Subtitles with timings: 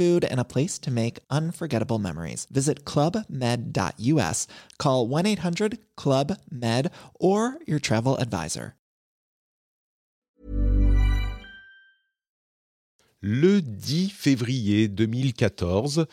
[0.00, 2.46] food, and a place to make unforgettable memories.
[2.50, 4.46] Visit clubmed.us,
[4.78, 6.90] call 1 800 Club Med,
[7.20, 8.74] or your travel advisor.
[13.22, 16.06] Le 10 février 2014,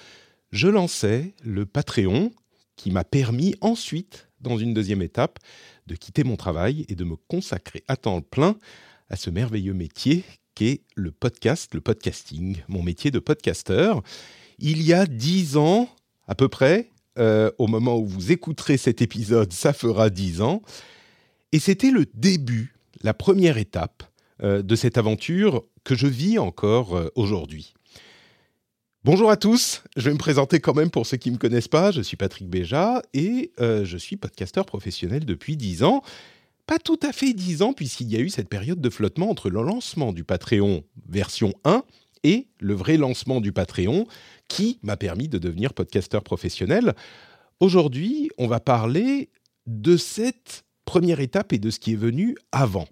[0.51, 2.31] je lançais le Patreon
[2.75, 5.39] qui m'a permis ensuite, dans une deuxième étape,
[5.87, 8.57] de quitter mon travail et de me consacrer à temps plein
[9.09, 10.25] à ce merveilleux métier
[10.95, 14.01] le podcast, le podcasting, mon métier de podcasteur.
[14.59, 15.89] Il y a dix ans,
[16.27, 16.89] à peu près,
[17.19, 20.61] euh, au moment où vous écouterez cet épisode, ça fera dix ans.
[21.51, 24.03] Et c'était le début, la première étape
[24.43, 27.73] euh, de cette aventure que je vis encore euh, aujourd'hui.
[29.03, 31.69] Bonjour à tous, je vais me présenter quand même pour ceux qui ne me connaissent
[31.69, 31.91] pas.
[31.91, 36.03] Je suis Patrick Béja et je suis podcasteur professionnel depuis dix ans
[36.67, 39.49] pas tout à fait 10 ans, puisqu'il y a eu cette période de flottement entre
[39.49, 41.83] le lancement du Patreon version 1
[42.23, 44.05] et le vrai lancement du Patreon,
[44.49, 46.93] qui m'a permis de devenir podcasteur professionnel.
[47.61, 49.29] Aujourd'hui, on va parler
[49.65, 52.87] de cette première étape et de ce qui est venu avant.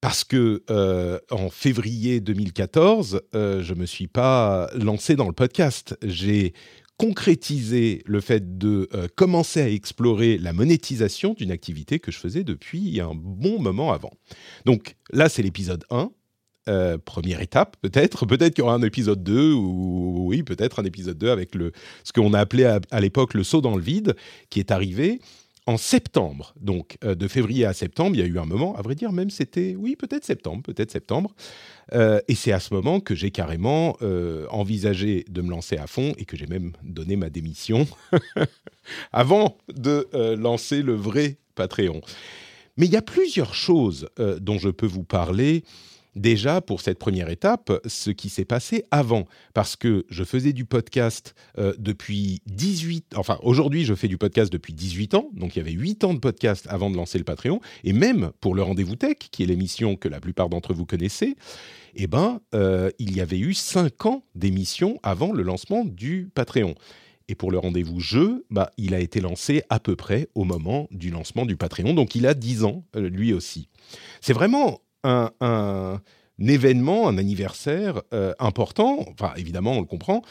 [0.00, 5.98] Parce que euh, en février 2014, euh, je me suis pas lancé dans le podcast.
[6.02, 6.54] J'ai
[6.98, 12.42] concrétiser le fait de euh, commencer à explorer la monétisation d'une activité que je faisais
[12.42, 14.12] depuis un bon moment avant.
[14.66, 16.10] Donc là, c'est l'épisode 1.
[16.68, 18.26] Euh, première étape, peut-être.
[18.26, 21.72] Peut-être qu'il y aura un épisode 2, ou oui, peut-être un épisode 2 avec le,
[22.04, 24.16] ce qu'on a appelé à, à l'époque le saut dans le vide,
[24.50, 25.20] qui est arrivé
[25.68, 28.80] en septembre, donc euh, de février à septembre, il y a eu un moment, à
[28.80, 31.34] vrai dire, même c'était, oui, peut-être septembre, peut-être septembre.
[31.92, 35.86] Euh, et c'est à ce moment que j'ai carrément euh, envisagé de me lancer à
[35.86, 37.86] fond et que j'ai même donné ma démission
[39.12, 42.00] avant de lancer le vrai Patreon.
[42.78, 44.08] Mais il y a plusieurs choses
[44.40, 45.64] dont je peux vous parler
[46.18, 49.26] déjà pour cette première étape ce qui s'est passé avant.
[49.54, 53.14] Parce que je faisais du podcast euh, depuis 18...
[53.16, 55.30] Enfin, aujourd'hui, je fais du podcast depuis 18 ans.
[55.32, 57.60] Donc, il y avait 8 ans de podcast avant de lancer le Patreon.
[57.84, 61.36] Et même pour le Rendez-vous Tech, qui est l'émission que la plupart d'entre vous connaissez,
[61.94, 66.74] eh ben, euh, il y avait eu 5 ans d'émission avant le lancement du Patreon.
[67.28, 70.88] Et pour le rendez-vous jeu, bah, il a été lancé à peu près au moment
[70.90, 71.92] du lancement du Patreon.
[71.92, 73.68] Donc il a 10 ans, euh, lui aussi.
[74.22, 76.00] C'est vraiment un,
[76.38, 79.04] événement, un anniversaire euh, important.
[79.08, 80.22] Enfin, évidemment, on le comprend.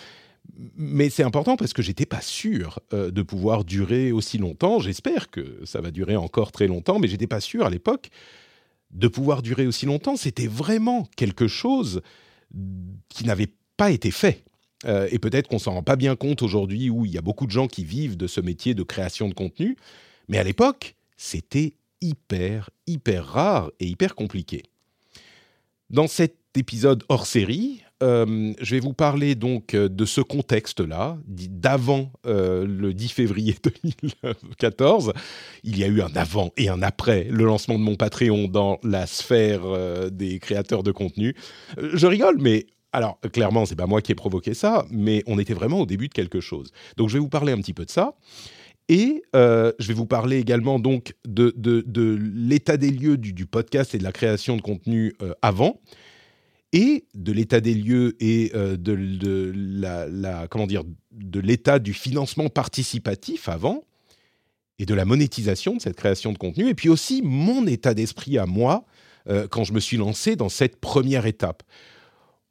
[0.78, 4.79] Mais c'est important parce que j'étais pas sûr euh, de pouvoir durer aussi longtemps.
[4.79, 8.09] J'espère que ça va durer encore très longtemps, mais j'étais pas sûr à l'époque
[8.91, 10.16] de pouvoir durer aussi longtemps.
[10.16, 12.01] C'était vraiment quelque chose
[13.09, 14.44] qui n'avait pas été fait.
[14.85, 17.45] Euh, et peut-être qu'on s'en rend pas bien compte aujourd'hui où il y a beaucoup
[17.45, 19.75] de gens qui vivent de ce métier de création de contenu.
[20.29, 24.63] Mais à l'époque, c'était hyper, hyper rare et hyper compliqué.
[25.89, 31.17] Dans cet épisode hors série, euh, je vais vous parler donc euh, de ce contexte-là,
[31.25, 33.55] d'avant euh, le 10 février
[34.23, 35.13] 2014.
[35.63, 38.79] Il y a eu un avant et un après le lancement de mon Patreon dans
[38.83, 39.61] la sphère
[40.11, 41.35] des créateurs de contenu.
[41.77, 45.53] Je rigole, mais alors clairement, c'est pas moi qui ai provoqué ça, mais on était
[45.53, 46.71] vraiment au début de quelque chose.
[46.97, 48.13] Donc je vais vous parler un petit peu de ça.
[48.89, 51.53] Et euh, je vais vous parler également donc de,
[52.33, 55.81] l'état des lieux du, podcast et de la création de contenu euh, avant,
[56.73, 62.49] et de l'état des lieux et euh, de, la, comment dire de l'état du financement
[62.49, 63.83] participatif avant,
[64.79, 68.37] et de la monétisation de cette création de contenu, et puis aussi mon état d'esprit
[68.37, 68.85] à moi
[69.49, 71.61] quand je me suis lancé dans cette première étape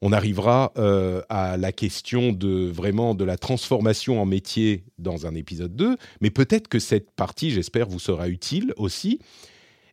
[0.02, 5.34] on arrivera euh, à la question de vraiment de la transformation en métier dans un
[5.34, 9.20] épisode 2, mais peut-être que cette partie, j'espère, vous sera utile aussi.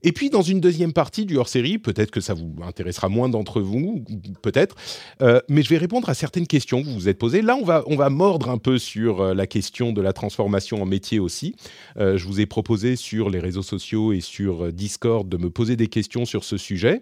[0.05, 3.61] Et puis dans une deuxième partie du hors-série, peut-être que ça vous intéressera moins d'entre
[3.61, 4.03] vous,
[4.41, 4.75] peut-être,
[5.21, 7.41] euh, mais je vais répondre à certaines questions que vous vous êtes posées.
[7.41, 10.81] Là, on va, on va mordre un peu sur euh, la question de la transformation
[10.81, 11.55] en métier aussi.
[11.95, 15.87] je vous ai proposé sur les réseaux sociaux et sur Discord de me poser des
[15.87, 16.99] questions sur ce sujet.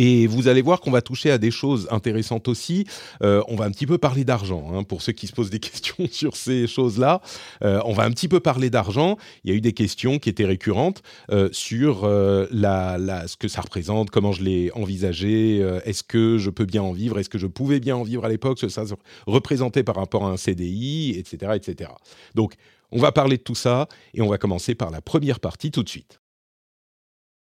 [0.00, 2.86] Et vous allez voir qu'on va toucher à des choses intéressantes aussi.
[3.20, 5.58] Euh, on va un petit peu parler d'argent, hein, pour ceux qui se posent des
[5.58, 7.20] questions sur ces choses-là.
[7.64, 9.16] Euh, on va un petit peu parler d'argent.
[9.42, 11.02] Il y a eu des questions qui étaient récurrentes
[11.32, 16.64] euh, sur la, ce que ça représente, comment je l'ai envisagé, est-ce que je peux
[16.64, 18.84] bien en vivre, est-ce que je pouvais bien en vivre à l'époque, ce que ça
[19.26, 21.90] représentait par rapport à un CDI, etc., etc.
[22.36, 22.54] Donc,
[22.92, 25.82] on va parler de tout ça et on va commencer par la première partie tout
[25.82, 26.20] de suite.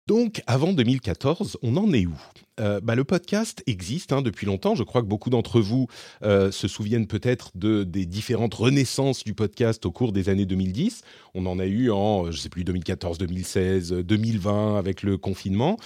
[0.07, 2.13] Donc, avant 2014, on en est où?
[2.59, 4.75] Euh, bah, Le podcast existe hein, depuis longtemps.
[4.75, 5.87] Je crois que beaucoup d'entre vous
[6.21, 11.01] euh, se souviennent peut-être de, des différentes renaissances du podcast au cours des années 2010.
[11.33, 15.77] On en a eu en, je sais plus, 2014, 2016, 2020 avec le confinement.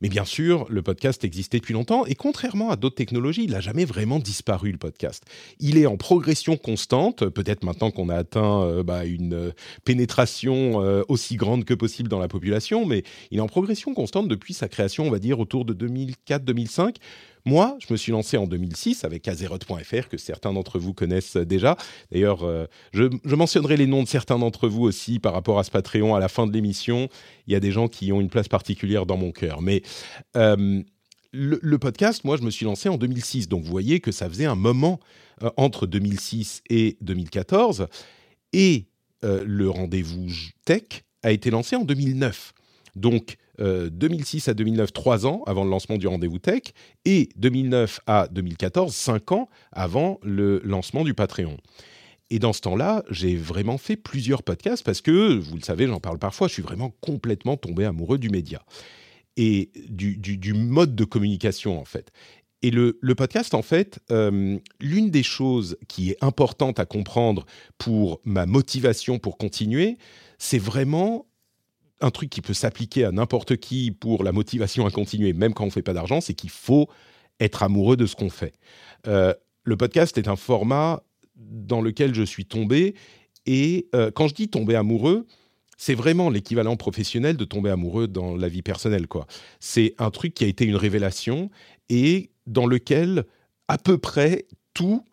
[0.00, 3.60] Mais bien sûr, le podcast existait depuis longtemps et contrairement à d'autres technologies, il n'a
[3.60, 5.24] jamais vraiment disparu le podcast.
[5.58, 9.50] Il est en progression constante, peut-être maintenant qu'on a atteint euh, bah, une euh,
[9.84, 14.26] pénétration euh, aussi grande que possible dans la population, mais il est en progression constante
[14.26, 16.96] depuis sa création, on va dire, autour de 2004-2005.
[17.44, 21.76] Moi, je me suis lancé en 2006 avec Azeroth.fr, que certains d'entre vous connaissent déjà.
[22.10, 23.04] D'ailleurs, euh, je,
[23.34, 26.28] mentionnerai les noms de certains d'entre vous aussi par rapport à ce Patreon à la
[26.28, 27.08] fin de l'émission.
[27.46, 29.62] Il y a des gens qui ont une place particulière dans mon cœur.
[29.62, 29.82] Mais
[30.36, 30.82] euh,
[31.32, 33.48] le, podcast, moi, je me suis lancé en 2006.
[33.48, 35.00] Donc, vous voyez que ça faisait un moment
[35.42, 37.86] euh, entre 2006 et 2014.
[38.52, 38.86] Et
[39.22, 40.28] le rendez-vous
[40.64, 42.54] tech a été lancé en 2009.
[42.96, 46.62] Donc, 2006 euh, à 2009, 3 ans avant le lancement du rendez-vous tech,
[47.04, 51.56] et 2009 à 2014, 5 ans avant le lancement du Patreon.
[52.30, 55.98] Et dans ce temps-là, j'ai vraiment fait plusieurs podcasts parce que, vous le savez, j'en
[55.98, 58.62] parle parfois, je suis vraiment complètement tombé amoureux du média
[59.36, 62.12] et du, mode de communication, en fait.
[62.62, 67.46] Et le, podcast, en fait, euh, l'une des choses qui est importante à comprendre
[67.78, 69.96] pour ma motivation pour continuer,
[70.38, 71.26] c'est vraiment
[72.00, 75.64] un truc qui peut s'appliquer à n'importe qui pour la motivation à continuer, même quand
[75.64, 76.88] on ne fait pas d'argent, c'est qu'il faut
[77.40, 78.54] être amoureux de ce qu'on fait.
[79.06, 81.02] Euh, le podcast est un format
[81.36, 82.94] dans lequel je suis tombé,
[83.46, 85.26] et euh, quand je dis tomber amoureux,
[85.76, 89.06] c'est vraiment l'équivalent professionnel de tomber amoureux dans la vie personnelle.
[89.06, 89.26] quoi.
[89.60, 91.50] C'est un truc qui a été une révélation
[91.88, 93.24] et dans lequel
[93.66, 95.04] à peu près tout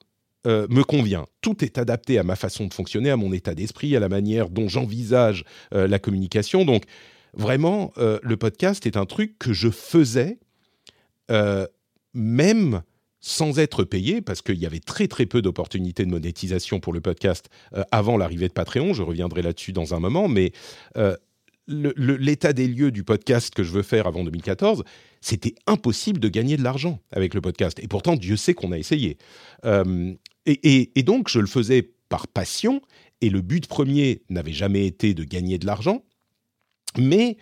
[0.48, 1.26] euh, me convient.
[1.42, 4.50] Tout est adapté à ma façon de fonctionner, à mon état d'esprit, à la manière
[4.50, 6.64] dont j'envisage euh, la communication.
[6.64, 6.84] Donc,
[7.34, 10.40] vraiment, euh, le podcast est un truc que je faisais
[12.14, 12.84] même
[13.20, 17.02] sans être payé, parce qu'il y avait très très peu d'opportunités de monétisation pour le
[17.02, 17.50] podcast
[17.92, 18.94] avant l'arrivée de Patreon.
[18.94, 20.54] Je reviendrai là-dessus dans un moment, mais
[21.68, 24.86] l'état des lieux du podcast que je veux faire avant 2014,
[25.20, 27.78] c'était impossible de gagner de l'argent avec le podcast.
[27.84, 29.18] Et pourtant, Dieu sait qu'on a essayé.
[30.48, 32.82] Et, donc, je le faisais par passion,
[33.20, 36.04] et le but premier n'avait jamais été de gagner de l'argent,
[36.98, 37.38] mais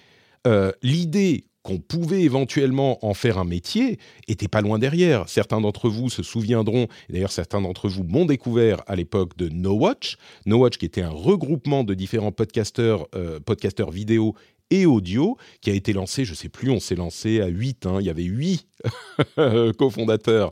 [0.47, 3.97] euh, l'idée qu'on pouvait éventuellement en faire un métier
[4.27, 5.27] était pas loin derrière.
[5.27, 9.73] Certains d'entre vous se souviendront, d'ailleurs certains d'entre vous m'ont découvert à l'époque de No
[9.73, 13.39] Watch, No Watch qui était un regroupement de différents podcasteurs, euh,
[13.91, 14.35] vidéo
[14.69, 17.97] et audio qui a été lancé, je sais plus, on s'est lancé à 8, hein,
[17.99, 18.67] il y avait 8
[19.77, 20.51] cofondateurs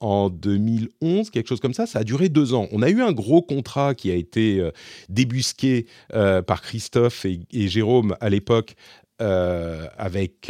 [0.00, 1.86] en 2011, quelque chose comme ça.
[1.86, 2.68] Ça a duré deux ans.
[2.72, 4.70] On a eu un gros contrat qui a été euh,
[5.08, 8.74] débusqué euh, par Christophe et, Jérôme à l'époque.
[9.20, 10.48] Euh, avec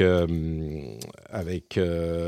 [1.31, 1.81] avec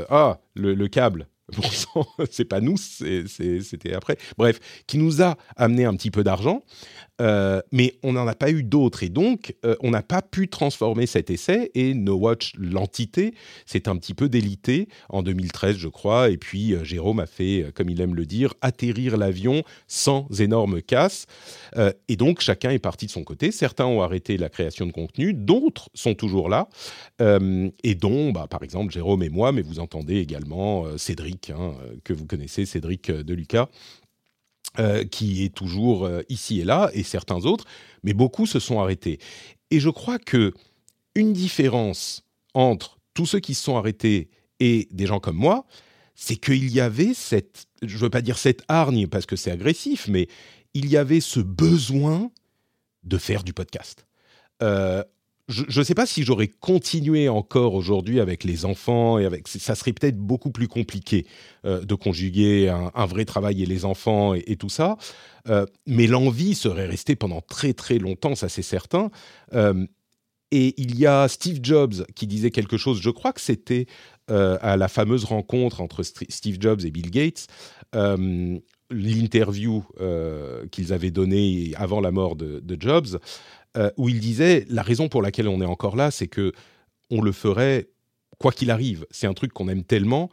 [0.09, 1.27] ah le, le câble
[1.95, 4.17] Bon c'est pas nous, c'était après.
[4.37, 6.63] Bref, qui nous a amené un petit peu d'argent,
[7.21, 9.03] euh, mais on n'en a pas eu d'autres.
[9.03, 11.71] Et donc, euh, on n'a pas pu transformer cet essai.
[11.75, 13.33] Et No Watch, l'entité,
[13.65, 16.29] s'est un petit peu délité en 2013, je crois.
[16.29, 20.81] Et puis, euh, Jérôme a fait, comme il aime le dire, atterrir l'avion sans énorme
[20.81, 21.25] casse.
[22.07, 23.51] et donc, chacun est parti de son côté.
[23.51, 26.67] Certains ont arrêté la création de contenu, d'autres sont toujours là.
[27.19, 32.13] et dont, bah, par exemple, Jérôme et moi, mais vous entendez également Cédric Hein, que
[32.13, 33.69] vous connaissez, Cédric de Lucas.
[34.79, 37.65] Euh, qui est toujours ici et là, et certains autres,
[38.03, 39.19] mais beaucoup se sont arrêtés.
[39.69, 40.53] Et je crois que
[41.13, 42.23] une différence
[42.53, 44.29] entre tous ceux qui se sont arrêtés
[44.61, 45.65] et des gens comme moi,
[46.15, 50.07] c'est qu'il y avait cette, je veux pas dire cette hargne parce que c'est agressif,
[50.07, 50.29] mais
[50.73, 52.31] il y avait ce besoin
[53.03, 54.07] de faire du podcast
[55.51, 59.75] je ne sais pas si j'aurais continué encore aujourd'hui avec les enfants et avec ça
[59.75, 61.27] serait peut-être beaucoup plus compliqué
[61.65, 64.97] euh, de conjuguer un, vrai travail et les enfants et, tout ça.
[65.49, 69.11] Euh, mais l'envie serait restée pendant très très longtemps, ça c'est certain.
[69.53, 69.85] Euh,
[70.51, 73.85] et il y a Steve Jobs qui disait quelque chose, je crois que c'était
[74.27, 77.47] à la fameuse rencontre entre Steve Jobs et Bill Gates,
[78.89, 79.83] l'interview
[80.71, 83.17] qu'ils avaient donnée avant la mort de Jobs.
[83.77, 86.51] Euh, où il disait la raison pour laquelle on est encore là, c'est que
[87.09, 87.89] on le ferait
[88.37, 89.05] quoi qu'il arrive.
[89.11, 90.29] C'est un truc qu'on aime tellement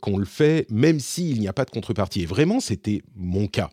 [0.00, 2.22] qu'on le fait même s'il n'y a pas de contrepartie.
[2.22, 3.70] Et vraiment, c'était mon cas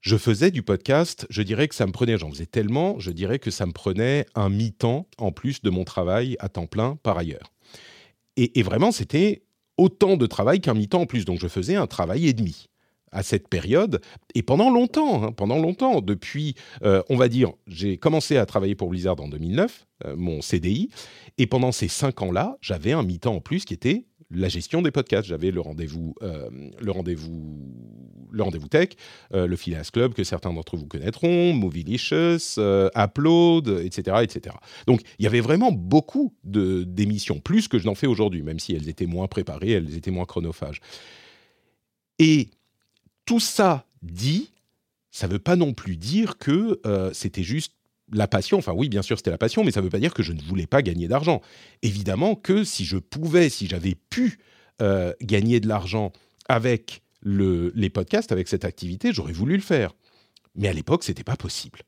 [0.00, 3.38] je faisais du podcast, je dirais que ça me prenait, j'en faisais tellement, je dirais
[3.38, 7.18] que ça me prenait un mi-temps en plus de mon travail à temps plein par
[7.18, 7.52] ailleurs.
[8.36, 9.42] Et, vraiment, c'était
[9.76, 11.24] autant de travail qu'un mi-temps en plus.
[11.24, 12.68] Donc je faisais un travail et demi
[13.12, 14.00] à cette période
[14.34, 16.00] et pendant longtemps, hein, pendant longtemps.
[16.00, 20.40] Depuis, euh, on va dire, j'ai commencé à travailler pour Blizzard en 2009, euh, mon
[20.40, 20.90] CDI,
[21.38, 24.90] et pendant ces cinq ans-là, j'avais un mi-temps en plus qui était la gestion des
[24.90, 25.26] podcasts.
[25.26, 27.74] J'avais le rendez-vous, euh, le rendez-vous,
[28.30, 28.90] le rendez-vous tech,
[29.32, 32.60] le Phileas Club que certains d'entre vous connaîtront, Movielicious,
[32.94, 34.54] Upload, etc., etc.
[34.86, 38.58] Donc il y avait vraiment beaucoup de d'émissions, plus que je n'en fais aujourd'hui, même
[38.58, 40.80] si elles étaient moins préparées, elles étaient moins chronophages.
[42.18, 42.50] Et
[43.28, 44.54] tout ça dit,
[45.10, 46.80] ça ne veut pas non plus dire que
[47.12, 47.74] c'était juste
[48.10, 50.14] la passion, enfin oui, bien sûr, c'était la passion, mais ça ne veut pas dire
[50.14, 51.42] que je ne voulais pas gagner d'argent.
[51.82, 54.38] Évidemment que si je pouvais, si j'avais pu
[54.80, 56.10] euh, gagner de l'argent
[56.48, 59.92] avec les podcasts, avec cette activité, j'aurais voulu le faire.
[60.54, 61.80] Mais à l'époque, c'était pas possible.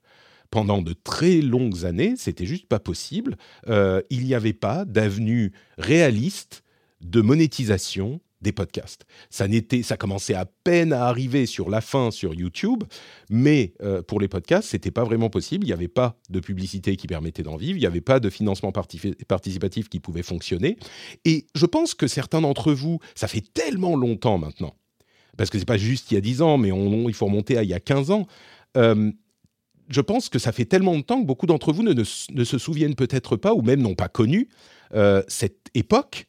[0.50, 3.38] Pendant de très longues années, c'était juste pas possible.
[3.68, 6.64] Euh, il n'y avait pas d'avenue réaliste
[7.00, 9.04] de monétisation des podcasts.
[9.28, 12.84] Ça n'était, ça commençait à peine à arriver sur la fin sur YouTube,
[13.28, 15.64] mais euh, pour les podcasts, c'était pas vraiment possible.
[15.64, 17.76] Il n'y avait pas de publicité qui permettait d'en vivre.
[17.76, 20.76] Il n'y avait pas de financement participatif qui pouvait fonctionner.
[21.24, 24.74] Et je pense que certains d'entre vous, ça fait tellement longtemps maintenant,
[25.36, 27.62] parce que c'est pas juste il y a 10 ans, mais il faut remonter à
[27.62, 28.26] il y a 15 ans.
[28.76, 29.12] Euh,
[29.88, 32.94] je pense que ça fait tellement de temps que beaucoup d'entre vous ne, se souviennent
[32.94, 34.48] peut-être pas, ou même n'ont pas connu
[34.94, 36.26] euh, cette époque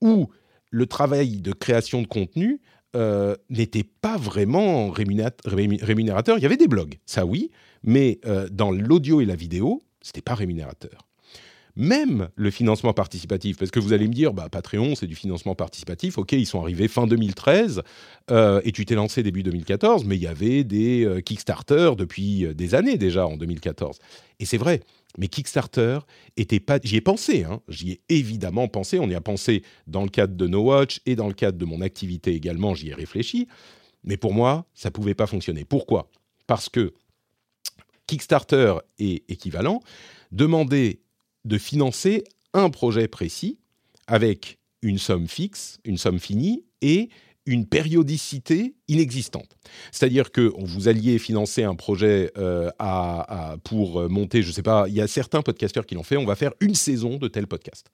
[0.00, 0.28] où
[0.70, 2.60] le travail de création de contenu
[2.96, 6.38] euh, n'était pas vraiment rémunérateur.
[6.38, 7.50] Il y avait des blogs, ça oui,
[7.84, 11.06] mais euh, dans l'audio et la vidéo, c'était pas rémunérateur.
[11.76, 15.54] Même le financement participatif, parce que vous allez me dire, bah, Patreon, c'est du financement
[15.54, 17.82] participatif, ok, ils sont arrivés fin 2013,
[18.32, 22.74] euh, et tu t'es lancé début 2014, mais il y avait des Kickstarter depuis des
[22.74, 23.98] années déjà en 2014.
[24.40, 24.80] Et c'est vrai,
[25.18, 26.00] mais Kickstarter
[26.36, 26.78] était pas.
[26.82, 28.98] J'y ai pensé, hein, j'y ai évidemment pensé.
[28.98, 31.64] On y a pensé dans le cadre de No Watch et dans le cadre de
[31.64, 32.74] mon activité également.
[32.74, 33.48] J'y ai réfléchi.
[34.04, 35.64] Mais pour moi, ça pouvait pas fonctionner.
[35.64, 36.10] Pourquoi?
[36.46, 36.94] Parce que
[38.06, 39.82] Kickstarter est équivalent
[40.32, 41.00] demandait
[41.44, 42.24] de financer
[42.54, 43.58] un projet précis
[44.06, 47.10] avec une somme fixe, une somme finie et
[47.50, 49.56] une périodicité inexistante.
[49.92, 52.70] C'est-à-dire que vous alliez financer un projet euh,
[53.64, 56.24] pour monter, je ne sais pas, il y a certains podcasteurs qui l'ont fait, on
[56.24, 57.90] va faire une saison de tel podcast.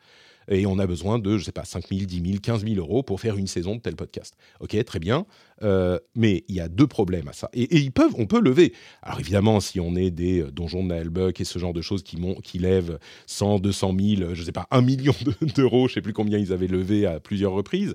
[0.48, 2.76] Et on a besoin de, je ne sais pas, 5 000, 10 000, 15 000
[2.76, 4.34] euros pour faire une saison de tel podcast.
[4.60, 5.26] Ok, très bien.
[5.62, 7.48] Euh, mais il y a deux problèmes à ça.
[7.52, 8.72] Et, ils peuvent, on peut lever.
[9.02, 12.02] Alors évidemment, si on est des euh, donjons de Naelbuck et ce genre de choses
[12.02, 15.14] qui, qui lèvent 100, 200 000, je ne sais pas, 1 million
[15.56, 17.94] d'euros, je ne sais plus combien ils avaient levé à plusieurs reprises,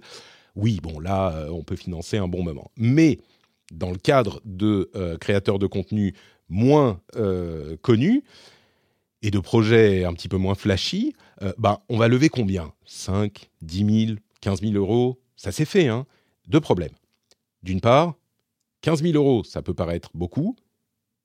[0.55, 2.72] oui, bon, là, euh, on peut financer un bon moment.
[2.77, 3.20] Mais
[3.72, 6.13] dans le cadre de euh, créateurs de contenu
[6.50, 8.24] moins euh, connus
[9.22, 11.15] et de projets un petit peu moins flashy,
[11.58, 12.72] bah, on va lever combien?
[12.86, 15.20] 5, 10 000, 15 000 euros?
[15.36, 16.05] Ça s'est fait, hein
[16.48, 16.93] Deux problèmes.
[17.63, 18.13] D'une part,
[18.81, 20.55] 15 000 euros, ça peut paraître beaucoup,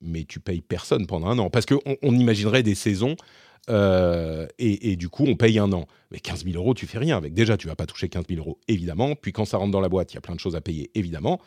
[0.00, 1.50] mais tu payes personne pendant un an.
[1.50, 3.16] Parce qu'on on imaginerait des saisons
[3.68, 5.86] euh, et, du coup, on paye un an.
[6.10, 7.34] Mais 15 000 euros, tu fais rien avec.
[7.34, 9.14] Déjà, tu vas pas toucher 15 000 euros, évidemment.
[9.16, 10.90] Puis quand ça rentre dans la boîte, il y a plein de choses à payer,
[10.94, 11.40] évidemment.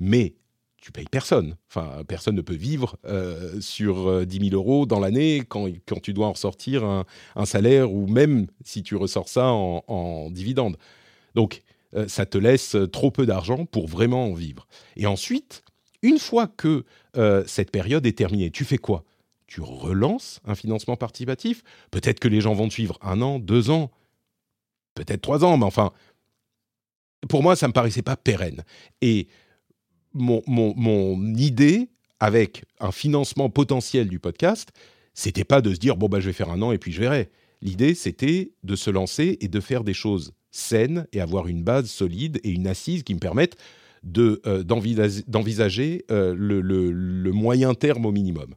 [0.00, 0.34] Mais
[0.80, 1.56] tu payes personne.
[1.68, 5.68] Enfin, personne ne peut vivre euh, sur 10 euh, 000 euros dans l'année quand,
[6.02, 7.04] tu dois en ressortir un,
[7.44, 10.76] salaire ou même si tu ressors ça en, en dividende.
[11.34, 11.62] Donc,
[12.06, 14.68] ça te laisse trop peu d'argent pour vraiment en vivre.
[14.96, 15.64] Et ensuite,
[16.02, 16.84] une fois que
[17.46, 19.04] cette période est terminée, tu fais quoi?
[19.50, 21.62] Tu relances un financement participatif.
[21.90, 23.90] Peut-être que les gens vont te suivre un an, deux ans,
[24.94, 25.92] peut-être trois ans, mais enfin,
[27.28, 28.64] pour moi, ça ne me paraissait pas pérenne.
[29.02, 29.26] Et
[30.14, 31.88] mon, mon, idée
[32.20, 34.70] avec un financement potentiel du podcast,
[35.14, 37.00] c'était pas de se dire bon bah je vais faire un an et puis je
[37.00, 37.30] verrai.
[37.60, 41.90] L'idée c'était de se lancer et de faire des choses saines et avoir une base
[41.90, 43.56] solide et une assise qui me permettent
[44.02, 48.54] de euh, d'envisager euh, le, le, moyen terme au minimum.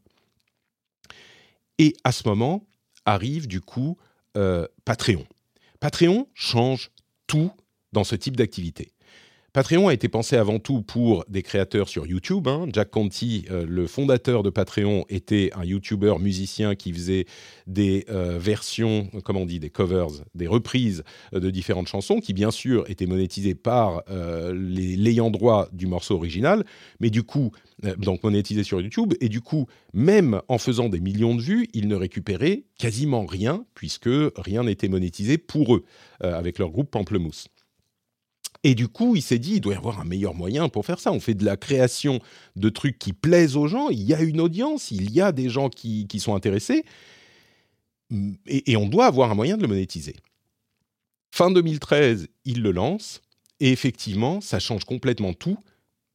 [1.80, 2.68] Et à ce moment
[3.06, 3.98] arrive du coup
[4.38, 5.26] euh, Patreon.
[5.80, 6.92] Patreon change
[7.28, 7.52] tout
[7.92, 8.93] dans ce type d'activité.
[9.54, 12.48] Patreon a été pensé avant tout pour des créateurs sur YouTube.
[12.48, 12.66] Hein.
[12.74, 17.26] Jack Conti, euh, le fondateur de Patreon, était un YouTuber musicien qui faisait
[17.68, 21.04] des euh, versions, comment on dit, des covers, des reprises
[21.36, 26.64] euh, de différentes chansons, qui bien sûr étaient monétisées par l'ayant droit du morceau original,
[27.00, 27.52] mais du coup,
[27.98, 31.88] donc monétisées sur YouTube, et du coup, même en faisant des millions de vues, ils
[31.88, 35.84] ne récupéraient quasiment rien, puisque rien n'était monétisé pour eux,
[36.22, 37.53] avec leur groupe Pamplemousse.
[38.64, 41.00] Et du coup, il s'est dit, il doit y avoir un meilleur moyen pour faire
[41.00, 41.12] ça.
[41.12, 42.22] On fait de la création
[42.56, 45.50] de trucs qui plaisent aux gens, il y a une audience, il y a des
[45.50, 46.86] gens qui, sont intéressés,
[48.46, 50.16] et, on doit avoir un moyen de le monétiser.
[51.32, 53.22] Fin 2013, il le lance,
[53.60, 55.58] et effectivement, ça change complètement tout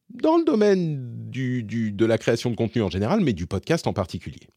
[0.08, 3.92] dans le domaine du, de la création de contenu en général, mais du podcast en
[3.92, 4.48] particulier.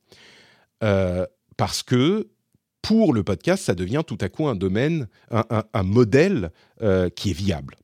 [0.84, 1.26] Euh,
[1.58, 2.30] parce que
[2.82, 7.34] pour le podcast, ça devient tout à coup un domaine, un, modèle euh, qui est
[7.34, 7.76] viable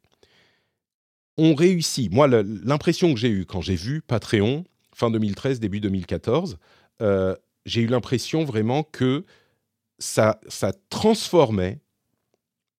[1.38, 2.12] on réussit.
[2.12, 6.58] Moi, l'impression que j'ai eue quand j'ai vu Patreon, fin 2013, début 2014,
[7.02, 7.36] euh,
[7.66, 9.24] j'ai eu l'impression vraiment que
[10.00, 11.80] ça, ça transformait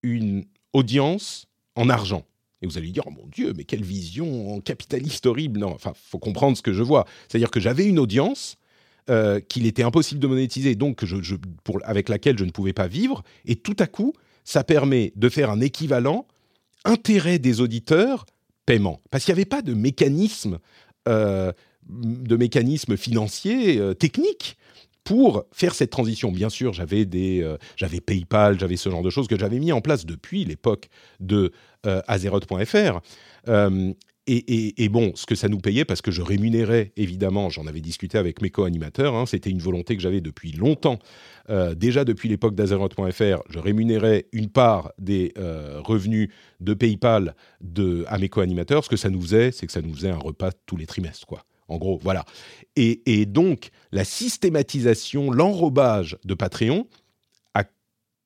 [0.02, 1.46] une audience
[1.76, 2.24] en argent.
[2.60, 5.60] Et vous allez dire, oh mon Dieu, mais quelle vision capitaliste horrible.
[5.60, 7.06] Non, enfin, faut comprendre ce que je vois.
[7.28, 8.56] C'est-à-dire que j'avais une audience
[9.10, 11.02] euh, qu'il était impossible de monétiser, donc
[11.84, 13.22] avec laquelle je ne pouvais pas vivre.
[13.46, 14.12] Et tout à coup,
[14.44, 16.26] ça permet de faire un équivalent
[16.84, 18.26] intérêt des auditeurs
[18.66, 19.00] paiement.
[19.10, 20.58] Parce qu'il n'y avait pas de mécanisme,
[21.08, 21.52] euh,
[21.88, 24.58] de mécanisme financier, euh, technique
[25.04, 26.30] pour faire cette transition.
[26.30, 29.80] Bien sûr, j'avais des, j'avais PayPal, j'avais ce genre de choses que j'avais mis en
[29.80, 31.50] place depuis l'époque de
[31.84, 33.00] Azeroth.fr.
[34.30, 38.18] Et, bon, ce que ça nous payait, parce que je rémunérais, évidemment, j'en avais discuté
[38.18, 40.98] avec mes co-animateurs, hein, c'était une volonté que j'avais depuis longtemps.
[41.48, 46.28] Euh, déjà depuis l'époque d'Azeroth.fr, je rémunérais une part des euh, revenus
[46.60, 48.84] de PayPal de, à mes co-animateurs.
[48.84, 51.26] Ce que ça nous faisait, c'est que ça nous faisait un repas tous les trimestres,
[51.26, 51.46] quoi.
[51.68, 52.26] En gros, voilà.
[52.76, 56.86] Et, et donc, la systématisation, l'enrobage de Patreon
[57.54, 57.64] a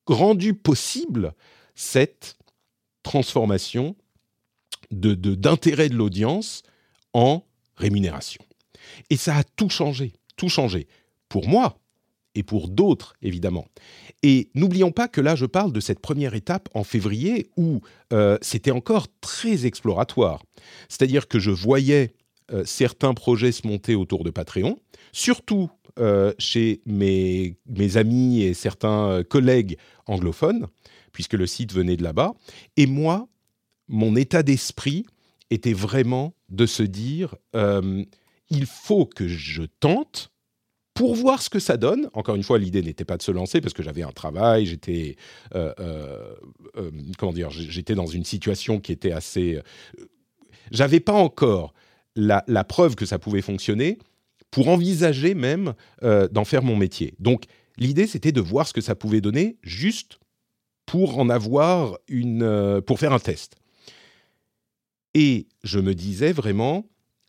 [0.05, 1.33] rendu possible
[1.75, 2.35] cette
[3.03, 3.95] transformation
[4.93, 6.63] d'intérêt de, de l'audience
[7.13, 7.43] en
[7.75, 8.43] rémunération.
[9.09, 10.87] Et ça a tout changé, tout changé.
[11.29, 11.79] Pour moi,
[12.35, 13.67] et pour d'autres, évidemment.
[14.23, 17.81] Et n'oublions pas que là, je parle de cette première étape en février où
[18.11, 20.43] euh, c'était encore très exploratoire.
[20.89, 22.13] C'est-à-dire que je voyais
[22.51, 24.77] euh, certains projets se monter autour de Patreon,
[25.11, 25.69] surtout
[25.99, 30.67] euh, chez mes, mes, amis et certains collègues anglophones,
[31.11, 32.33] puisque le site venait de là-bas.
[32.77, 33.27] Et moi,
[33.93, 35.05] mon état d'esprit
[35.51, 38.03] était vraiment de se dire, euh,
[38.49, 40.31] il faut que je tente
[40.95, 42.09] pour voir ce que ça donne.
[42.13, 45.15] Encore une fois, l'idée n'était pas de se lancer parce que j'avais un travail, j'étais,
[45.53, 46.33] euh, euh,
[47.19, 49.59] comment dire, j'étais dans une situation qui était assez.
[50.71, 51.75] J'avais pas encore
[52.15, 53.99] la, la, preuve que ça pouvait fonctionner
[54.49, 57.13] pour envisager même d'en faire mon métier.
[57.19, 57.43] Donc,
[57.77, 60.19] l'idée c'était de voir ce que ça pouvait donner juste
[60.87, 63.55] pour en avoir une, pour faire un test.
[65.13, 66.85] Et je me disais vraiment,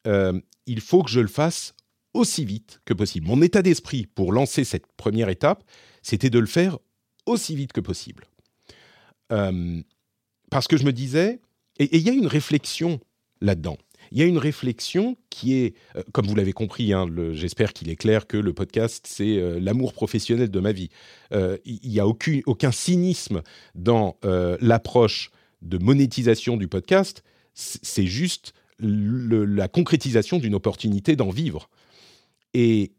[0.07, 1.75] euh, il faut que je le fasse
[2.14, 3.27] aussi vite que possible.
[3.27, 5.64] Mon état d'esprit pour lancer cette première étape,
[6.03, 6.79] c'était de le faire
[7.27, 8.27] aussi vite que possible.
[9.33, 9.83] Euh,
[10.51, 11.40] parce que je me disais,
[11.79, 13.01] et il y a une réflexion
[13.40, 13.77] là-dedans.
[14.12, 17.90] Il y a une réflexion qui est, euh, comme vous l'avez compris, hein, j'espère qu'il
[17.90, 20.90] est clair que le podcast, c'est l'amour professionnel de ma vie.
[21.33, 23.42] Il n'y a aucun, aucun, cynisme
[23.75, 24.18] dans
[24.61, 25.31] l'approche
[25.62, 31.68] de monétisation du podcast c'est juste la concrétisation d'une opportunité d'en vivre.
[32.52, 32.92] Et,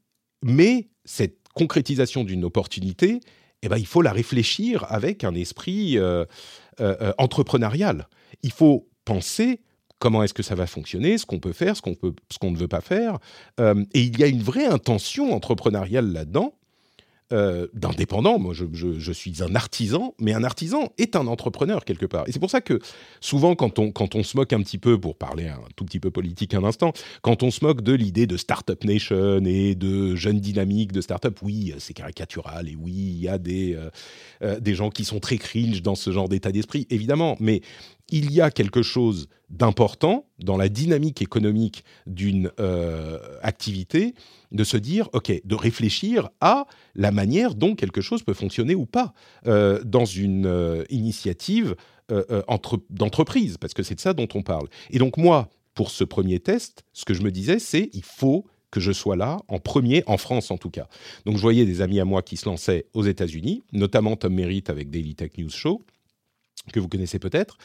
[0.44, 3.20] mais cette concrétisation d'une opportunité,
[3.62, 6.26] eh ben, il faut la réfléchir avec un esprit euh,
[6.80, 8.08] euh, euh, entrepreneurial.
[8.44, 9.62] Il faut penser
[10.00, 12.68] comment est-ce que ça va fonctionner, ce qu'on peut faire, ce qu'on qu'on ne veut
[12.68, 13.18] pas faire.
[13.60, 16.54] et il y a une vraie intention entrepreneuriale là-dedans
[17.34, 18.38] euh, d'indépendant.
[18.38, 22.28] Moi, je, suis un artisan, mais un artisan est un entrepreneur quelque part.
[22.28, 22.80] Et c'est pour ça que
[23.20, 26.00] souvent, quand on, quand on se moque un petit peu, pour parler un tout petit
[26.00, 30.16] peu politique un instant, quand on se moque de l'idée de Startup Nation et de
[30.16, 33.90] jeunes dynamiques de startup, oui, c'est caricatural et oui, il y a des, euh,
[34.44, 37.38] euh, des gens qui sont très cringe dans ce genre d'état d'esprit, évidemment.
[37.40, 37.62] Mais
[38.10, 44.14] il y a quelque chose d'important dans la dynamique économique d'une euh, activité,
[44.52, 46.66] de se dire, OK, de réfléchir à
[46.96, 49.14] la manière dont quelque chose peut fonctionner ou pas
[49.48, 51.76] euh, dans une euh, initiative
[52.92, 54.68] d'entreprise, parce que c'est de ça dont on parle.
[54.92, 58.46] Et donc moi, pour ce premier test, ce que je me disais, c'est il faut
[58.70, 60.88] que je sois là en premier, en France en tout cas.
[61.26, 64.70] Donc je voyais des amis à moi qui se lançaient aux États-Unis, notamment Tom Merritt
[64.70, 65.82] avec Daily Tech News Show,
[66.72, 67.58] que vous connaissez peut-être.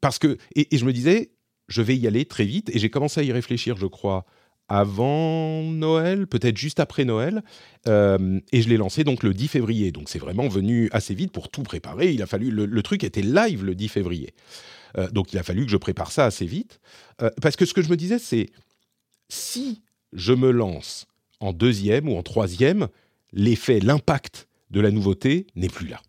[0.00, 1.32] parce que et, je me disais,
[1.68, 4.24] je vais y aller très vite et j'ai commencé à y réfléchir, je crois,
[4.68, 7.42] avant Noël, peut-être juste après Noël,
[7.86, 9.92] euh, et je l'ai lancé donc le 10 février.
[9.92, 12.12] Donc c'est vraiment venu assez vite pour tout préparer.
[12.12, 14.34] Il a fallu le, truc était live le 10 février,
[14.96, 16.80] euh, donc il a fallu que je prépare ça assez vite,
[17.22, 18.50] euh, parce que ce que je me disais c'est
[19.28, 21.06] si je me lance
[21.40, 22.88] en deuxième ou en troisième,
[23.32, 26.00] l'effet, l'impact de la nouveauté n'est plus là.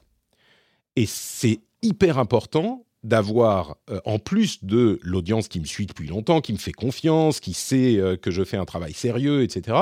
[0.96, 6.42] Et c'est hyper important d'avoir, euh, en plus de l'audience qui me suit depuis longtemps,
[6.42, 9.78] qui me fait confiance, qui sait euh, que je fais un travail sérieux, etc.,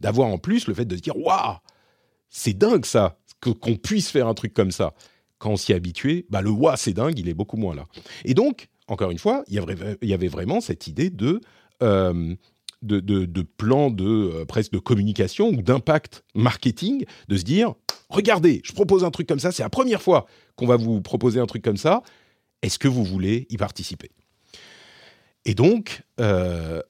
[0.00, 1.58] d'avoir en plus le fait de se dire Waouh,
[2.28, 4.94] c'est dingue ça, qu'on puisse faire un truc comme ça.
[5.38, 7.86] Quand on s'y est habitué, bah, le Waouh, c'est dingue, il est beaucoup moins là.
[8.24, 11.40] Et donc, encore une fois, il y avait, vraiment cette idée de.
[11.82, 12.34] Euh,
[12.84, 17.74] de, de, plan de presque de communication ou d'impact marketing, de se dire
[18.08, 21.40] regardez, je propose un truc comme ça, c'est la première fois qu'on va vous proposer
[21.40, 22.02] un truc comme ça,
[22.62, 24.10] est-ce que vous voulez y participer?
[25.44, 26.82] Et donc, 10 euh,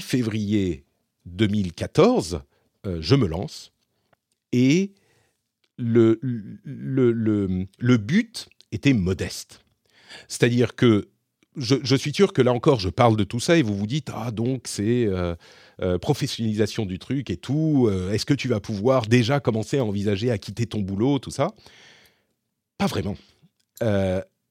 [0.00, 0.84] février
[1.24, 2.40] 2014,
[2.86, 3.72] euh, je me lance
[4.52, 4.92] et
[5.78, 9.60] le, le, but était modeste.
[10.28, 11.08] C'est-à-dire que
[11.56, 14.10] je, suis sûr que là encore, je parle de tout ça et vous vous dites
[14.14, 15.34] ah donc c'est euh,
[15.98, 17.90] professionnalisation du truc et tout.
[18.12, 21.52] Est-ce que tu vas pouvoir déjà commencer à envisager à quitter ton boulot, tout ça?
[22.78, 23.16] Pas vraiment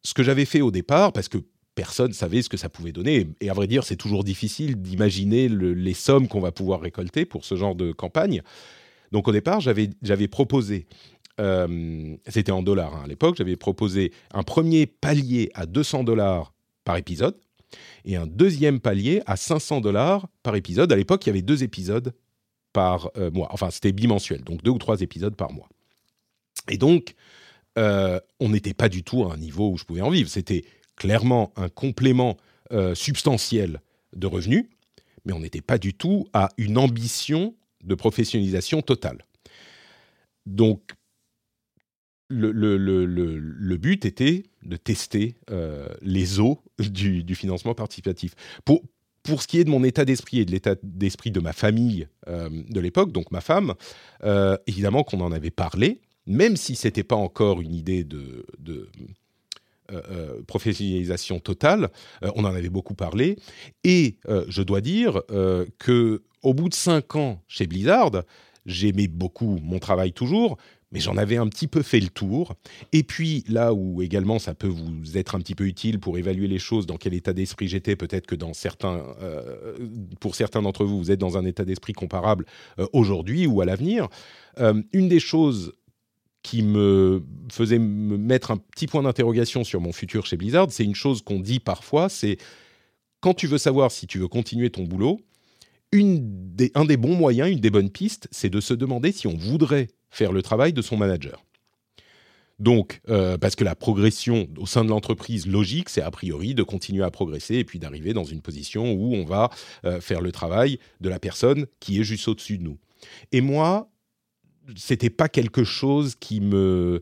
[0.06, 1.40] ce que j'avais fait au départ, parce que
[1.74, 5.50] personne savait ce que ça pouvait donner, et à vrai dire, c'est toujours difficile d'imaginer
[5.50, 8.42] les sommes qu'on va pouvoir récolter pour ce genre de campagne.
[9.12, 10.88] Donc au départ, j'avais proposé,
[11.42, 16.54] euh, c'était en dollars hein, à l'époque, j'avais proposé un premier palier à 200 dollars
[16.86, 17.36] par épisode
[18.06, 20.92] et un deuxième palier à 500 dollars par épisode.
[20.92, 22.14] À l'époque, il y avait deux épisodes
[22.72, 23.50] par euh, mois.
[23.52, 25.68] Enfin, c'était bimensuel, donc deux ou trois épisodes par mois.
[26.70, 27.16] Et donc,
[27.78, 30.30] euh, on n'était pas du tout à un niveau où je pouvais en vivre.
[30.30, 30.64] C'était
[30.96, 32.38] clairement un complément
[32.72, 33.82] euh, substantiel
[34.16, 34.66] de revenus,
[35.26, 39.26] mais on n'était pas du tout à une ambition de professionnalisation totale.
[40.46, 40.92] Donc,
[42.30, 48.34] le, but était de tester euh, les eaux du, financement participatif.
[48.64, 48.82] Pour,
[49.24, 52.08] pour ce qui est de mon état d'esprit et de l'état d'esprit de ma famille
[52.28, 53.74] de l'époque, donc ma femme,
[54.68, 58.46] évidemment qu'on en avait parlé, même si c'était pas encore une idée de,
[59.92, 61.90] euh, euh, professionnalisation totale,
[62.24, 63.38] euh, on en avait beaucoup parlé.
[63.84, 65.22] Et je dois dire
[65.80, 68.24] que au bout de cinq ans chez Blizzard,
[68.66, 70.58] j'aimais beaucoup mon travail toujours,
[70.96, 72.56] mais j'en avais un petit peu fait le tour.
[72.94, 76.48] Et puis là où également ça peut vous être un petit peu utile pour évaluer
[76.48, 79.04] les choses, dans quel état d'esprit j'étais, peut-être que dans certains,
[80.22, 82.46] pour certains d'entre vous, vous êtes dans un état d'esprit comparable
[82.94, 84.08] aujourd'hui ou à l'avenir.
[84.58, 85.74] une des choses
[86.44, 90.86] qui me faisait me mettre un petit point d'interrogation sur mon futur chez Blizzard, c'est
[90.86, 92.38] une chose qu'on dit parfois, c'est
[93.20, 95.20] quand tu veux savoir si tu veux continuer ton boulot,
[95.92, 99.90] un des bons moyens, une des bonnes pistes, c'est de se demander si on voudrait
[100.16, 101.44] faire le travail de son manager.
[102.58, 106.64] Donc, euh, parce que la progression au sein de l'entreprise logique, c'est a priori de
[106.64, 109.50] continuer à progresser et puis d'arriver dans une position où on va
[109.84, 112.78] euh, faire le travail de la personne qui est juste au-dessus de nous.
[113.34, 113.90] Et moi,
[114.78, 117.02] c'était pas quelque chose qui me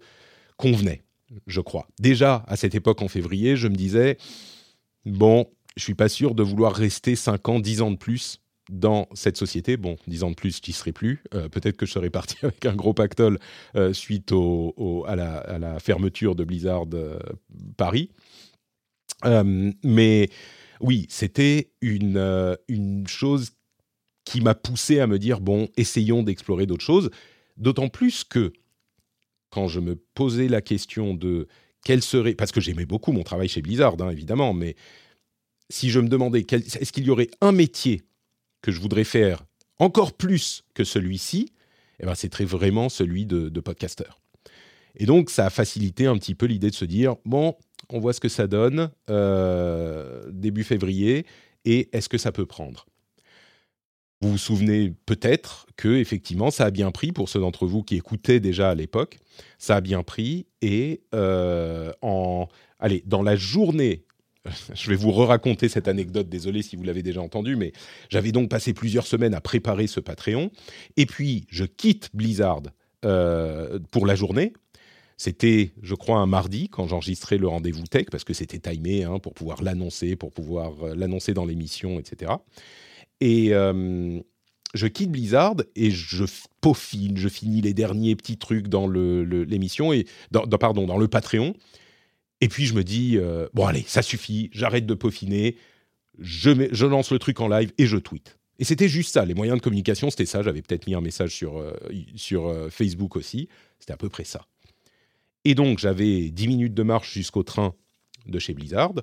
[0.57, 1.03] convenait,
[1.45, 1.87] je crois.
[1.99, 4.17] Déjà, à cette époque, en février, je me disais,
[5.05, 5.45] bon,
[5.77, 9.37] je suis pas sûr de vouloir rester 5 ans, 10 ans de plus dans cette
[9.37, 9.77] société.
[9.77, 11.23] Bon, 10 ans de plus, j'y serai plus.
[11.33, 13.39] Euh, peut-être que je serais parti avec un gros pactole
[13.75, 14.33] euh, suite
[15.07, 17.19] à, la, fermeture de Blizzard euh,
[17.77, 18.09] Paris.
[19.83, 20.29] mais
[20.81, 23.51] oui, c'était une, une chose
[24.25, 27.09] qui m'a poussé à me dire, bon, essayons d'explorer d'autres choses.
[27.57, 28.53] D'autant plus que
[29.49, 31.47] quand je me posais la question de
[31.85, 34.75] quel serait, parce que j'aimais beaucoup mon travail chez Blizzard, hein, évidemment, mais
[35.69, 38.03] si je me demandais est-ce qu'il y aurait un métier
[38.63, 39.45] que je voudrais faire
[39.77, 41.51] encore plus que celui-ci,
[41.99, 44.19] eh ben, c'est très vraiment celui de, podcasteur.
[44.95, 47.55] Et donc, ça a facilité un petit peu l'idée de se dire bon,
[47.89, 51.25] on voit ce que ça donne euh, début février
[51.65, 52.85] et est-ce que ça peut prendre?
[54.21, 57.97] Vous vous souvenez peut-être que effectivement ça a bien pris pour ceux d'entre vous qui
[57.97, 59.19] écoutaient déjà à l'époque.
[59.57, 62.47] Ça a bien pris et euh, en
[62.79, 64.05] allez dans la journée
[64.73, 67.71] je vais vous re-raconter cette anecdote, désolé si vous l'avez déjà entendu, mais
[68.09, 70.51] j'avais donc passé plusieurs semaines à préparer ce Patreon.
[70.97, 72.63] Et puis, je quitte Blizzard
[73.05, 74.53] euh, pour la journée.
[75.17, 79.19] C'était, je crois, un mardi quand j'enregistrais le rendez-vous tech, parce que c'était timé hein,
[79.19, 82.33] pour pouvoir l'annoncer, pour pouvoir euh, l'annoncer dans l'émission, etc.
[83.21, 84.19] Et euh,
[84.73, 86.25] je quitte Blizzard et je
[86.59, 90.05] peaufine, je finis les derniers petits trucs dans l'émission et
[90.59, 91.53] pardon dans le Patreon.
[92.43, 95.55] Et puis je me dis, euh, bon allez, ça suffit, j'arrête de peaufiner,
[96.19, 98.37] je, je lance le truc en live et je tweet.
[98.59, 100.43] Et c'était juste ça, les moyens de communication, c'était ça.
[100.43, 101.71] J'avais peut-être mis un message sur, euh,
[102.17, 103.47] sur euh, Facebook aussi,
[103.79, 104.45] c'était à peu près ça.
[105.45, 107.75] Et donc j'avais 10 minutes de marche jusqu'au train
[108.25, 108.95] de chez Blizzard,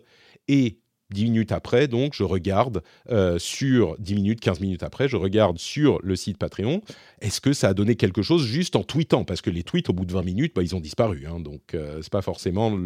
[0.46, 0.79] et
[1.12, 5.59] 10 minutes après, donc, je regarde euh, sur 10 minutes, 15 minutes après, je regarde
[5.59, 6.83] sur le site Patreon,
[7.20, 9.25] est-ce que ça a donné quelque chose juste en tweetant?
[9.25, 11.27] Parce que les tweets, au bout de 20 minutes, bah, ils ont disparu.
[11.27, 12.77] Hein, donc, euh, c'est pas forcément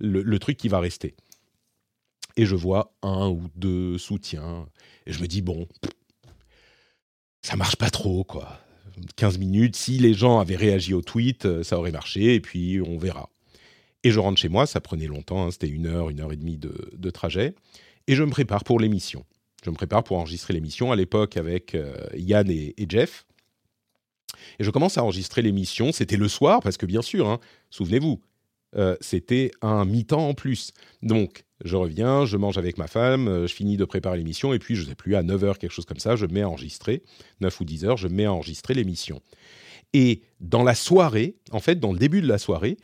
[0.00, 1.14] le, truc qui va rester.
[2.36, 4.66] Et je vois un ou deux soutiens.
[5.06, 5.66] Et je me dis, bon,
[7.42, 8.60] ça marche pas trop, quoi.
[9.16, 12.80] 15 minutes, si les gens avaient réagi au tweet, euh, ça aurait marché, et puis
[12.80, 13.31] on verra.
[14.04, 16.36] Et je rentre chez moi, ça prenait longtemps, hein, c'était une heure, une heure et
[16.36, 17.54] demie de, trajet.
[18.08, 19.24] Et je me prépare pour l'émission.
[19.64, 23.26] Je me prépare pour enregistrer l'émission à l'époque avec euh, Yann et, Jeff.
[24.58, 25.92] Et je commence à enregistrer l'émission.
[25.92, 27.38] C'était le soir, parce que bien sûr, hein,
[27.70, 28.20] souvenez-vous,
[28.76, 30.72] euh, c'était un mi-temps en plus.
[31.02, 34.58] Donc, je reviens, je mange avec ma femme, euh, je finis de préparer l'émission, et
[34.58, 37.02] puis, je ne sais plus, à 9h, quelque chose comme ça, je mets à enregistrer,
[37.40, 39.20] 9 ou 10 heures, je mets à enregistrer l'émission.
[39.92, 42.78] Et dans la soirée, en fait, dans le début de la soirée,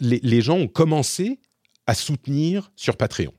[0.00, 1.40] les, gens ont commencé
[1.86, 3.32] à soutenir sur Patreon.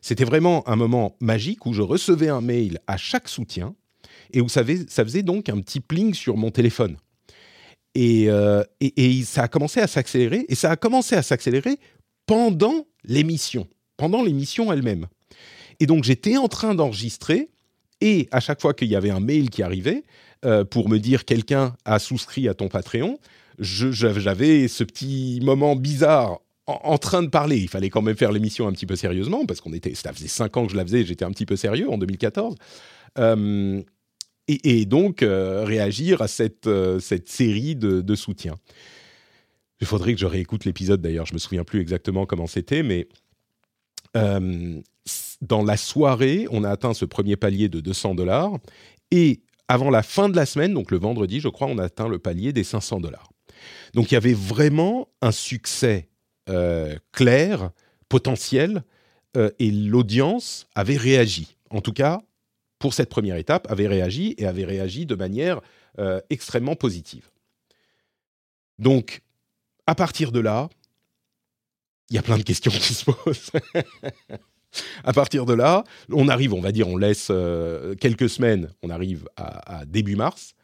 [0.00, 3.74] C'était vraiment un moment magique où je recevais un mail à chaque soutien
[4.32, 6.96] et où ça, faisait donc un petit pling sur mon téléphone.
[7.98, 11.78] Euh, et, et, ça a commencé à s'accélérer, et ça a commencé à s'accélérer
[12.26, 15.06] pendant l'émission, pendant l'émission elle-même.
[15.80, 17.50] Et donc j'étais en train d'enregistrer,
[18.00, 20.04] et à chaque fois qu'il y avait un mail qui arrivait
[20.44, 23.18] euh, pour me dire quelqu'un a souscrit à ton Patreon,
[23.60, 27.58] j'avais ce petit moment bizarre en, train de parler.
[27.58, 30.28] Il fallait quand même faire l'émission un petit peu sérieusement parce qu'on était, ça faisait
[30.28, 32.54] cinq ans que je la faisais, j'étais un petit peu sérieux en 2014.
[33.18, 33.82] Euh,
[34.48, 38.54] et, donc euh, réagir à cette, euh, cette série de, de soutien.
[39.80, 43.08] Il faudrait que je réécoute l'épisode d'ailleurs, je me souviens plus exactement comment c'était, mais
[44.12, 48.58] dans la soirée, on a atteint ce premier palier de 200 dollars
[49.12, 52.08] et avant la fin de la semaine, donc le vendredi, je crois, on a atteint
[52.08, 53.29] le palier des 500 dollars.
[53.94, 56.08] Donc il y avait vraiment un succès
[56.48, 57.70] euh, clair,
[58.08, 58.82] potentiel,
[59.36, 61.56] euh, et l'audience avait réagi.
[61.70, 62.22] En tout cas,
[62.78, 65.60] pour cette première étape, avait réagi et avait réagi de manière
[65.98, 67.30] euh, extrêmement positive.
[68.78, 69.20] Donc,
[69.86, 70.68] à partir de là,
[72.08, 73.52] il y a plein de questions qui se posent.
[75.04, 77.30] à partir de là, on arrive, on va dire, on laisse
[78.00, 80.54] quelques semaines, on arrive à début mars.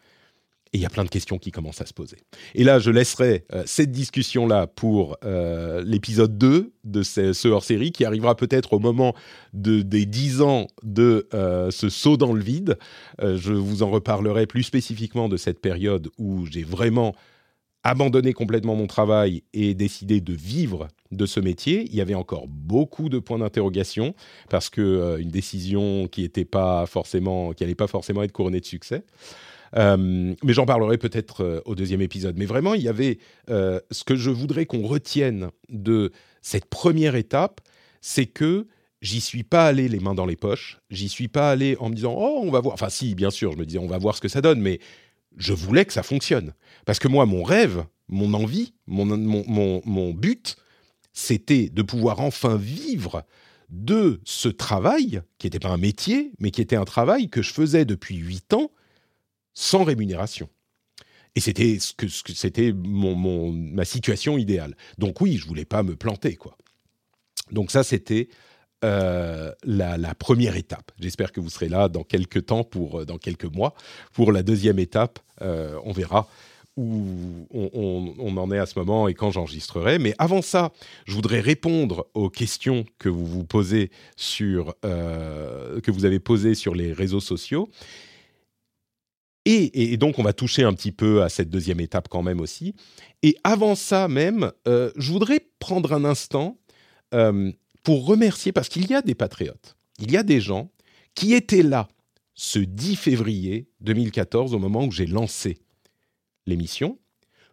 [0.77, 2.19] Et il y a plein de questions qui commencent à se poser.
[2.55, 8.05] Et là, je laisserai euh, cette discussion-là pour euh, l'épisode 2 de ce, hors-série qui
[8.05, 9.15] arrivera peut-être au moment
[9.55, 12.77] de, des 10 ans de euh, ce saut dans le vide.
[13.23, 17.15] je vous en reparlerai plus spécifiquement de cette période où j'ai vraiment
[17.83, 21.87] abandonné complètement mon travail et décidé de vivre de ce métier.
[21.87, 24.15] Il y avait encore beaucoup de points d'interrogation
[24.51, 27.23] parce que une décision qui n'était pas qui
[27.63, 29.05] n'allait pas forcément être couronnée de succès.
[29.75, 32.37] Euh, mais j'en parlerai peut-être euh, au deuxième épisode.
[32.37, 33.19] Mais vraiment, il y avait
[33.51, 37.61] euh, ce que je voudrais qu'on retienne de cette première étape,
[38.01, 38.67] c'est que
[39.03, 40.81] j'y suis pas allé les mains dans les poches.
[40.91, 42.75] J'y suis pas allé en me disant oh on va voir.
[42.75, 44.81] Enfin si, bien sûr, je me disais on va voir ce que ça donne, mais
[45.37, 50.15] je voulais que ça fonctionne parce que moi mon rêve, mon envie, mon, mon, mon
[50.15, 50.57] but,
[51.13, 53.25] c'était de pouvoir enfin vivre
[53.71, 57.53] de ce travail, qui n'était pas un métier, mais qui était un travail que je
[57.53, 58.71] faisais depuis huit ans,
[59.57, 60.49] sans rémunération.
[61.35, 64.77] Et c'était ce que, c'était mon, ma situation idéale.
[64.99, 66.57] Donc oui, je voulais pas me planter quoi.
[67.51, 68.29] Donc ça c'était
[68.85, 70.93] euh, la, première étape.
[71.01, 73.75] J'espère que vous serez là dans quelques temps pour euh, dans quelques mois
[74.13, 75.19] pour la deuxième étape.
[75.43, 76.29] Euh, on verra
[76.77, 79.99] où on, en est à ce moment et quand j'enregistrerai.
[79.99, 80.73] Mais avant ça,
[81.07, 86.75] je voudrais répondre aux questions que vous vous posez sur que vous avez posées sur
[86.75, 87.71] les réseaux sociaux.
[89.49, 92.75] Et, donc, on va toucher un petit peu à cette deuxième étape quand même aussi.
[93.23, 96.59] Et avant ça même, euh, je voudrais prendre un instant
[97.15, 97.53] euh,
[97.85, 100.73] pour remercier, parce qu'il y a des patriotes, il y a des gens
[101.15, 101.87] qui étaient là
[102.35, 105.59] ce 10 février 2014, au moment où j'ai lancé
[106.47, 106.99] l'émission.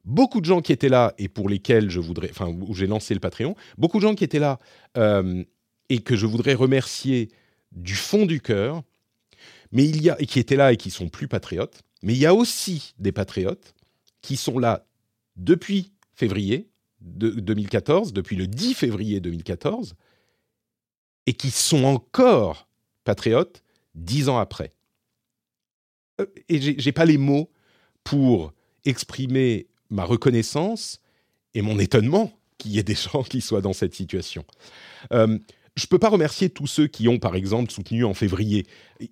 [0.04, 3.14] Beaucoup de gens qui étaient là et pour lesquels je voudrais, enfin, où j'ai lancé
[3.14, 4.60] le Patreon, beaucoup de gens qui étaient là
[4.98, 5.44] euh,
[5.90, 7.30] et que je voudrais remercier
[7.72, 8.82] du fond du cœur
[9.74, 12.26] mais il y a, qui étaient là et qui sont plus patriotes, mais il y
[12.26, 13.74] a aussi des patriotes
[14.22, 14.86] qui sont là
[15.36, 16.70] depuis février
[17.02, 19.96] de 2014, depuis le 10 février 2014,
[21.26, 22.70] et qui sont encore
[23.04, 23.64] patriotes
[23.96, 24.72] dix ans après.
[26.22, 27.50] Euh, et j'ai pas les mots
[28.04, 28.54] pour
[28.86, 31.02] exprimer ma reconnaissance
[31.54, 34.46] et mon étonnement qu'il y ait des gens qui soient dans cette situation.
[35.12, 35.40] Euh,
[35.76, 38.66] je ne peux pas remercier tous ceux qui ont, par exemple, soutenu en février.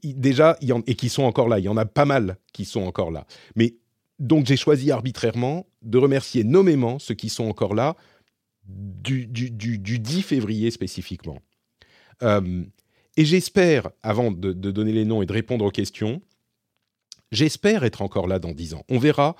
[0.03, 1.59] Déjà, et qui sont encore là.
[1.59, 3.25] Il y en a pas mal qui sont encore là.
[3.55, 3.75] Mais
[4.19, 7.95] donc, j'ai choisi arbitrairement de remercier nommément ceux qui sont encore là
[8.67, 11.39] du, du, 10 février spécifiquement.
[12.21, 12.63] Euh,
[13.17, 16.21] et j'espère, avant de, donner les noms et de répondre aux questions,
[17.31, 18.83] j'espère être encore là dans 10 ans.
[18.89, 19.35] On verra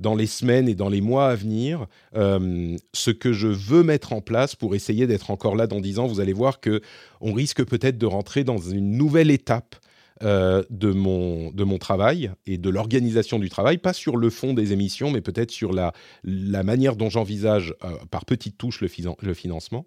[0.00, 1.86] dans les semaines et dans les mois à venir
[2.16, 5.98] euh, ce que je veux mettre en place pour essayer d'être encore là dans 10
[5.98, 6.06] ans.
[6.06, 6.80] Vous allez voir que
[7.20, 9.76] on risque peut-être de rentrer dans une nouvelle étape
[10.22, 14.54] euh, de, mon, de mon travail et de l'organisation du travail, pas sur le fond
[14.54, 15.92] des émissions, mais peut-être sur la,
[16.24, 18.88] la manière dont j'envisage euh, par petites touches le,
[19.34, 19.86] financement.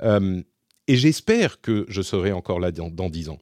[0.00, 3.38] et j'espère que je serai encore là dans, 10 ans.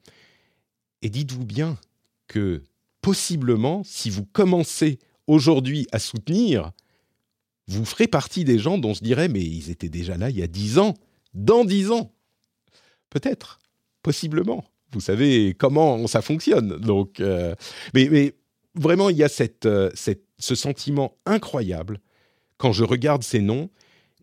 [1.02, 1.78] Et dites-vous bien
[2.26, 2.62] que
[3.00, 6.72] possiblement, si vous commencez aujourd'hui à soutenir,
[7.68, 10.42] vous ferez partie des gens dont je dirais, mais ils étaient déjà là il y
[10.42, 10.94] a dix ans,
[11.34, 12.12] dans dix ans.
[13.10, 13.58] Peut-être,
[14.02, 14.64] possiblement.
[14.92, 16.78] Vous savez comment ça fonctionne.
[16.78, 17.54] Donc, euh,
[17.92, 18.34] mais,
[18.74, 19.28] vraiment, il y a
[19.64, 19.90] euh,
[20.38, 22.00] ce sentiment incroyable
[22.56, 23.68] quand je regarde ces noms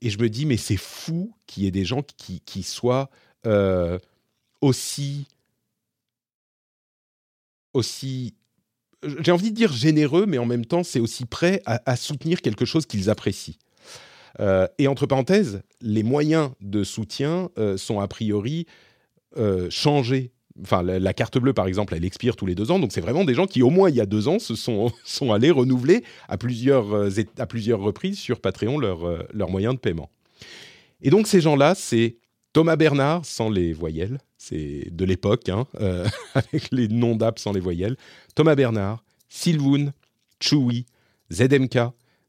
[0.02, 3.10] et je me dis, mais c'est fou qu'il y ait des gens qui, soient
[3.46, 4.00] euh,
[4.62, 5.28] aussi
[7.74, 8.36] aussi
[9.20, 12.66] j'ai envie de dire généreux, mais en même temps, c'est aussi prêt à, soutenir quelque
[12.66, 13.56] chose qu'ils apprécient.
[14.40, 18.66] Euh, et entre parenthèses, les moyens de soutien euh, sont a priori
[19.38, 20.32] euh, changés.
[20.62, 22.80] Enfin, la, carte bleue, par exemple, elle expire tous les deux ans.
[22.80, 24.92] Donc, c'est vraiment des gens qui, au moins il y a deux ans, se sont,
[25.04, 30.10] sont allés renouveler à plusieurs, à plusieurs reprises sur Patreon leurs leur moyens de paiement.
[31.02, 32.18] Et donc, ces gens-là, c'est
[32.54, 37.52] Thomas Bernard, sans les voyelles, c'est de l'époque, hein, euh, avec les noms d'app sans
[37.52, 37.98] les voyelles.
[38.36, 39.92] Thomas Bernard, Sylvoun,
[40.40, 40.86] Chewy,
[41.32, 41.80] ZMK,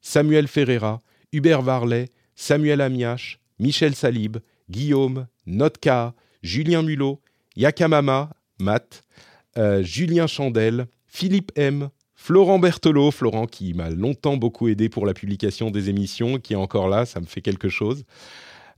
[0.01, 1.01] Samuel Ferreira,
[1.33, 4.39] Hubert Varlet, Samuel Amiache, Michel Salib,
[4.71, 7.21] Guillaume, Notka, Julien Mulot,
[7.57, 9.03] Yakamama, Matt,
[9.59, 15.13] euh, Julien Chandel, Philippe M, Florent Berthelot, Florent qui m'a longtemps beaucoup aidé pour la
[15.13, 18.05] publication des émissions, qui est encore là, ça me fait quelque chose.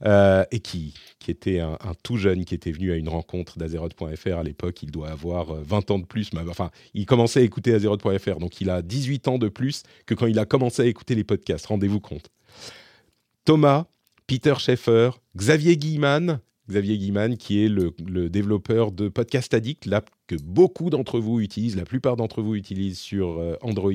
[0.05, 4.37] Euh, et qui, qui était un, tout jeune qui était venu à une rencontre d'Azeroth.fr
[4.37, 4.83] à l'époque.
[4.83, 6.33] Il doit avoir 20 euh, ans de plus.
[6.35, 10.15] Mais, enfin, il commençait à écouter Azeroth.fr, donc il a 18 ans de plus que
[10.15, 11.67] quand il a commencé à écouter les podcasts.
[11.67, 12.29] Rendez-vous compte.
[13.47, 13.87] Thomas,
[14.27, 16.99] Peter Schaeffer, Xavier Guilman, Xavier
[17.39, 22.17] qui est le, développeur de Podcast Addict, l'app que beaucoup d'entre vous utilisent, la plupart
[22.17, 23.93] d'entre vous utilisent sur euh, Android.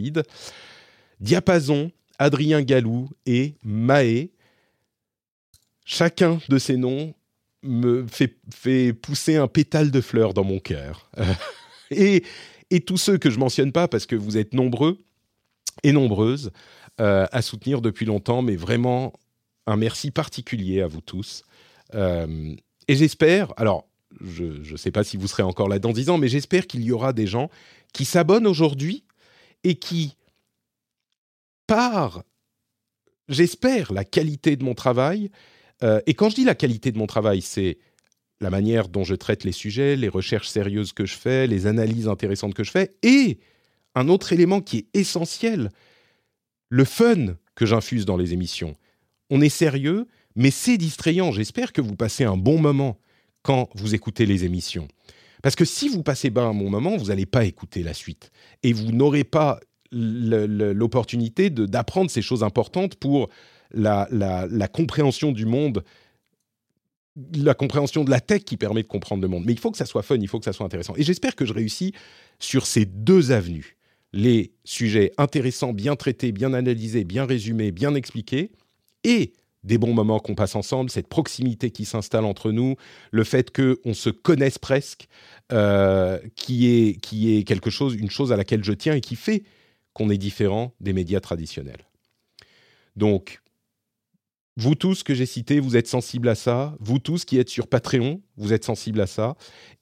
[1.20, 4.32] Diapason, Adrien Galou et Maé,
[5.86, 7.14] Chacun de ces noms
[7.64, 11.10] me fait, pousser un pétale de fleurs dans mon cœur.
[11.92, 12.24] et,
[12.86, 15.00] tous ceux que je mentionne pas, parce que vous êtes nombreux
[15.84, 16.52] et nombreuses
[17.00, 19.14] euh, à soutenir depuis longtemps, mais vraiment
[19.68, 21.44] un merci particulier à vous tous.
[21.94, 22.56] Euh,
[22.88, 23.88] et j'espère, alors
[24.20, 26.84] je ne sais pas si vous serez encore là dans dix ans, mais j'espère qu'il
[26.84, 27.50] y aura des gens
[27.94, 29.04] qui s'abonnent aujourd'hui
[29.64, 30.18] et qui,
[31.68, 32.24] par,
[33.30, 35.32] j'espère, la qualité de mon travail,
[35.84, 37.78] euh, et quand je dis la qualité de mon travail, c'est
[38.40, 42.08] la manière dont je traite les sujets, les recherches sérieuses que je fais, les analyses
[42.08, 43.40] intéressantes que je fais, et
[43.96, 45.70] un autre élément qui est essentiel,
[46.70, 48.76] le fun que j'infuse dans les émissions.
[49.30, 51.32] On est sérieux, mais c'est distrayant.
[51.32, 52.98] J'espère que vous passez un bon moment
[53.44, 54.88] quand vous écoutez les émissions.
[55.44, 58.32] Parce que si vous passez pas un bon moment, vous n'allez pas écouter la suite.
[58.64, 59.60] Et vous n'aurez pas
[59.92, 63.30] l'opportunité d'apprendre ces choses importantes pour
[63.74, 65.84] la, compréhension du monde
[67.36, 69.44] la compréhension de la tech qui permet de comprendre le monde.
[69.46, 70.94] Mais il faut que ça soit fun, il faut que ça soit intéressant.
[70.96, 71.94] Et j'espère que je réussis
[72.40, 73.76] sur ces deux avenues.
[74.14, 78.52] Les sujets intéressants, bien traités, bien analysés, bien résumés, bien expliqués,
[79.04, 82.76] et des bons moments qu'on passe ensemble, cette proximité qui s'installe entre nous,
[83.12, 85.08] le fait qu'on se connaisse presque,
[85.52, 89.16] euh, qui, est, qui est quelque chose, une chose à laquelle je tiens et qui
[89.16, 89.44] fait
[89.94, 91.86] qu'on est différent des médias traditionnels.
[92.96, 93.41] Donc,
[94.58, 96.76] vous tous que j'ai cités, vous êtes sensibles à ça.
[96.80, 99.36] Vous tous qui êtes sur Patreon, vous êtes sensibles à ça.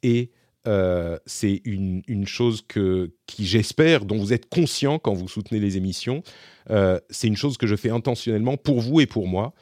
[0.04, 0.32] Et
[0.68, 5.78] euh, c'est une, chose que, qui, j'espère, dont vous êtes conscient quand vous soutenez les
[5.78, 6.22] émissions.
[6.70, 9.54] Euh, c'est une chose que je fais intentionnellement pour vous et pour moi.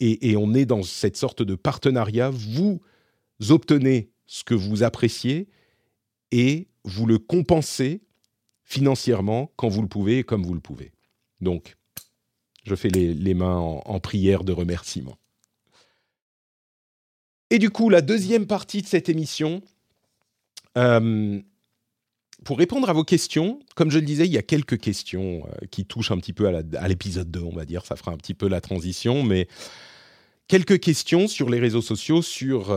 [0.00, 2.30] Et, et, on est dans cette sorte de partenariat.
[2.30, 2.80] Vous
[3.48, 5.48] obtenez ce que vous appréciez
[6.32, 8.02] et vous le compensez
[8.64, 10.92] financièrement quand vous le pouvez et comme vous le pouvez.
[11.40, 11.76] Donc,
[12.66, 15.16] je fais les, mains en, prière de remerciement.
[17.50, 19.62] Et du coup, la deuxième partie de cette émission,
[20.76, 21.40] euh,
[22.44, 25.66] pour répondre à vos questions, comme je le disais, il y a quelques questions euh,
[25.70, 28.34] qui touchent un petit peu à l'épisode 2, on va dire, ça fera un petit
[28.34, 29.46] peu la transition, mais
[30.48, 32.72] quelques questions sur les réseaux sociaux, sur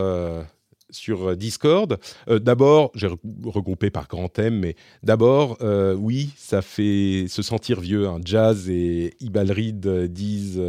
[0.90, 1.98] sur Discord.
[2.28, 3.08] d'abord, j'ai
[3.44, 5.58] regroupé par grand thème, mais d'abord,
[5.98, 8.08] oui, ça fait se sentir vieux.
[8.08, 8.20] Hein.
[8.24, 10.60] Jazz et Ibalrid disent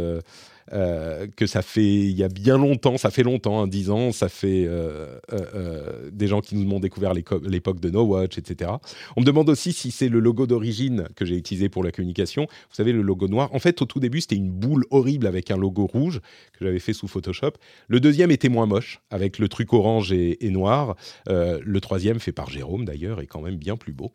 [0.72, 4.12] euh, que ça fait il y a bien longtemps, ça fait longtemps, hein, 10 ans,
[4.12, 8.70] ça fait euh, euh, des gens qui nous ont découvert l'époque de No Watch, etc.
[9.16, 12.46] On me demande aussi si c'est le logo d'origine que j'ai utilisé pour la communication.
[12.48, 13.50] Vous savez, le logo noir.
[13.54, 16.20] En fait, au tout début, c'était une boule horrible avec un logo rouge
[16.58, 17.52] que j'avais fait sous Photoshop.
[17.88, 20.96] Le deuxième était moins moche, avec le truc orange et, noir.
[21.26, 24.12] le troisième, fait par Jérôme d'ailleurs, est quand même bien plus beau.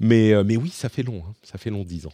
[0.00, 1.32] Mais, mais oui, ça fait long, hein.
[1.42, 2.12] ça fait long 10 ans.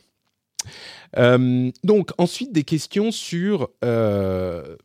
[1.16, 4.76] Euh, donc ensuite des questions sur, euh,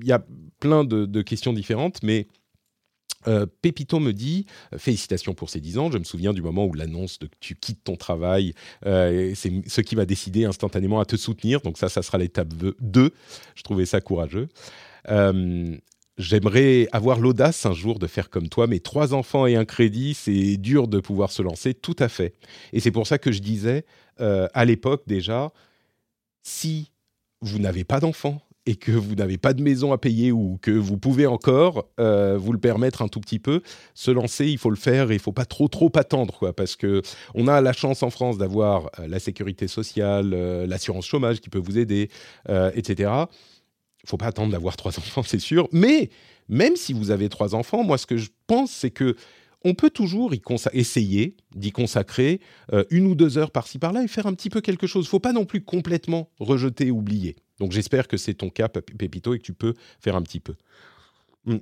[0.00, 0.24] il y a
[0.60, 2.28] plein de, questions différentes, mais
[3.28, 5.90] euh, Pépito me dit félicitations pour ces 10 ans.
[5.90, 8.54] Je me souviens du moment où l'annonce de que tu quittes ton travail,
[8.84, 11.60] c'est ce qui m'a décidé instantanément à te soutenir.
[11.60, 13.12] Donc ça, ça sera l'étape 2.
[13.54, 14.48] Je trouvais ça courageux.
[16.18, 20.14] J'aimerais avoir l'audace un jour de faire comme toi, mais trois enfants et un crédit,
[20.14, 22.34] c'est dur de pouvoir se lancer, tout à fait.
[22.72, 23.84] Et c'est pour ça que je disais
[24.18, 25.50] à l'époque déjà,
[26.42, 26.92] si
[27.40, 30.70] vous n'avez pas d'enfants et que vous n'avez pas de maison à payer ou que
[30.70, 33.60] vous pouvez encore euh, vous le permettre un tout petit peu,
[33.94, 36.76] se lancer, il faut le faire et il faut pas trop trop attendre quoi, parce
[36.76, 37.02] que
[37.34, 41.48] on a la chance en France d'avoir euh, la sécurité sociale, euh, l'assurance chômage qui
[41.48, 42.08] peut vous aider,
[42.74, 43.10] etc.
[44.04, 45.68] Il faut pas attendre d'avoir trois enfants, c'est sûr.
[45.72, 46.10] Mais
[46.48, 49.16] même si vous avez trois enfants, moi ce que je pense c'est que
[49.64, 50.40] on peut toujours y
[50.72, 52.40] essayer d'y consacrer
[52.72, 55.06] euh, une ou deux heures par-ci par-là et faire un petit peu quelque chose.
[55.06, 57.36] Il faut pas non plus complètement rejeter, oublier.
[57.58, 60.54] Donc j'espère que c'est ton cas, Pépito, et que tu peux faire un petit peu.
[61.44, 61.58] Hmm.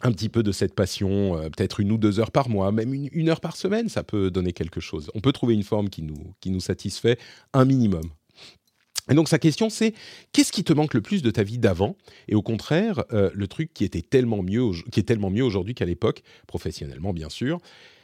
[0.00, 2.92] Un petit peu de cette passion, euh, peut-être une ou deux heures par mois, même
[2.92, 5.10] une, heure par semaine, ça peut donner quelque chose.
[5.14, 7.18] On peut trouver une forme qui nous, qui nous satisfait
[7.52, 8.02] un minimum.
[9.10, 9.94] Et donc sa question c'est
[10.32, 11.96] qu'est-ce qui te manque le plus de ta vie d'avant?
[12.28, 15.74] Et au contraire euh, le truc qui était tellement mieux qui est tellement mieux aujourd'hui
[15.74, 17.58] qu'à l'époque professionnellement bien sûr.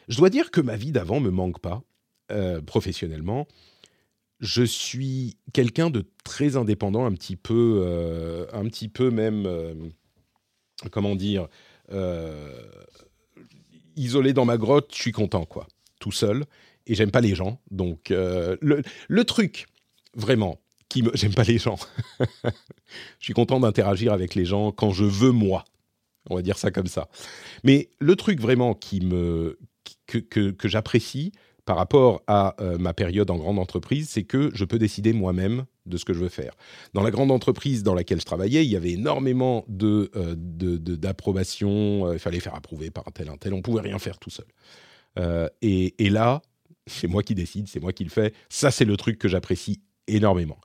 [0.09, 1.83] Je dois dire que ma vie d'avant me manque pas
[2.33, 3.47] euh, professionnellement.
[4.41, 9.47] Je suis quelqu'un de très indépendant, un petit peu, euh, un petit peu même,
[10.91, 11.47] comment dire,
[13.97, 14.95] isolé dans ma grotte.
[14.95, 15.69] Je suis content quoi,
[16.01, 16.45] tout seul
[16.87, 17.61] et j'aime pas les gens.
[17.71, 19.67] Donc le, le truc
[20.15, 20.59] vraiment
[20.91, 21.11] qui me...
[21.15, 21.79] J'aime pas les gens.
[22.45, 22.51] je
[23.25, 25.65] suis content d'interagir avec les gens quand je veux moi.
[26.29, 27.09] On va dire ça comme ça.
[27.65, 29.59] Mais le truc vraiment qui me...
[30.07, 31.33] que, que, j'apprécie
[31.65, 35.65] par rapport à euh, ma période en grande entreprise, c'est que je peux décider moi-même
[35.87, 36.53] de ce que je veux faire.
[36.95, 42.07] Dans la grande entreprise dans laquelle je travaillais, il y avait énormément de, euh, d'approbation,
[42.07, 44.31] euh, il fallait faire approuver par un tel, un tel, on pouvait rien faire tout
[44.31, 44.47] seul.
[45.63, 46.43] et, et là,
[46.87, 48.33] c'est moi qui décide, c'est moi qui le fais.
[48.49, 50.59] Ça, c'est le truc que j'apprécie énormément.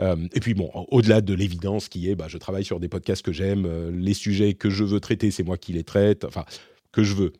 [0.00, 3.22] Euh, et puis bon, au-delà de l'évidence qui est, bah, je travaille sur des podcasts
[3.22, 6.44] que j'aime, euh, les sujets que je veux traiter, c'est moi qui les traite, enfin,
[6.92, 7.32] que je veux,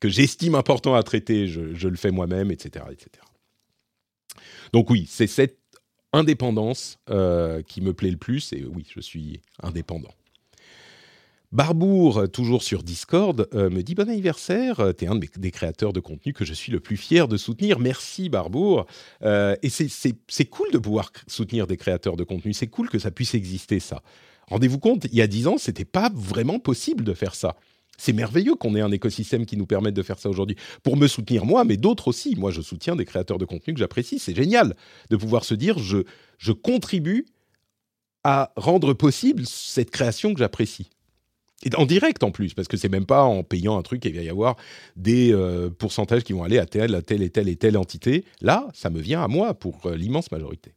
[0.00, 3.08] que j'estime important à traiter, je, le fais moi-même, etc., etc.
[4.72, 5.58] Donc oui, c'est cette
[6.12, 10.10] indépendance euh, qui me plaît le plus, et oui, je suis indépendant.
[11.52, 14.78] Barbour, toujours sur Discord, euh, me dit bon anniversaire.
[14.78, 17.36] Euh, tu es un des créateurs de contenu que je suis le plus fier de
[17.36, 17.80] soutenir.
[17.80, 18.86] Merci Barbour.
[19.22, 22.52] Euh, et c'est cool de pouvoir soutenir des créateurs de contenu.
[22.52, 24.00] C'est cool que ça puisse exister ça.
[24.46, 27.56] Rendez-vous compte, il y a dix ans, c'était pas vraiment possible de faire ça.
[27.98, 30.56] C'est merveilleux qu'on ait un écosystème qui nous permette de faire ça aujourd'hui.
[30.84, 32.36] Pour me soutenir moi, mais d'autres aussi.
[32.36, 34.20] Moi, je soutiens des créateurs de contenu que j'apprécie.
[34.20, 34.76] C'est génial
[35.10, 36.04] de pouvoir se dire je,
[36.38, 37.26] je contribue
[38.22, 40.90] à rendre possible cette création que j'apprécie.
[41.62, 44.14] Et en direct en plus, parce que c'est même pas en payant un truc qu'il
[44.14, 44.56] va y avoir
[44.96, 48.24] des euh, pourcentages qui vont aller à telle, telle et telle et telle entité.
[48.40, 50.72] Là, ça me vient à moi pour euh, l'immense majorité.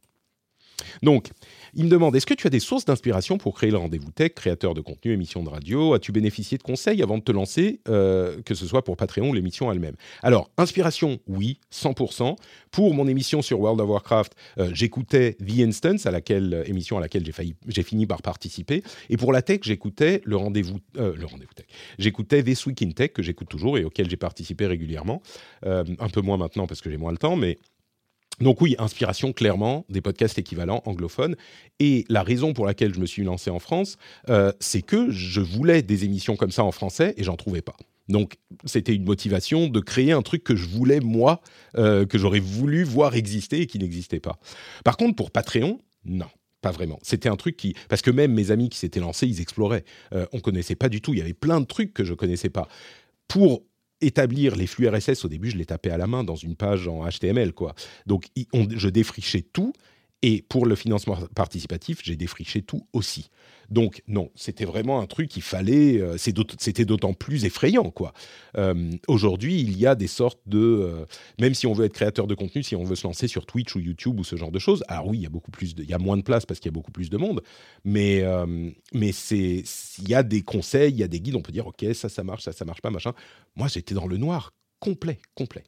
[1.02, 1.30] Donc,
[1.74, 4.34] il me demande est-ce que tu as des sources d'inspiration pour créer le rendez-vous tech,
[4.34, 5.94] créateur de contenu, émission de radio?
[5.94, 9.32] As-tu bénéficié de conseils avant de te lancer, euh, que ce soit pour Patreon ou
[9.32, 9.96] l'émission elle-même?
[10.22, 12.36] Alors, inspiration, oui, 100%.
[12.70, 16.98] Pour mon émission sur World of Warcraft, euh, j'écoutais The Instance, à laquelle, euh, émission
[16.98, 17.24] à laquelle
[17.68, 18.82] j'ai fini par participer.
[19.10, 21.66] Et pour la tech, j'écoutais le rendez-vous, le rendez-vous tech.
[21.98, 25.22] J'écoutais This Week in Tech, que j'écoute toujours et auquel j'ai participé régulièrement.
[25.64, 27.58] un peu moins maintenant parce que j'ai moins le temps, mais
[28.40, 31.36] donc oui, inspiration clairement des podcasts équivalents anglophones.
[31.80, 33.96] Et la raison pour laquelle je me suis lancé en France,
[34.28, 37.76] euh, c'est que je voulais des émissions comme ça en français et j'en trouvais pas.
[38.08, 41.40] Donc c'était une motivation de créer un truc que je voulais moi,
[41.76, 44.38] euh, que j'aurais voulu voir exister et qui n'existait pas.
[44.84, 46.28] Par contre pour Patreon, non.
[46.60, 46.98] Pas vraiment.
[47.02, 49.84] C'était un truc qui, parce que même mes amis qui s'étaient lancés, ils exploraient.
[50.14, 51.12] Euh, on connaissait pas du tout.
[51.12, 52.68] Il y avait plein de trucs que je connaissais pas.
[53.28, 53.64] Pour
[54.06, 56.88] établir les flux RSS, au début, je les tapais à la main dans une page
[56.88, 57.74] en HTML, quoi.
[58.06, 59.72] Donc, je défrichais tout.
[60.26, 63.28] Et pour le financement participatif, j'ai défriché tout aussi.
[63.68, 66.00] Donc non, c'était vraiment un truc qu'il fallait.
[66.00, 68.14] Euh, c'était d'autant plus effrayant, quoi.
[68.56, 71.04] Euh, aujourd'hui, il y a des sortes de, euh,
[71.38, 73.76] même si on veut être créateur de contenu, si on veut se lancer sur Twitch
[73.76, 74.82] ou YouTube ou ce genre de choses.
[74.88, 76.70] Alors oui, il y a beaucoup plus, il y a moins de place parce qu'il
[76.70, 77.42] y a beaucoup plus de monde,
[77.84, 78.24] mais
[78.94, 79.62] mais c'est,
[79.98, 81.36] il y a des conseils, il y a des guides.
[81.36, 83.12] On peut dire ok, ça, ça marche, ça, ça marche pas, machin.
[83.56, 85.64] Moi, j'étais dans le noir complet, complet.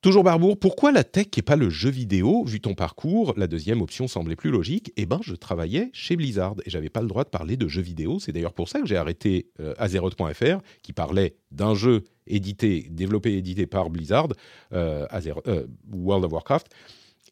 [0.00, 2.44] Toujours Barbour, pourquoi la tech et pas le jeu vidéo?
[2.44, 4.92] Vu ton parcours, la deuxième option semblait plus logique.
[4.96, 7.82] Eh ben, je travaillais chez Blizzard et j'avais pas le droit de parler de jeux
[7.82, 8.20] vidéo.
[8.20, 13.32] C'est d'ailleurs pour ça que j'ai arrêté euh, Azeroth.fr, qui parlait d'un jeu édité, développé
[13.32, 14.28] et édité par Blizzard,
[14.72, 15.04] euh,
[15.48, 16.68] euh, World of Warcraft.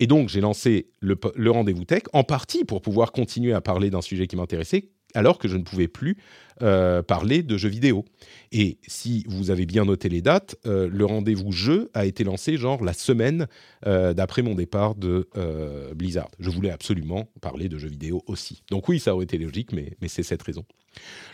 [0.01, 3.91] Et donc, j'ai lancé le, le rendez-vous tech, en partie pour pouvoir continuer à parler
[3.91, 6.17] d'un sujet qui m'intéressait, alors que je ne pouvais plus
[6.63, 8.05] euh, parler de jeux vidéo.
[8.53, 12.57] Et si vous avez bien noté les dates, euh, le rendez-vous jeu a été lancé
[12.57, 13.47] genre la semaine
[13.87, 15.29] euh, d'après mon départ de
[15.95, 16.31] Blizzard.
[16.39, 18.63] Je voulais absolument parler de jeux vidéo aussi.
[18.71, 20.65] Donc oui, ça aurait été logique, mais, mais c'est cette raison.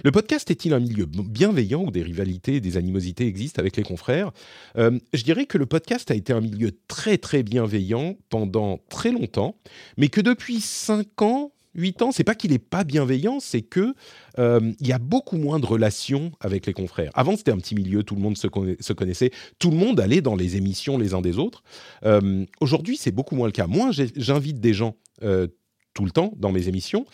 [0.02, 4.32] Le podcast est-il un milieu bienveillant où des rivalités, des animosités existent avec les confrères?
[4.76, 9.56] Je dirais que le podcast a été un milieu très très bienveillant pendant très longtemps,
[9.96, 13.94] mais que depuis 5 ans, 8 ans, c'est pas qu'il n'est pas bienveillant, c'est que
[14.38, 17.10] euh, il y a beaucoup moins de relations avec les confrères.
[17.14, 20.36] Avant, c'était un petit milieu, tout le monde se, connaissait, tout le monde allait dans
[20.36, 21.62] les émissions les uns des autres.
[22.04, 23.66] Euh, aujourd'hui, c'est beaucoup moins le cas.
[23.66, 25.46] Moi, j'invite des gens euh,
[25.94, 27.06] tout le temps dans mes émissions,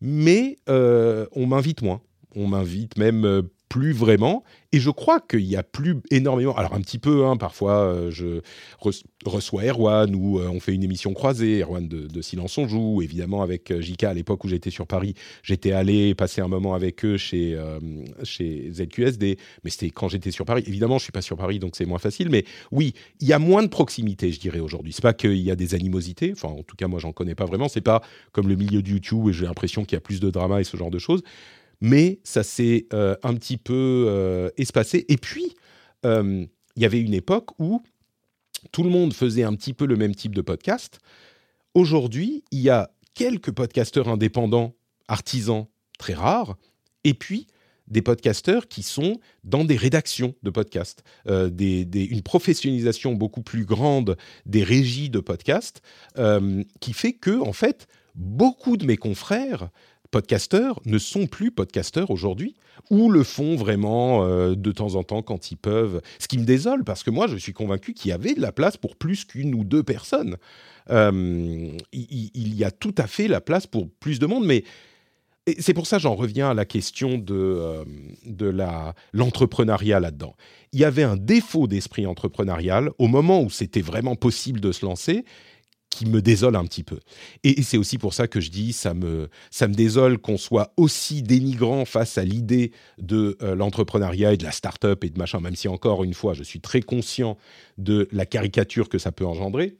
[0.00, 2.00] mais on m'invite moins.
[2.36, 4.44] On m'invite même plus vraiment.
[4.72, 6.54] Et je crois qu'il y a plus énormément.
[6.54, 8.40] Alors, un petit peu, hein, parfois, euh, je
[9.24, 13.42] reçois Erwan ou euh, on fait une émission croisée, Erwan de, Silence on Joue, évidemment,
[13.42, 15.14] avec euh, JK à l'époque où j'étais sur Paris.
[15.42, 17.58] J'étais allé passer un moment avec eux chez,
[18.24, 20.64] chez ZQSD, mais c'était quand j'étais sur Paris.
[20.66, 22.28] Évidemment, je suis pas sur Paris, donc c'est moins facile.
[22.28, 24.92] Mais oui, il y a moins de proximité, je dirais, aujourd'hui.
[24.92, 26.32] C'est pas qu'il y a des animosités.
[26.32, 27.68] Enfin, en tout cas, moi, j'en connais pas vraiment.
[27.68, 28.02] C'est pas
[28.32, 30.64] comme le milieu de YouTube où j'ai l'impression qu'il y a plus de drama et
[30.64, 31.22] ce genre de choses
[31.80, 35.04] mais ça s'est euh, un petit peu euh, espacé.
[35.08, 35.54] Et puis,
[36.04, 37.82] euh, il y avait une époque où
[38.72, 40.98] tout le monde faisait un petit peu le même type de podcast.
[41.74, 44.74] Aujourd'hui, il y a quelques podcasteurs indépendants,
[45.06, 45.66] artisans,
[45.98, 46.56] très rares,
[47.04, 47.46] et puis
[47.86, 54.62] des podcasteurs qui sont dans des rédactions de podcasts, une professionnalisation beaucoup plus grande des
[54.62, 55.80] régies de podcasts,
[56.80, 59.70] qui fait que, en fait, beaucoup de mes confrères
[60.10, 62.54] podcasteurs ne sont plus podcasteurs aujourd'hui
[62.90, 66.00] ou le font vraiment euh, de temps en temps quand ils peuvent.
[66.18, 68.52] Ce qui me désole parce que moi, je suis convaincu qu'il y avait de la
[68.52, 70.36] place pour plus qu'une ou deux personnes.
[70.90, 74.64] Euh, il, y a tout à fait la place pour plus de monde, mais
[75.58, 77.84] c'est pour ça j'en reviens à la question de, euh,
[78.24, 78.54] de
[79.12, 80.34] l'entrepreneuriat là-dedans.
[80.72, 84.84] Il y avait un défaut d'esprit entrepreneurial au moment où c'était vraiment possible de se
[84.84, 85.24] lancer
[85.90, 87.00] qui me désole un petit peu.
[87.44, 90.72] Et, c'est aussi pour ça que je dis, ça me, ça me désole qu'on soit
[90.76, 95.40] aussi dénigrant face à l'idée de euh, l'entrepreneuriat et de la start-up et de machin,
[95.40, 97.36] même si encore une fois, je suis très conscient
[97.78, 99.76] de la caricature que ça peut engendrer.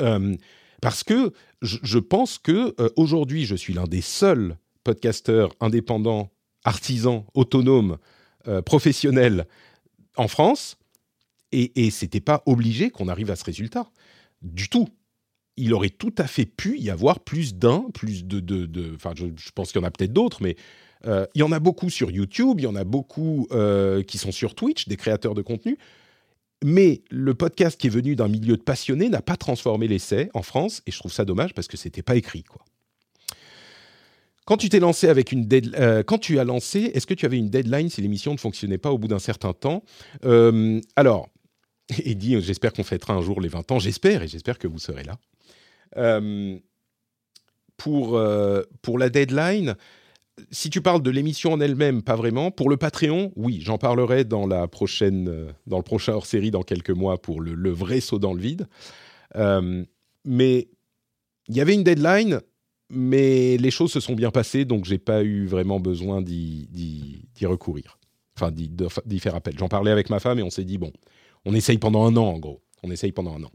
[0.00, 0.36] Euh,
[0.80, 1.32] parce que
[1.62, 6.30] je, pense que euh, aujourd'hui, je suis l'un des seuls podcasteurs indépendants,
[6.64, 7.98] artisans, autonomes,
[8.66, 9.46] professionnels
[10.18, 10.76] en France,
[11.50, 13.90] et, et c'était pas obligé qu'on arrive à ce résultat
[14.44, 14.88] du tout.
[15.56, 18.94] Il aurait tout à fait pu y avoir plus d'un, plus de...
[18.94, 20.56] Enfin, je, pense qu'il y en a peut-être d'autres, mais
[21.06, 24.18] euh, il y en a beaucoup sur YouTube, il y en a beaucoup euh, qui
[24.18, 25.78] sont sur Twitch, des créateurs de contenu.
[26.64, 30.42] Mais le podcast qui est venu d'un milieu de passionnés n'a pas transformé l'essai en
[30.42, 32.62] France, et je trouve ça dommage parce que c'était pas écrit, quoi.
[34.46, 37.38] Quand tu t'es lancé avec une euh, quand tu as lancé, est-ce que tu avais
[37.38, 39.82] une deadline si l'émission ne fonctionnait pas au bout d'un certain temps?
[40.96, 41.30] Alors,
[42.04, 43.78] et dit J'espère qu'on fêtera un jour les 20 ans.
[43.78, 45.18] J'espère, et j'espère que vous serez là.
[45.96, 46.58] Euh,
[47.76, 49.76] pour, euh, pour la deadline,
[50.50, 52.50] si tu parles de l'émission en elle-même, pas vraiment.
[52.50, 56.62] Pour le Patreon, oui, j'en parlerai dans, la prochaine, euh, dans le prochain hors-série dans
[56.62, 58.66] quelques mois pour le, le, vrai saut dans le vide.
[60.24, 60.68] mais
[61.48, 62.40] il y avait une deadline,
[62.90, 67.98] mais les choses se sont bien passées, donc j'ai pas eu vraiment besoin d'y recourir.
[68.36, 69.54] Enfin, d'y faire appel.
[69.58, 70.92] J'en parlais avec ma femme et on s'est dit, bon,
[71.44, 72.62] on essaye pendant un an, en gros.
[72.82, 73.50] On essaye pendant un an.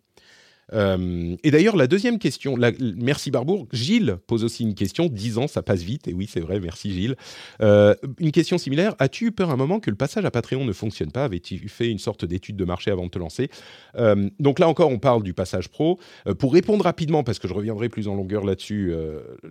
[0.73, 2.55] Euh, et d'ailleurs, la deuxième question,
[2.97, 3.67] merci Barbour.
[3.71, 5.07] Gilles pose aussi une question.
[5.07, 6.07] 10 ans, ça passe vite.
[6.07, 7.15] Et oui, c'est vrai, merci Gilles.
[7.61, 8.95] Euh, une question similaire.
[8.99, 11.25] As-tu eu peur un moment que le passage à Patreon ne fonctionne pas?
[11.25, 13.49] Avais-tu fait une sorte d'étude de marché avant de te lancer?
[13.95, 15.99] Euh, Donc là encore, on parle du passage pro.
[16.37, 18.93] pour répondre rapidement, parce que je reviendrai plus en longueur là-dessus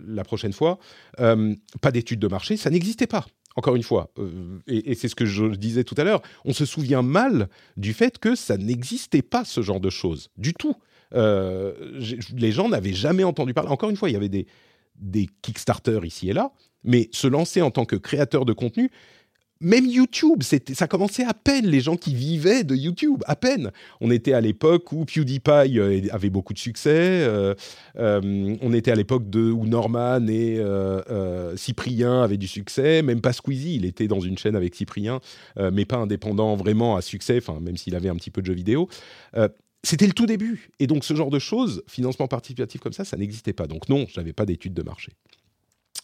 [0.07, 0.79] la prochaine fois,
[1.17, 3.25] pas d'étude de marché, ça n'existait pas
[3.59, 6.65] encore une fois, euh, et, c'est ce que je disais tout à l'heure, on se
[6.65, 10.75] souvient mal du fait que ça n'existait pas ce genre de choses du tout.
[11.13, 13.69] les gens n'avaient jamais entendu parler.
[13.69, 14.47] Encore une fois, il y avait des,
[14.95, 16.51] des Kickstarter ici et là,
[16.83, 18.89] mais se lancer en tant que créateur de contenu,
[19.61, 23.71] même YouTube, ça commençait à peine les gens qui vivaient de YouTube, à peine.
[23.99, 26.89] On était à l'époque où PewDiePie euh, avait beaucoup de succès.
[26.93, 27.53] Euh,
[27.97, 30.63] euh, on était à l'époque où Norman et
[31.57, 33.01] Cyprien avaient du succès.
[33.01, 35.19] Même pas Squeezie, il était dans une chaîne avec Cyprien,
[35.73, 37.37] mais pas indépendant vraiment à succès.
[37.37, 38.87] Enfin, même s'il avait un petit peu de jeux vidéo.
[39.83, 40.69] c'était le tout début.
[40.79, 43.67] Et donc, ce genre de choses, financement participatif comme ça, ça n'existait pas.
[43.67, 45.11] Donc, non, je n'avais pas d'études de marché.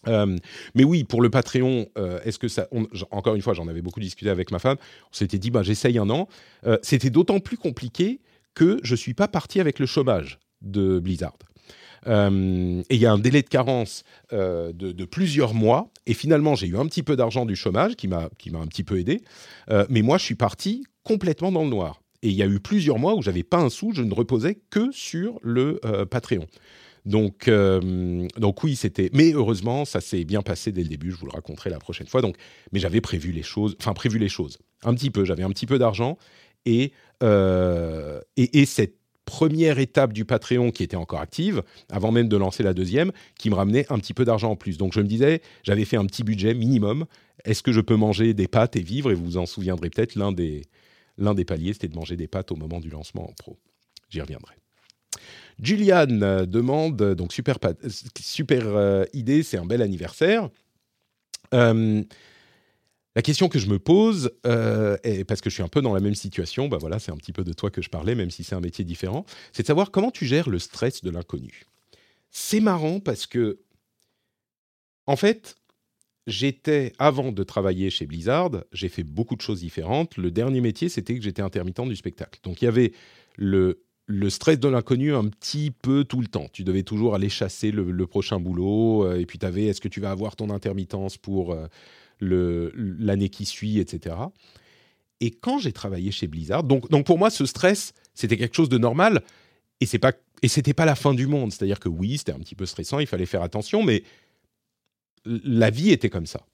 [0.07, 0.37] Euh,
[0.73, 2.67] mais oui, pour le Patreon, euh, est-ce que ça
[3.11, 4.77] Encore une fois, j'en avais beaucoup discuté avec ma femme.
[5.11, 6.27] On s'était dit, bah, j'essaye un an.
[6.65, 8.19] Euh, c'était d'autant plus compliqué
[8.53, 11.35] que je suis pas parti avec le chômage de Blizzard.
[12.07, 15.91] et il y a un délai de carence de, plusieurs mois.
[16.05, 18.67] Et finalement, j'ai eu un petit peu d'argent du chômage qui m'a qui m'a un
[18.67, 19.21] petit peu aidé.
[19.89, 22.01] mais moi, je suis parti complètement dans le noir.
[22.21, 24.57] Et il y a eu plusieurs mois où j'avais pas un sou, je ne reposais
[24.69, 26.47] que sur le Patreon.
[27.05, 29.09] Donc, euh, donc oui, c'était.
[29.13, 31.11] Mais heureusement, ça s'est bien passé dès le début.
[31.11, 32.21] Je vous le raconterai la prochaine fois.
[32.21, 32.35] Donc,
[32.71, 33.75] mais j'avais prévu les choses.
[33.79, 34.57] Enfin, prévu les choses.
[34.83, 35.23] Un petit peu.
[35.25, 36.17] J'avais un petit peu d'argent
[36.65, 36.91] et,
[37.23, 42.37] euh, et, et cette première étape du Patreon qui était encore active, avant même de
[42.37, 44.77] lancer la deuxième, qui me ramenait un petit peu d'argent en plus.
[44.77, 47.05] Donc je me disais, j'avais fait un petit budget minimum.
[47.43, 49.11] Est-ce que je peux manger des pâtes et vivre?
[49.11, 50.63] Et vous vous en souviendrez peut-être, l'un des,
[51.17, 53.57] l'un des paliers, c'était de manger des pâtes au moment du lancement en pro.
[54.09, 54.55] J'y reviendrai.
[55.61, 57.57] Julian euh, demande, donc super,
[58.51, 60.49] euh, idée, c'est un bel anniversaire.
[61.53, 62.03] Euh,
[63.15, 66.01] la question que je me pose, est, parce que je suis un peu dans la
[66.01, 68.43] même situation, bah voilà, c'est un petit peu de toi que je parlais, même si
[68.43, 71.63] c'est un métier différent, c'est de savoir comment tu gères le stress de l'inconnu.
[72.29, 73.61] C'est marrant parce que,
[75.07, 75.55] en fait,
[76.27, 80.17] j'étais, avant de travailler chez Blizzard, j'ai fait beaucoup de choses différentes.
[80.17, 82.41] Le dernier métier, c'était que j'étais intermittent du spectacle.
[82.43, 82.91] Donc il y avait
[83.37, 86.47] le le stress de l'inconnu un petit peu tout le temps.
[86.51, 89.87] Tu devais toujours aller chasser le, prochain boulot, euh, et puis tu avais est-ce que
[89.87, 91.67] tu vas avoir ton intermittence pour euh,
[92.19, 94.15] l'année qui suit, etc.
[95.21, 98.69] Et quand j'ai travaillé chez Blizzard, donc, donc pour moi, ce stress, c'était quelque chose
[98.69, 99.23] de normal,
[99.81, 101.51] et c'est pas et c'était pas la fin du monde.
[101.51, 104.03] C'est-à-dire que oui, c'était un petit peu stressant, il fallait faire attention, mais
[105.25, 106.45] la vie était comme ça.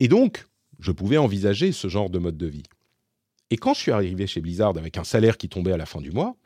[0.00, 0.46] Et donc,
[0.78, 2.64] je pouvais envisager ce genre de mode de vie.
[3.50, 6.00] Et quand je suis arrivé chez Blizzard avec un salaire qui tombait à la fin
[6.00, 6.36] du mois,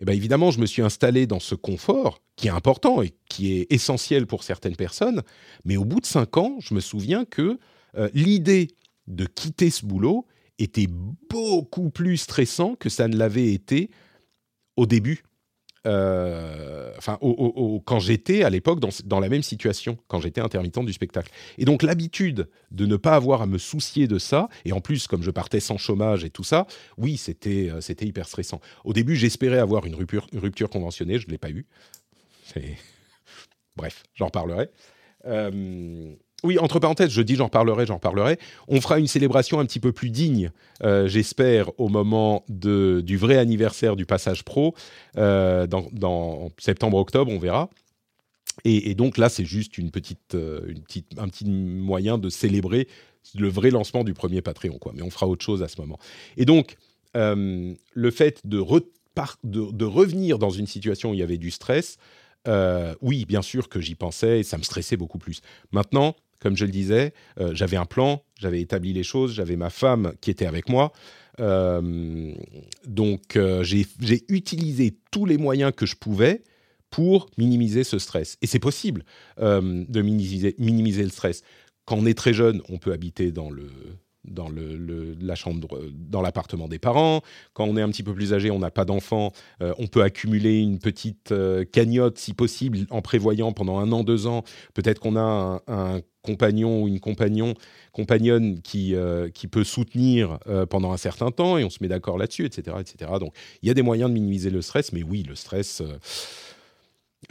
[0.00, 3.58] eh bien évidemment, je me suis installé dans ce confort qui est important et qui
[3.58, 5.22] est essentiel pour certaines personnes.
[5.64, 7.58] Mais au bout de cinq ans, je me souviens que
[7.96, 8.68] euh, l'idée
[9.08, 10.26] de quitter ce boulot
[10.58, 13.90] était beaucoup plus stressant que ça ne l'avait été
[14.76, 15.24] au début
[15.88, 17.18] euh, enfin,
[17.86, 21.32] quand j'étais à l'époque dans, la même situation, quand j'étais intermittent du spectacle.
[21.56, 25.06] Et donc l'habitude de ne pas avoir à me soucier de ça, et en plus
[25.06, 26.66] comme je partais sans chômage et tout ça,
[26.98, 28.60] oui, c'était euh, hyper stressant.
[28.84, 31.66] Au début, j'espérais avoir une rupture, conventionnée, je ne l'ai pas eu.
[33.76, 34.68] Bref, j'en parlerai.
[35.24, 36.14] Euh,
[36.44, 38.38] oui, entre parenthèses, je dis j'en parlerai, j'en parlerai.
[38.68, 40.52] On fera une célébration un petit peu plus digne,
[40.84, 44.74] euh, j'espère, au moment de, du vrai anniversaire du passage pro,
[45.16, 47.68] euh, dans, septembre-octobre, on verra.
[48.64, 50.36] Et, donc là, c'est juste euh, une petite,
[51.16, 52.88] un petit moyen de célébrer
[53.34, 54.92] le vrai lancement du premier Patreon, quoi.
[54.94, 55.98] Mais on fera autre chose à ce moment.
[56.36, 56.76] Et donc,
[57.14, 61.98] le fait de, revenir dans une situation où il y avait du stress,
[63.02, 65.40] oui, bien sûr que j'y pensais ça me stressait beaucoup plus.
[65.72, 69.70] Maintenant, comme je le disais, euh, j'avais un plan, j'avais établi les choses, j'avais ma
[69.70, 70.92] femme qui était avec moi.
[71.40, 72.34] Euh,
[72.86, 73.86] donc euh, j'ai
[74.28, 76.42] utilisé tous les moyens que je pouvais
[76.90, 78.38] pour minimiser ce stress.
[78.42, 79.04] Et c'est possible
[79.38, 81.42] de minimiser, minimiser le stress.
[81.84, 83.68] Quand on est très jeune, on peut habiter dans le,
[84.24, 87.22] dans la chambre, dans l'appartement des parents.
[87.54, 90.60] Quand on est un petit peu plus âgé, on n'a pas d'enfant, on peut accumuler
[90.60, 91.32] une petite
[91.72, 94.42] cagnotte si possible en prévoyant pendant un an, deux ans.
[94.74, 97.54] Peut-être qu'on a un, compagnon ou une compagnon,
[97.92, 101.88] compagnonne qui, euh, qui peut soutenir euh, pendant un certain temps et on se met
[101.88, 103.12] d'accord là-dessus, etc., etc.
[103.18, 105.82] Donc il y a des moyens de minimiser le stress, mais oui, le stress.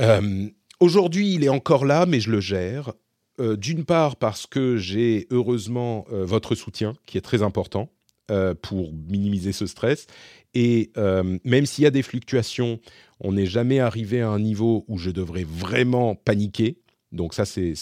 [0.02, 2.94] Euh, aujourd'hui, il est encore là, mais je le gère.
[3.40, 7.90] D'une part parce que j'ai heureusement votre soutien qui est très important
[8.62, 10.08] pour minimiser ce stress.
[10.54, 10.92] Et
[11.44, 12.80] même s'il y a des fluctuations,
[13.20, 16.78] on n'est jamais arrivé à un niveau où je devrais vraiment paniquer
[17.12, 17.74] Donc ça, c'est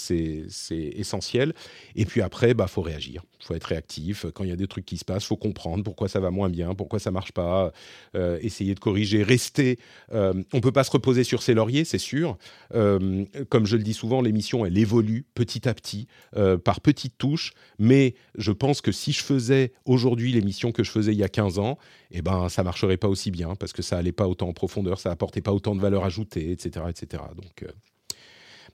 [0.70, 1.54] essentiel.
[1.96, 4.26] Et puis après, bah faut réagir, faut être réactif.
[4.34, 6.50] Quand il y a des trucs qui se passent, faut comprendre pourquoi ça va moins
[6.50, 7.72] bien, pourquoi ça marche pas,
[8.16, 9.80] euh, essayer de corriger, rester.
[10.14, 12.38] Euh, on peut pas se reposer sur ses lauriers, c'est sûr.
[12.76, 16.08] Euh, comme je le dis souvent, l'émission, elle évolue petit à petit,
[16.38, 17.54] euh, par petites touches.
[17.80, 21.30] Mais je pense que si je faisais aujourd'hui l'émission que je faisais il y a
[21.30, 21.80] 15 ans,
[22.12, 25.00] eh ben ça marcherait pas aussi bien parce que ça allait pas autant en profondeur,
[25.00, 27.24] ça apportait pas autant de valeur ajoutée, etc., etc.
[27.36, 27.66] Donc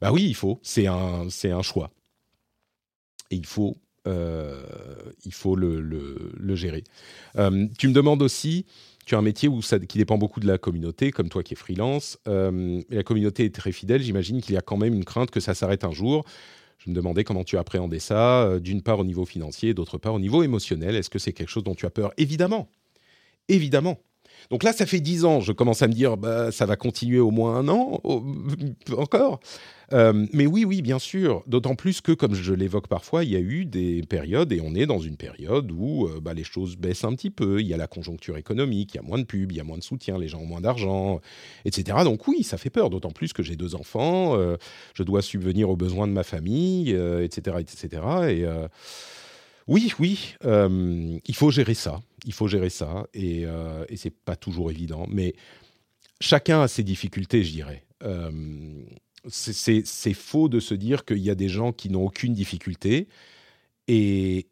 [0.02, 0.60] bah oui, il faut.
[0.64, 1.92] C'est un, c'est un choix.
[3.30, 3.78] Et il faut,
[4.08, 4.64] euh,
[5.24, 6.84] il faut le, le, gérer.
[7.38, 8.66] Euh, tu me demandes aussi,
[9.06, 11.54] tu as un métier où ça, qui dépend beaucoup de la communauté, comme toi qui
[11.54, 12.18] es freelance.
[12.28, 14.02] Euh, la communauté est très fidèle.
[14.02, 16.26] J'imagine qu'il y a quand même une crainte que ça s'arrête un jour.
[16.80, 20.20] Je me demandais comment tu appréhendais ça, d'une part au niveau financier, d'autre part au
[20.20, 20.96] niveau émotionnel.
[20.96, 22.12] Est-ce que c'est quelque chose dont tu as peur?
[22.18, 22.70] Évidemment.
[23.50, 24.00] Évidemment.
[24.50, 25.40] Donc là, ça fait dix ans.
[25.40, 28.02] Je commence à me dire, bah, ça va continuer au moins un an,
[28.98, 29.40] encore.
[29.94, 31.44] Euh, mais oui, oui, bien sûr.
[31.48, 34.74] D'autant plus que, comme je l'évoque parfois, il y a eu des périodes, et on
[34.74, 37.62] est dans une période où euh, bah, les choses baissent un petit peu.
[37.62, 39.64] Il y a la conjoncture économique, il y a moins de pubs, il y a
[39.64, 41.20] moins de soutien, les gens ont moins d'argent,
[41.66, 42.00] etc.
[42.04, 42.90] Donc oui, ça fait peur.
[42.90, 44.58] D'autant plus que j'ai deux enfants, euh,
[44.94, 48.02] je dois subvenir aux besoins de ma famille, etc., etc.
[48.30, 48.46] Et
[49.68, 52.00] oui, oui, il faut gérer ça.
[52.26, 55.08] Il faut gérer ça, et, euh, et c'est pas toujours évident.
[55.10, 55.34] Mais
[56.20, 57.86] chacun a ses difficultés, je dirais.
[58.04, 58.32] Euh,
[59.30, 63.08] c'est- faux de se dire qu'il y a des gens qui n'ont aucune difficulté
[63.88, 64.48] et,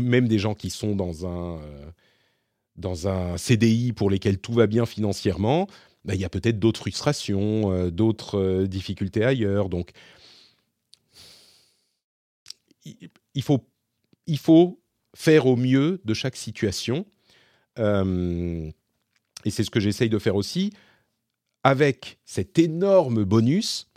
[0.00, 5.66] même des gens qui sont dans un, euh, CDI pour lesquels tout va bien financièrement,
[6.04, 9.68] bah, il y a peut-être d'autres frustrations, euh, d'autres difficultés ailleurs.
[9.68, 9.92] Donc,
[13.34, 13.66] il faut,
[14.26, 14.80] il faut
[15.14, 17.06] faire au mieux de chaque situation.
[17.78, 18.70] Euh,
[19.44, 20.72] et c'est ce que j'essaye de faire aussi
[21.62, 23.90] avec cet énorme bonus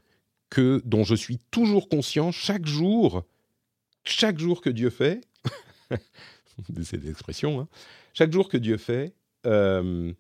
[0.49, 3.25] que, dont je suis toujours conscient chaque jour,
[4.05, 5.21] chaque jour que Dieu fait,
[6.83, 7.67] c'est l'expression, hein,
[8.13, 9.13] chaque jour que Dieu fait,
[9.45, 10.13] euh,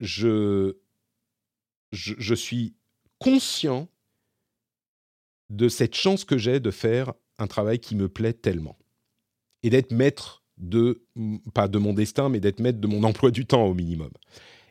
[0.00, 0.76] je,
[1.92, 2.74] je, je suis
[3.18, 3.88] conscient
[5.48, 8.76] de cette chance que j'ai de faire un travail qui me plaît tellement
[9.62, 11.02] et d'être maître de,
[11.54, 14.10] pas de mon destin, mais d'être maître de mon emploi du temps au minimum.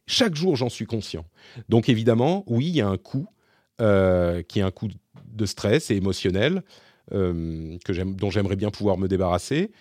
[0.07, 1.25] Chaque jour, j'en suis conscient.
[1.69, 3.27] Donc évidemment, oui, il y a un coût
[3.79, 4.89] euh, qui est un coût
[5.25, 6.63] de stress et émotionnel
[7.13, 9.71] euh, dont j'aimerais bien pouvoir me débarrasser.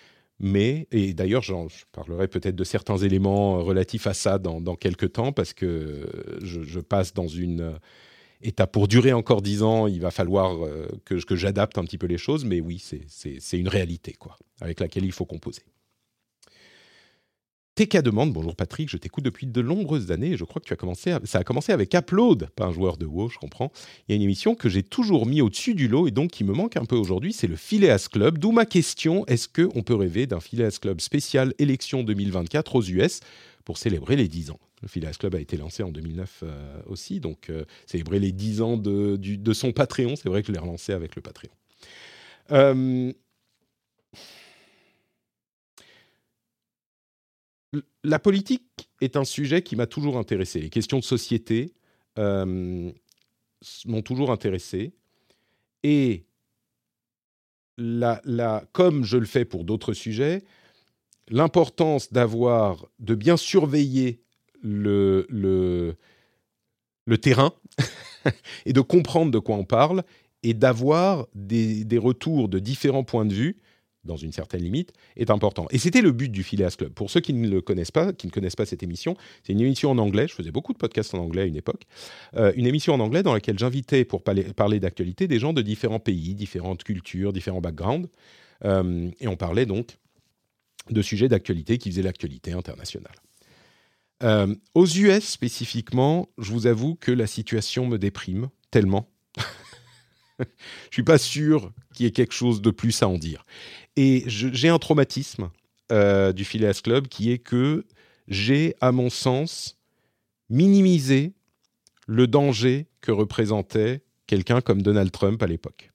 [0.40, 1.52] Mais, et d'ailleurs, je
[1.92, 6.08] parlerai peut-être de certains éléments relatifs à ça dans, dans quelques temps, parce que
[6.42, 7.78] je, passe dans une
[8.42, 9.86] étape pour durer encore dix ans.
[9.86, 13.68] Il va falloir euh, que, j'adapte un petit peu les choses, mais oui, c'est, une
[13.68, 15.62] réalité, quoi, avec laquelle il faut composer.
[17.76, 20.72] TK demande, bonjour Patrick, je t'écoute depuis de nombreuses années et je crois que tu
[20.72, 23.72] as commencé ça a commencé avec Upload, pas un joueur de WoW, je comprends.
[24.06, 26.44] Il y a une émission que j'ai toujours mis au-dessus du lot et donc qui
[26.44, 28.36] me manque un peu aujourd'hui, c'est le Phileas Club.
[28.36, 33.20] D'où ma question, est-ce qu'on peut rêver d'un Phileas Club spécial élection 2024 aux US
[33.64, 34.60] pour célébrer les 10 ans?
[34.82, 38.62] Le Phileas Club a été lancé en 2009 euh, aussi, donc euh, célébrer les 10
[38.62, 41.52] ans de, son Patreon, c'est vrai que je l'ai relancé avec le Patreon.
[42.52, 43.12] Euh,
[48.02, 50.60] la politique est un sujet qui m'a toujours intéressé.
[50.60, 51.74] Les questions de société
[52.16, 52.92] m'ont
[54.04, 54.92] toujours intéressé.
[55.82, 56.24] Et
[58.72, 60.42] comme je le fais pour d'autres sujets,
[61.28, 64.22] l'importance d'avoir, de bien surveiller
[64.62, 65.96] le, le,
[67.18, 67.52] terrain
[68.66, 70.04] et de comprendre de quoi on parle
[70.42, 73.56] et d'avoir des, des retours de différents points de vue
[74.04, 75.66] dans une certaine limite, est important.
[75.70, 76.92] Et c'était le but du Phileas Club.
[76.92, 79.60] Pour ceux qui ne le connaissent pas, qui ne connaissent pas cette émission, c'est une
[79.60, 80.26] émission en anglais.
[80.28, 81.82] Je faisais beaucoup de podcasts en anglais à une époque.
[82.36, 85.62] Euh, une émission en anglais dans laquelle j'invitais pour parler, parler d'actualité des gens de
[85.62, 88.08] différents pays, différentes cultures, différents backgrounds.
[88.64, 89.98] Euh, et on parlait donc
[90.88, 93.14] de sujets d'actualité qui faisaient l'actualité internationale.
[94.22, 99.08] Euh, aux US spécifiquement, je vous avoue que la situation me déprime tellement.
[100.38, 100.44] je
[100.90, 103.44] suis pas sûr qu'il y ait quelque chose de plus à en dire.
[103.96, 105.50] Et j'ai un traumatisme
[105.90, 107.86] euh, du Phileas Club qui est que
[108.28, 109.78] j'ai, à mon sens,
[110.48, 111.32] minimisé
[112.06, 115.90] le danger que représentait quelqu'un comme Donald Trump à l'époque.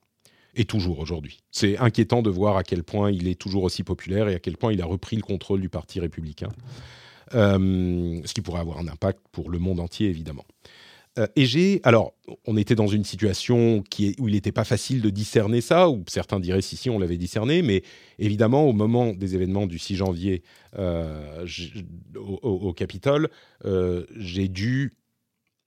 [0.54, 1.42] Et toujours aujourd'hui.
[1.50, 4.56] C'est inquiétant de voir à quel point il est toujours aussi populaire et à quel
[4.56, 6.48] point il a repris le contrôle du Parti républicain.
[7.34, 10.44] Euh, ce qui pourrait avoir un impact pour le monde entier, évidemment.
[11.18, 12.14] Euh, et j'ai, alors,
[12.46, 13.82] on était dans une situation
[14.18, 17.16] où il n'était pas facile de discerner ça, ou certains diraient si si on l'avait
[17.16, 17.82] discerné, mais
[18.18, 20.42] évidemment au moment des événements du 6 janvier
[20.78, 21.46] euh,
[22.42, 23.30] au, Capitole,
[24.14, 24.94] j'ai dû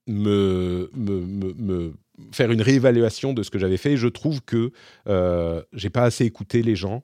[0.08, 1.94] me,
[2.32, 3.98] faire une réévaluation de ce que j'avais fait.
[3.98, 4.72] je trouve que
[5.08, 7.04] euh, j'ai pas assez écouté les gens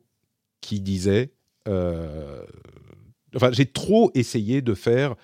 [0.62, 1.32] qui disaient.
[3.36, 5.16] Enfin, j'ai trop essayé de faire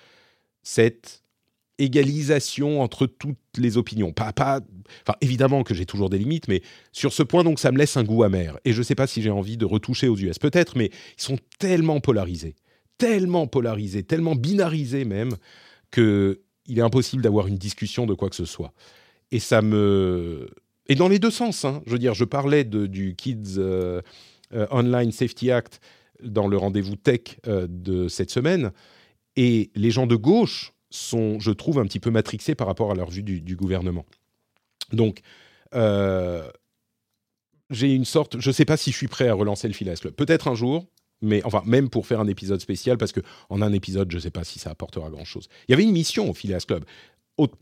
[0.64, 1.22] cette
[1.82, 4.14] égalisation entre toutes les opinions.
[4.14, 4.62] Pas, pas,
[5.05, 7.97] enfin, évidemment que j'ai toujours des limites, mais sur ce point, donc, ça me laisse
[7.97, 8.59] un goût amer.
[8.66, 10.38] Et je ne sais pas si j'ai envie de retoucher aux US.
[10.38, 12.55] Peut-être, mais ils sont tellement polarisés,
[12.97, 15.36] tellement polarisés, tellement binarisés même,
[15.91, 16.38] qu'il
[16.70, 18.74] est impossible d'avoir une discussion de quoi que ce soit.
[19.32, 20.49] Et ça me...
[20.88, 21.82] Et dans les deux sens, hein.
[21.86, 24.01] je veux dire, je parlais du Kids euh,
[24.53, 25.80] euh, Online Safety Act
[26.24, 28.72] dans le rendez-vous tech euh, de cette semaine,
[29.36, 32.95] et les gens de gauche sont, je trouve, un petit peu matrixés par rapport à
[32.95, 34.05] leur vue du, gouvernement.
[34.91, 35.22] Donc,
[35.74, 36.49] euh,
[37.69, 40.13] j'ai une sorte, je ne sais pas si je suis prêt à relancer le Club.
[40.13, 40.86] Peut-être un jour,
[41.22, 44.32] mais enfin, même pour faire un épisode spécial, parce qu'en un épisode, je ne sais
[44.32, 45.47] pas si ça apportera grand-chose.
[45.67, 46.84] Il y avait une mission au Phileas Club.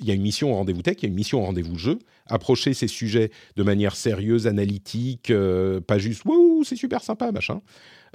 [0.01, 1.77] Il y a une mission au rendez-vous tech, il y a une mission au rendez-vous
[1.77, 1.99] jeu.
[2.25, 7.61] Approcher ces sujets de manière sérieuse, analytique, euh, pas juste «Wouh, c'est super sympa, machin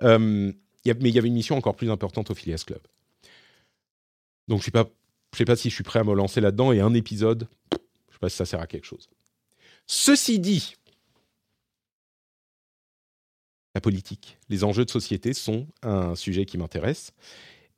[0.03, 2.81] euh, Mais il y avait une mission encore plus importante au Phileas Club.
[4.49, 4.85] Donc je ne
[5.37, 8.13] sais pas si je suis prêt à me lancer là-dedans et un épisode, je ne
[8.13, 9.09] sais pas si ça sert à quelque chose.
[9.87, 10.77] Ceci dit,
[13.75, 17.13] la politique, les enjeux de société sont un sujet qui m'intéresse.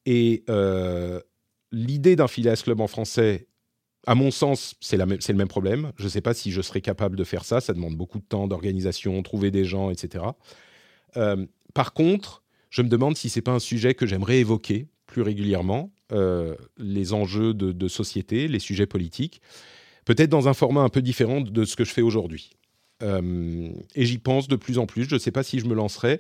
[0.05, 1.21] Et euh,
[1.73, 3.49] l'idée d'un Phileas Club en français,
[4.07, 5.93] à mon sens, c'est le même problème.
[5.97, 7.61] Je ne sais pas si je serais capable de faire ça.
[7.61, 10.25] Ça demande beaucoup de temps, d'organisation, trouver des gens, etc.
[11.17, 11.45] Euh,
[11.77, 15.93] par contre, je me demande si c'est pas un sujet que j'aimerais évoquer plus régulièrement
[16.11, 19.43] euh, les enjeux de, société, les sujets politiques,
[20.07, 22.53] peut-être dans un format un peu différent de ce que je fais aujourd'hui.
[23.03, 25.05] Euh, et j'y pense de plus en plus.
[25.07, 26.19] Je ne sais pas si je me lancerai,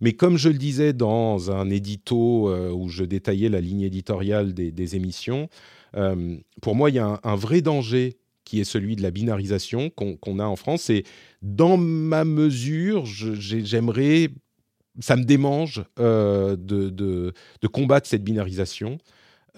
[0.00, 4.54] mais comme je le disais dans un édito euh, où je détaillais la ligne éditoriale
[4.54, 5.48] des, émissions,
[6.62, 10.38] pour moi, il y a un, vrai danger qui est celui de la binarisation qu'on
[10.40, 10.90] a en France.
[10.90, 11.04] Et
[11.42, 14.30] dans ma mesure, j'aimerais
[15.00, 17.32] ça me démange de, de,
[17.68, 18.98] combattre cette binarisation.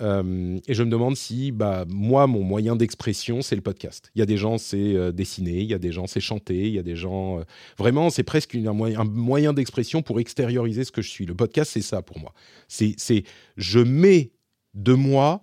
[0.01, 4.11] Euh, et je me demande si, bah, moi, mon moyen d'expression, c'est le podcast.
[4.15, 6.69] Il y a des gens, c'est euh, dessiner, il y a des gens, c'est chanter,
[6.69, 7.41] il y a des gens.
[7.41, 7.43] Euh,
[7.79, 11.27] vraiment, c'est presque un moyen, un moyen d'expression pour extérioriser ce que je suis.
[11.27, 12.33] Le podcast, c'est ça pour moi.
[12.69, 13.25] C'est,
[13.57, 14.31] je mets
[14.75, 15.43] de moi,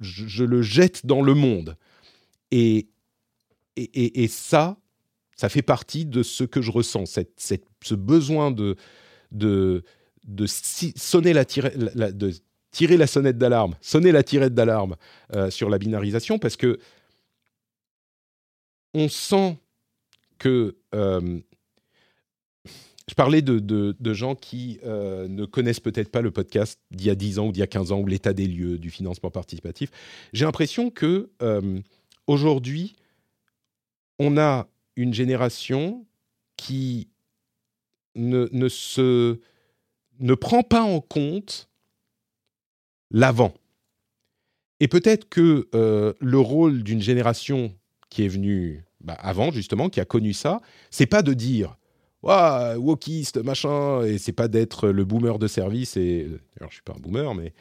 [0.00, 1.76] je, le jette dans le monde.
[2.50, 2.88] Et,
[3.76, 4.76] et, et, ça,
[5.36, 8.74] ça fait partie de ce que je ressens, cette, cette, ce besoin de,
[9.30, 9.84] de,
[10.24, 11.44] de sonner la,
[11.94, 12.32] la, de
[12.70, 14.96] tirer la sonnette d'alarme, sonner la tirette d'alarme
[15.34, 16.78] euh, sur la binarisation parce que
[18.94, 19.58] on sent
[20.38, 21.40] que euh,
[23.08, 27.14] je parlais de, gens qui euh, ne connaissent peut-être pas le podcast d'il y a
[27.14, 29.90] 10 ans ou d'il y a 15 ans ou l'état des lieux du financement participatif.
[30.32, 31.30] J'ai l'impression que
[32.26, 32.96] aujourd'hui,
[34.18, 36.06] on a une génération
[36.56, 37.08] qui
[38.18, 39.38] ne,
[40.20, 41.68] ne, prend pas en compte
[43.10, 43.54] l'avant.
[44.80, 47.74] Et peut-être que euh, le rôle d'une génération
[48.10, 50.60] qui est venue bah, avant, justement, qui a connu ça,
[50.90, 51.76] c'est pas de dire
[52.22, 55.96] Waouh, wokiste, machin, et c'est pas d'être le boomer de service.
[55.96, 56.26] Et
[56.58, 57.52] alors, je suis pas un boomer, mais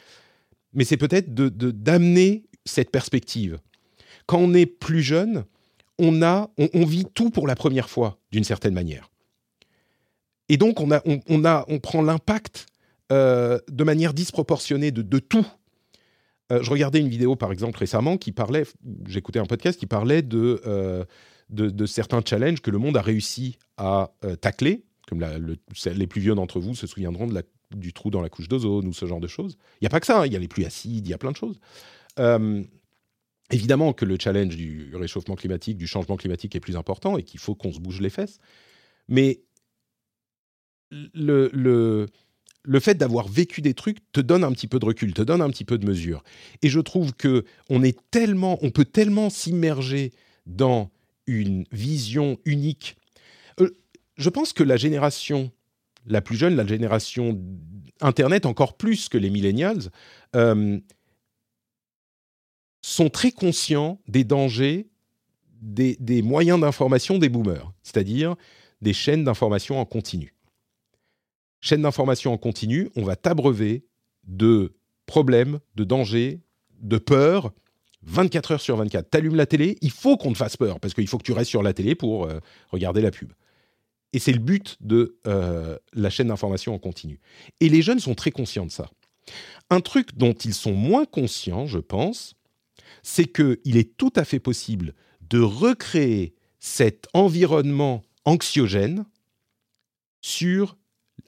[0.74, 3.60] mais c'est peut-être de d'amener cette perspective.
[4.26, 5.46] Quand on est plus jeune,
[6.00, 9.10] on a, on, vit tout pour la première fois, d'une certaine manière.
[10.50, 11.02] Et donc, on a,
[11.68, 12.68] on prend l'impact
[13.12, 15.48] euh, de manière disproportionnée de, tout.
[16.52, 18.64] Euh, je regardais une vidéo, par exemple, récemment, qui parlait,
[19.08, 21.06] j'écoutais un podcast qui parlait de, euh,
[21.86, 25.24] certains challenges que le monde a réussi à tacler, comme
[25.86, 27.30] les plus vieux d'entre vous se souviendront
[27.74, 29.58] du trou dans la couche d'ozone ou ce genre de choses.
[29.76, 31.14] Il n'y a pas que ça, hein, il y a les pluies acides, il y
[31.14, 31.60] a plein de choses.
[33.52, 37.40] évidemment que le challenge du réchauffement climatique, du changement climatique est plus important et qu'il
[37.40, 38.40] faut qu'on se bouge les fesses.
[39.08, 39.40] Mais
[40.92, 42.08] le, le,
[42.64, 45.42] le fait d'avoir vécu des trucs te donne un petit peu de recul, te donne
[45.42, 46.24] un petit peu de mesure.
[46.62, 50.12] Et je trouve que on est tellement, on peut tellement s'immerger
[50.46, 50.92] dans
[51.26, 52.98] une vision unique.
[53.60, 53.76] Euh,
[54.18, 55.52] je pense que la génération
[56.08, 57.40] la plus jeune, la génération
[58.00, 59.92] Internet encore plus que les millennials,
[60.36, 60.80] euh,
[62.82, 64.88] sont très conscients des dangers
[65.62, 68.36] des, des moyens d'information des boomers, c'est-à-dire
[68.82, 70.34] des chaînes d'information en continu
[71.68, 73.86] chaîne d'information en continu, on va t'abreuver
[74.24, 76.42] de problèmes, de dangers,
[76.82, 77.52] de peurs
[78.04, 79.10] 24 heures sur 24.
[79.10, 81.50] T'allumes la télé, il faut qu'on te fasse peur, parce qu'il faut que tu restes
[81.50, 82.40] sur la télé pour euh,
[82.70, 83.34] regarder la pub.
[84.14, 87.20] Et c'est le but de euh, la chaîne d'information en continu.
[87.60, 88.90] Et les jeunes sont très conscients de ça.
[89.70, 92.36] Un truc dont ils sont moins conscients, je pense,
[93.04, 94.94] c'est qu'il est tout à fait possible
[95.30, 99.06] de recréer cet environnement anxiogène
[100.22, 100.78] sur,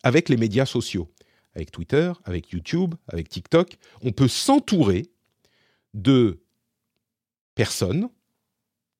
[0.03, 1.09] avec les médias sociaux,
[1.53, 3.77] avec Twitter, avec YouTube, avec TikTok.
[4.01, 5.07] On peut s'entourer
[5.93, 6.39] de
[7.55, 8.09] personnes,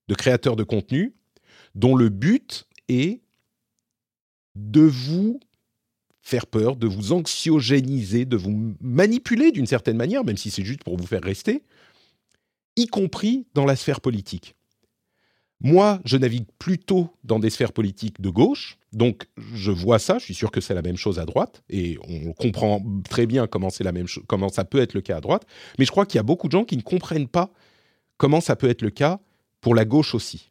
[0.08, 1.14] de créateurs de contenu,
[1.74, 3.20] dont le but est
[4.54, 5.40] de vous
[6.20, 10.84] faire peur, de vous anxiogéniser, de vous manipuler d'une certaine manière, même si c'est juste
[10.84, 11.62] pour vous faire rester,
[12.76, 14.54] y compris dans la sphère politique.
[15.60, 20.24] Moi, je navigue plutôt dans des sphères politiques de gauche, donc je vois ça, je
[20.24, 23.68] suis sûr que c'est la même chose à droite, et on comprend très bien comment,
[23.80, 25.46] la même comment ça peut être le cas à droite,
[25.78, 27.52] mais je crois qu'il y a beaucoup de gens qui ne comprennent pas
[28.16, 29.20] comment ça peut être le cas
[29.60, 30.50] pour la gauche aussi.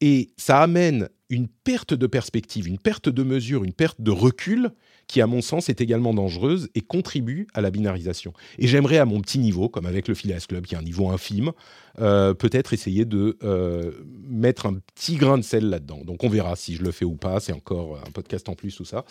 [0.00, 4.70] Et ça amène une perte de perspective, une perte de mesure, une perte de recul
[5.12, 8.32] qui, à mon sens, est également dangereuse et contribue à la binarisation.
[8.58, 11.10] Et j'aimerais, à mon petit niveau, comme avec le Phileas Club, qui est un niveau
[11.10, 11.52] infime,
[12.00, 13.92] euh, peut-être essayer de euh,
[14.26, 16.00] mettre un petit grain de sel là-dedans.
[16.06, 18.74] Donc on verra si je le fais ou pas, c'est encore un podcast en plus,
[18.74, 19.04] tout ça.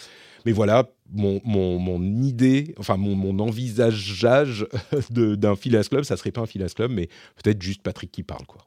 [0.48, 4.66] Mais voilà, mon, mon, idée, enfin mon, mon envisageage
[5.12, 7.10] d'un Phileas Club, ça serait pas un Phileas Club, mais
[7.44, 8.66] peut-être juste Patrick qui parle, quoi.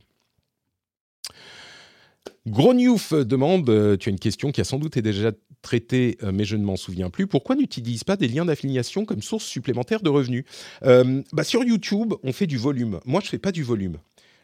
[2.46, 6.30] Grognouf demande, euh, tu as une question qui a sans doute été déjà traitée, euh,
[6.30, 7.26] mais je ne m'en souviens plus.
[7.26, 10.44] Pourquoi n'utilise pas des liens d'affiliation comme source supplémentaire de revenus
[10.84, 13.00] euh, bah Sur YouTube, on fait du volume.
[13.06, 13.96] Moi, je ne fais pas du volume.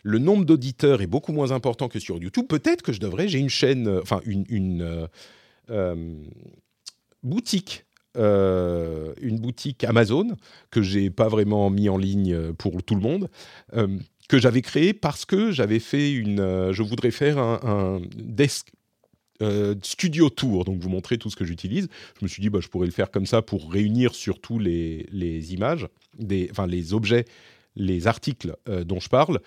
[0.02, 2.46] Le nombre d'auditeurs est beaucoup moins important que sur YouTube.
[2.48, 3.28] Peut-être que je devrais.
[3.28, 5.08] J'ai une chaîne, enfin une, une
[7.22, 7.84] boutique
[8.16, 10.36] une boutique Amazon
[10.70, 13.28] que j'ai pas vraiment mis en ligne pour tout le monde,
[14.30, 16.38] que j'avais créé parce que j'avais fait une.
[16.38, 18.68] Euh, je voudrais faire un, desk
[19.42, 21.88] euh, studio tour, donc vous montrer tout ce que j'utilise.
[22.20, 25.04] Je me suis dit, bah, je pourrais le faire comme ça pour réunir surtout les,
[25.10, 27.24] les images, des, enfin les objets,
[27.74, 29.40] les articles euh, dont je parle.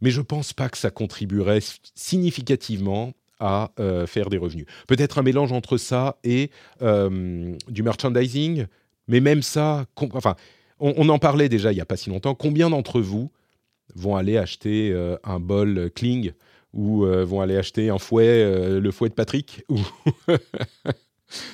[0.00, 1.58] Mais je pense pas que ça contribuerait
[1.96, 3.70] significativement à
[4.06, 4.66] faire des revenus.
[4.88, 8.66] Peut-être un mélange entre ça et du merchandising,
[9.06, 10.34] mais même ça, enfin,
[10.80, 12.34] on, on, en parlait déjà il n'y a pas si longtemps.
[12.34, 13.30] Combien d'entre vous
[13.94, 16.32] vont aller acheter euh, un bol Kling
[16.72, 19.78] ou euh, vont aller acheter un fouet, euh, le fouet de Patrick ou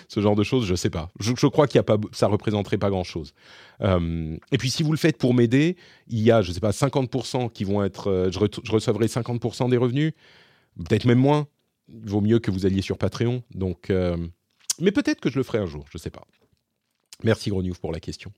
[0.09, 1.11] ce genre de choses, je ne sais pas.
[1.21, 3.33] Je, crois qu'il y a pas, ça représenterait pas grand chose.
[3.81, 5.77] et puis si vous le faites pour m'aider,
[6.09, 8.39] il y a, je sais pas, 50% qui vont être, je,
[8.71, 10.13] recevrai 50% des revenus,
[10.77, 11.49] peut-être même moins.
[11.89, 13.43] Il vaut mieux que vous alliez sur Patreon.
[13.53, 13.93] Donc,
[14.81, 16.23] mais peut-être que je le ferai un jour, je ne sais pas.
[17.25, 18.33] Merci Grognouf pour la question.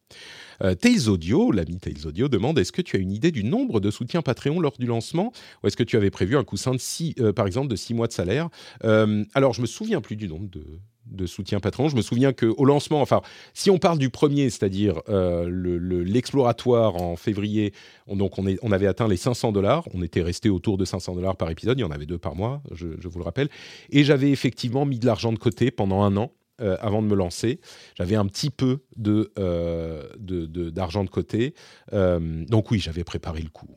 [0.63, 3.81] Euh, Tails Audio, l'ami Tails Audio, demande est-ce que tu as une idée du nombre
[3.81, 5.33] de soutiens Patreon lors du lancement
[5.63, 7.95] Ou est-ce que tu avais prévu un coussin, de six, euh, par exemple, de 6
[7.95, 8.49] mois de salaire
[8.85, 10.65] euh, Alors, je me souviens plus du nombre de,
[11.07, 11.89] de soutien Patreon.
[11.89, 13.23] Je me souviens qu'au lancement, enfin,
[13.55, 17.73] si on parle du premier, c'est-à-dire l'exploratoire en février,
[18.07, 19.85] on, donc on, avait atteint les 500 dollars.
[19.95, 21.77] On était resté autour de 500 dollars par épisode.
[21.79, 23.49] Il y en avait deux par mois, je vous le rappelle.
[23.91, 26.31] Et j'avais effectivement mis de l'argent de côté pendant un an
[26.63, 27.61] euh, avant de me lancer.
[27.97, 31.55] J'avais un petit peu euh, d'argent de, côté.
[31.93, 33.69] Euh, donc oui, j'avais préparé le coup.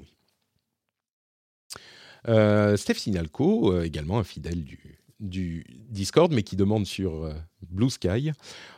[2.77, 7.33] Steph Sinalco, également un fidèle du, du Discord, mais qui demande sur euh,
[7.69, 8.31] Blue Sky.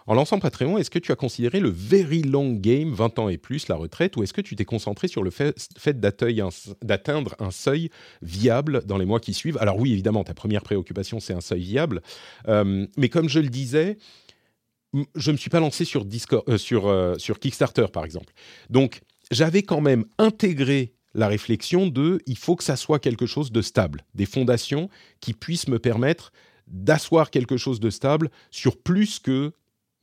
[0.08, 3.38] En lançant Patreon, est-ce que tu as considéré le very long game, 20 ans et
[3.38, 5.56] plus, la retraite, ou est-ce que tu t'es concentré sur le fait,
[6.00, 7.90] d'atteindre un seuil
[8.22, 9.58] viable dans les mois qui suivent?
[9.60, 12.02] Alors oui, évidemment, ta première préoccupation, c'est un seuil viable.
[12.48, 13.98] Euh, mais comme je le disais,
[15.16, 18.34] je ne me suis pas lancé sur, Discord, euh, sur, sur Kickstarter, par exemple.
[18.70, 23.52] Donc, j'avais quand même intégré la réflexion de il faut que ça soit quelque chose
[23.52, 24.90] de stable, des fondations
[25.20, 26.32] qui puissent me permettre
[26.68, 29.54] d'asseoir quelque chose de stable sur plus que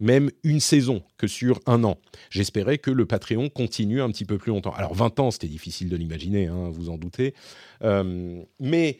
[0.01, 1.99] même une saison, que sur un an.
[2.31, 4.73] J'espérais que le Patreon continue un petit peu plus longtemps.
[4.75, 7.35] Alors 20 ans, c'était difficile de l'imaginer, hein, vous en doutez.
[7.83, 8.99] Euh, mais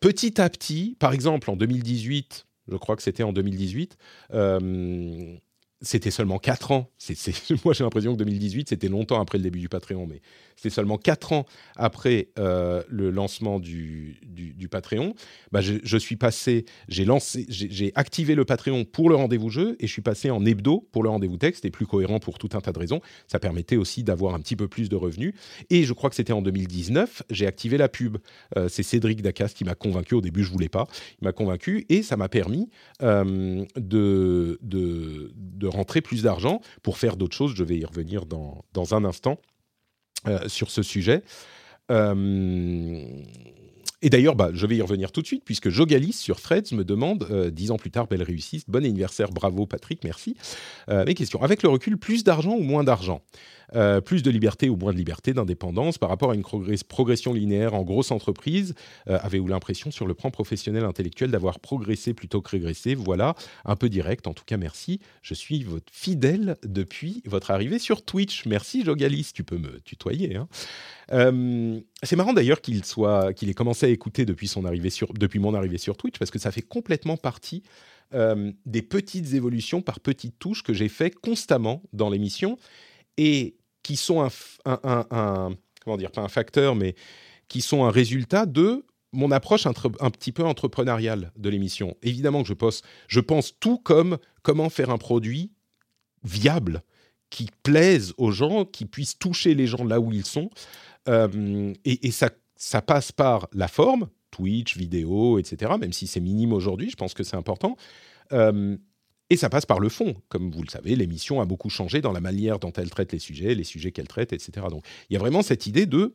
[0.00, 3.96] petit à petit, par exemple en 2018, je crois que c'était en 2018,
[5.80, 6.90] c'était seulement 4 ans.
[7.64, 10.20] moi, j'ai l'impression que 2018, c'était longtemps après le début du Patreon, mais
[10.56, 14.20] c'était seulement 4 ans après euh, le lancement du,
[14.70, 15.14] Patreon.
[15.52, 20.02] Bah, je, suis passé, j'ai activé le Patreon pour le rendez-vous jeu et je suis
[20.02, 21.62] passé en hebdo pour le rendez-vous texte.
[21.62, 23.00] C'était plus cohérent pour tout un tas de raisons.
[23.28, 25.32] Ça permettait aussi d'avoir un petit peu plus de revenus.
[25.70, 28.18] Et je crois que c'était en 2019, j'ai activé la pub.
[28.56, 30.14] Euh, c'est Cédric Dacas qui m'a convaincu.
[30.14, 30.86] Au début, je voulais pas.
[31.22, 32.68] Il m'a convaincu et ça m'a permis
[33.02, 34.58] euh, de
[35.68, 37.54] rentrer plus d'argent pour faire d'autres choses.
[37.54, 39.38] Je vais y revenir dans, dans un instant
[40.26, 41.22] euh, sur ce sujet.
[41.90, 43.22] Euh,
[44.00, 46.84] et d'ailleurs, bah, je vais y revenir tout de suite, puisque Jogalis sur Threads me
[46.84, 50.36] demande, euh, dix ans plus tard, belle réussite, bon anniversaire, bravo Patrick, merci.
[50.88, 51.42] Euh, mes questions.
[51.42, 53.22] Avec le recul, plus d'argent ou moins d'argent?
[53.74, 56.42] Euh, plus de liberté ou moins de liberté, d'indépendance par rapport à une
[56.88, 58.74] progression linéaire en grosse entreprise
[59.08, 62.94] euh, Avez-vous l'impression sur le plan professionnel intellectuel d'avoir progressé plutôt que régressé?
[62.94, 64.26] Voilà, un peu direct.
[64.26, 65.00] En tout cas, merci.
[65.22, 68.46] Je suis votre fidèle depuis votre arrivée sur Twitch.
[68.46, 70.36] Merci Jogalis, tu peux me tutoyer.
[70.36, 70.48] Hein.
[71.12, 75.12] Euh, c'est marrant d'ailleurs qu'il soit, qu'il ait commencé à écouter depuis son arrivée sur,
[75.12, 77.62] depuis mon arrivée sur Twitch parce que ça fait complètement partie
[78.64, 82.56] des petites évolutions par petites touches que j'ai fait constamment dans l'émission
[83.18, 83.57] et
[83.88, 84.28] qui sont
[84.66, 86.94] un, comment dire, pas un facteur, mais
[87.48, 91.96] qui sont un résultat de mon approche un, petit peu entrepreneuriale de l'émission.
[92.02, 95.52] Évidemment que je pense, je pense tout comme comment faire un produit
[96.22, 96.82] viable,
[97.30, 100.50] qui plaise aux gens, qui puisse toucher les gens là où ils sont.
[101.08, 106.52] Euh, et, ça, ça passe par la forme, Twitch, vidéo, etc., même si c'est minime
[106.52, 107.78] aujourd'hui, je pense que c'est important.
[108.34, 108.76] Euh,
[109.30, 110.14] et ça passe par le fond.
[110.28, 113.18] Comme vous le savez, l'émission a beaucoup changé dans la manière dont elle traite les
[113.18, 114.66] sujets, les sujets qu'elle traite, etc.
[114.70, 116.12] Donc il y a vraiment cette idée de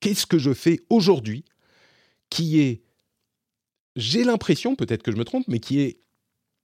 [0.00, 1.44] qu'est-ce que je fais aujourd'hui
[2.30, 2.82] qui est,
[3.96, 5.98] j'ai l'impression, peut-être que je me trompe, mais qui est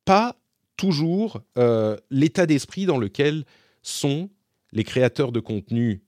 [0.05, 0.37] pas
[0.77, 3.45] toujours euh, l'état d'esprit dans lequel
[3.83, 4.31] sont
[4.73, 6.03] les créateurs de contenu,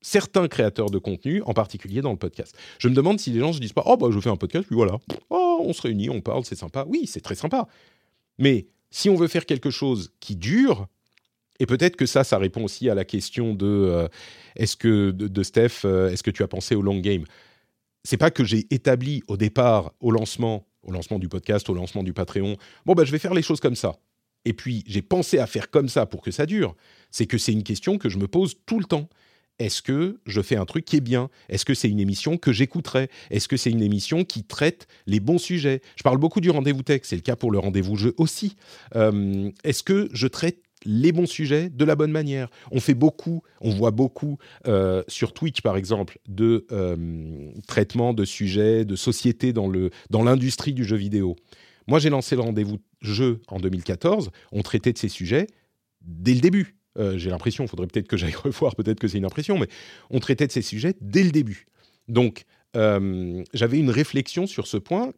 [0.00, 2.56] certains créateurs de contenu, en particulier dans le podcast?
[2.78, 4.66] Je me demande si les gens se disent pas, oh bah je fais un podcast,
[4.66, 4.98] puis voilà,
[5.30, 6.84] oh, on se réunit, on parle, c'est sympa.
[6.88, 7.68] Oui, c'est très sympa.
[8.38, 10.88] Mais si on veut faire quelque chose qui dure,
[11.60, 14.08] et peut-être que ça, ça répond aussi à la question de euh,
[14.56, 17.24] est-ce que de, Steph, euh, est-ce que tu as pensé au long game?
[18.04, 22.02] C'est pas que j'ai établi au départ, au lancement, au lancement du podcast, au lancement
[22.02, 23.96] du Patreon, bon bah je vais faire les choses comme ça.
[24.46, 26.74] Et puis j'ai pensé à faire comme ça pour que ça dure.
[27.10, 29.10] C'est que c'est une question que je me pose tout le temps
[29.58, 31.30] est-ce que je fais un truc qui est bien?
[31.48, 33.08] Est-ce que c'est une émission que j'écouterai?
[33.30, 35.80] Est-ce que c'est une émission qui traite les bons sujets?
[35.96, 38.56] Je parle beaucoup du rendez-vous tech, c'est le cas pour le rendez-vous jeu aussi.
[38.94, 42.48] Est-ce que je traite les bons sujets de la bonne manière?
[42.70, 48.24] On fait beaucoup, on voit beaucoup euh, sur Twitch par exemple de euh, traitement de
[48.24, 49.68] sujets, de société dans
[50.22, 51.36] l'industrie dans du jeu vidéo.
[51.86, 55.46] Moi j'ai lancé le rendez-vous jeu en 2014, on traitait de ces sujets
[56.02, 59.18] dès le début euh, j'ai l'impression, il faudrait peut-être que j'aille revoir, peut-être que c'est
[59.18, 59.68] une impression, mais
[60.10, 61.66] on traitait de ces sujets dès le début.
[62.08, 62.44] Donc,
[62.76, 65.12] euh, j'avais une réflexion sur ce point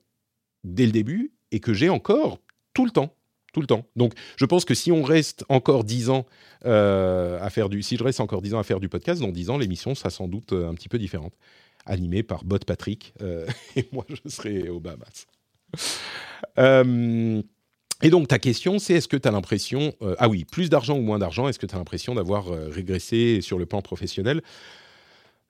[0.64, 2.40] dès le début et que j'ai encore
[2.74, 3.14] tout le temps.
[3.52, 3.86] Tout le temps.
[3.96, 6.26] Donc, je pense que si on reste encore dix ans
[6.66, 9.32] euh, à faire du, si je reste encore dix ans à faire du podcast, dans
[9.32, 11.32] dix ans, l'émission sera sans doute un petit peu différente,
[11.86, 13.14] animée par Bot Patrick
[13.76, 15.26] et moi, je serai au Bahamas.
[18.02, 20.96] Et donc ta question, c'est est-ce que tu as l'impression, euh, ah oui, plus d'argent
[20.96, 24.42] ou moins d'argent, est-ce que tu as l'impression d'avoir euh, régressé sur le plan professionnel?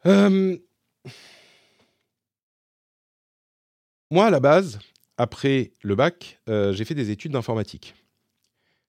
[0.06, 0.56] Euh,
[4.10, 4.78] Moi, à la base,
[5.18, 7.94] après le bac, j'ai fait des études d'informatique.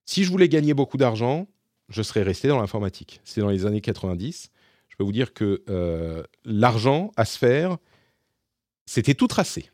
[0.05, 1.47] Si je voulais gagner beaucoup d'argent,
[1.89, 3.19] je serais resté dans l'informatique.
[3.25, 4.49] C'est dans les années 90.
[4.87, 5.61] Je peux vous dire que
[6.45, 7.77] l'argent à se faire,
[8.85, 9.69] c'était tout tracé.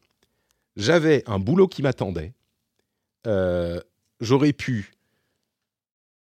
[0.77, 2.33] J'avais un boulot qui m'attendait
[3.25, 3.79] euh,
[4.19, 4.91] j'aurais pu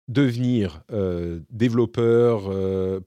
[0.08, 3.00] devenir euh, développeur, euh,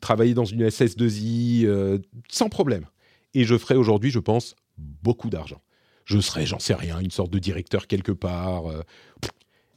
[0.00, 2.86] travailler dans une SS2I sans problème.
[3.34, 5.60] Et je ferais aujourd'hui, je pense, beaucoup d'argent.
[6.04, 8.64] Je serais, j'en sais rien, une sorte de directeur quelque part.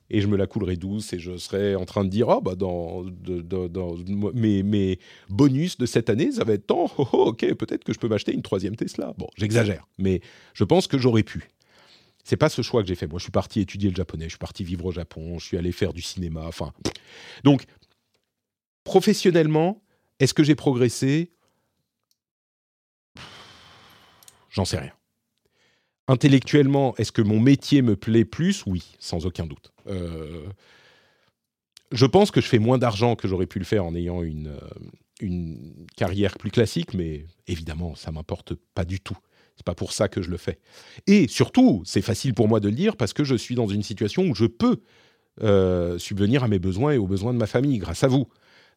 [0.09, 2.55] et je me la coulerais douce et je serais en train de dire, oh, bah
[2.55, 3.03] dans,
[4.33, 4.99] mes,
[5.29, 8.07] bonus de cette année, ça va être tant, oh, oh, ok, peut-être que je peux
[8.07, 9.13] m'acheter une troisième Tesla.
[9.17, 10.21] Bon, j'exagère, mais
[10.53, 11.49] je pense que j'aurais pu.
[12.23, 13.07] C'est pas ce choix que j'ai fait.
[13.07, 15.57] Moi, je suis parti étudier le japonais, je suis parti vivre au Japon, je suis
[15.57, 16.41] allé faire du cinéma.
[16.45, 16.71] Enfin,
[17.43, 17.65] donc
[18.83, 19.81] professionnellement,
[20.19, 21.31] est-ce que j'ai progressé?
[24.49, 24.93] J'en sais rien.
[26.07, 28.65] Intellectuellement, est-ce que mon métier me plaît plus?
[28.65, 29.71] Oui, sans aucun doute.
[29.87, 30.45] Euh,
[31.91, 34.47] je pense que je fais moins d'argent que j'aurais pu le faire en ayant une,
[34.47, 34.59] euh,
[35.21, 39.17] une carrière plus classique, mais évidemment, ça m'importe pas du tout.
[39.55, 40.59] C'est pas pour ça que je le fais.
[41.07, 43.83] Et surtout, c'est facile pour moi de le dire parce que je suis dans une
[43.83, 44.81] situation où je peux
[45.43, 48.27] euh, subvenir à mes besoins et aux besoins de ma famille grâce à vous.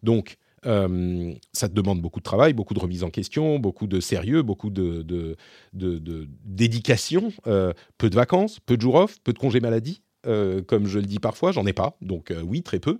[0.03, 0.37] Donc,
[0.67, 4.43] euh, ça te demande beaucoup de travail, beaucoup de remise en question, beaucoup de sérieux,
[4.43, 5.37] beaucoup de,
[5.73, 10.99] dédication, euh, peu de vacances, peu de jours off, peu de congés maladie, comme je
[10.99, 12.99] le dis parfois, j'en ai pas, donc oui, très peu.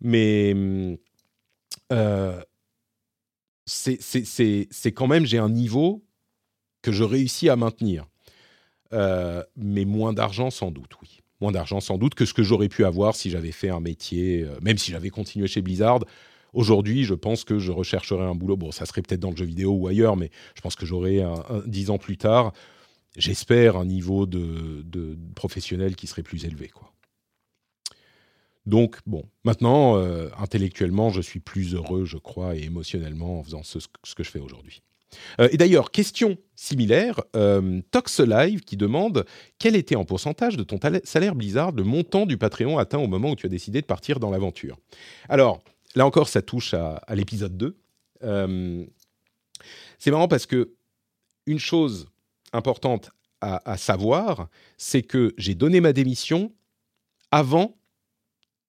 [0.00, 0.54] Mais
[3.68, 6.04] c'est quand même, j'ai un niveau
[6.82, 8.06] que je réussis à maintenir.
[8.94, 11.20] Euh, mais moins d'argent sans doute, oui.
[11.40, 14.42] Moins d'argent sans doute que ce que j'aurais pu avoir si j'avais fait un métier,
[14.42, 16.00] euh, même si j'avais continué chez Blizzard.
[16.54, 18.56] Aujourd'hui, je pense que je rechercherai un boulot.
[18.56, 21.22] Bon, ça serait peut-être dans le jeu vidéo ou ailleurs, mais je pense que j'aurai
[21.66, 22.52] dix ans plus tard,
[23.16, 26.68] j'espère, un niveau de, professionnel qui serait plus élevé.
[26.68, 26.90] Quoi.
[28.68, 33.62] Donc, bon, maintenant, euh, intellectuellement, je suis plus heureux, je crois, et émotionnellement en faisant
[33.62, 34.82] ce, que je fais aujourd'hui.
[35.40, 39.24] Euh, et d'ailleurs, question similaire, euh, Tox Live qui demande
[39.58, 43.30] quel était en pourcentage de ton salaire Blizzard le montant du Patreon atteint au moment
[43.30, 44.76] où tu as décidé de partir dans l'aventure?
[45.30, 45.62] Alors,
[45.94, 47.74] là encore, ça touche à, l'épisode 2.
[49.98, 50.74] c'est marrant parce que
[51.46, 52.10] une chose
[52.52, 56.52] importante à, savoir, c'est que j'ai donné ma démission
[57.30, 57.77] avant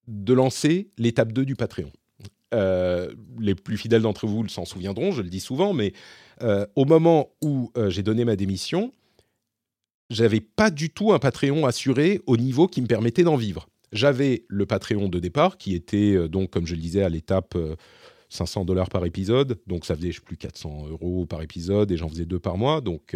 [0.10, 1.91] de lancer l'étape 2 du Patreon.
[2.53, 5.94] Euh, les plus fidèles d'entre vous s'en souviendront, je le dis souvent, mais
[6.41, 8.91] euh, au moment où euh, j'ai donné ma démission,
[10.10, 13.69] j'avais pas du tout un Patreon assuré au niveau qui me permettait d'en vivre.
[13.91, 17.56] J'avais le Patreon de départ qui était donc, comme je le disais, à l'étape
[18.30, 22.10] 500 dollars par épisode, donc ça faisait je plus 400 euros par épisode et j'en
[22.10, 23.15] faisais deux par mois, donc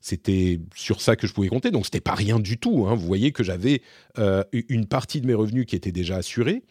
[0.00, 2.86] c'était sur ça que je pouvais compter, donc c'était pas rien du tout.
[2.86, 2.94] Hein.
[2.94, 3.82] Vous voyez que j'avais
[4.18, 6.62] euh, une partie de mes revenus qui était déjà assurée,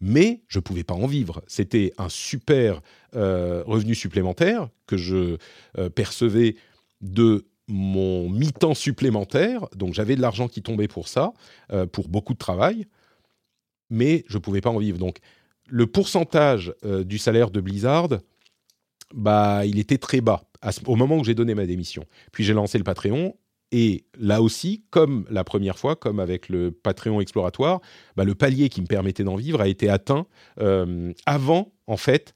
[0.00, 1.42] mais je pouvais pas en vivre.
[1.46, 2.80] C'était un super
[3.14, 5.36] euh, revenu supplémentaire que je
[5.78, 6.56] euh, percevais
[7.00, 11.32] de mon mi-temps supplémentaire, donc j'avais de l'argent qui tombait pour ça,
[11.90, 12.86] pour beaucoup de travail,
[13.90, 14.98] mais je pouvais pas en vivre.
[14.98, 15.18] Donc
[15.66, 18.20] le pourcentage du salaire de Blizzard,
[19.14, 20.42] bah, il était très bas
[20.86, 22.04] au moment où j'ai donné ma démission.
[22.32, 23.36] Puis j'ai lancé le Patreon.
[23.72, 27.80] Et là aussi, comme la première fois, comme avec le Patreon exploratoire,
[28.16, 30.26] bah, le palier qui me permettait d'en vivre a été atteint
[30.60, 32.32] euh, avant, en fait,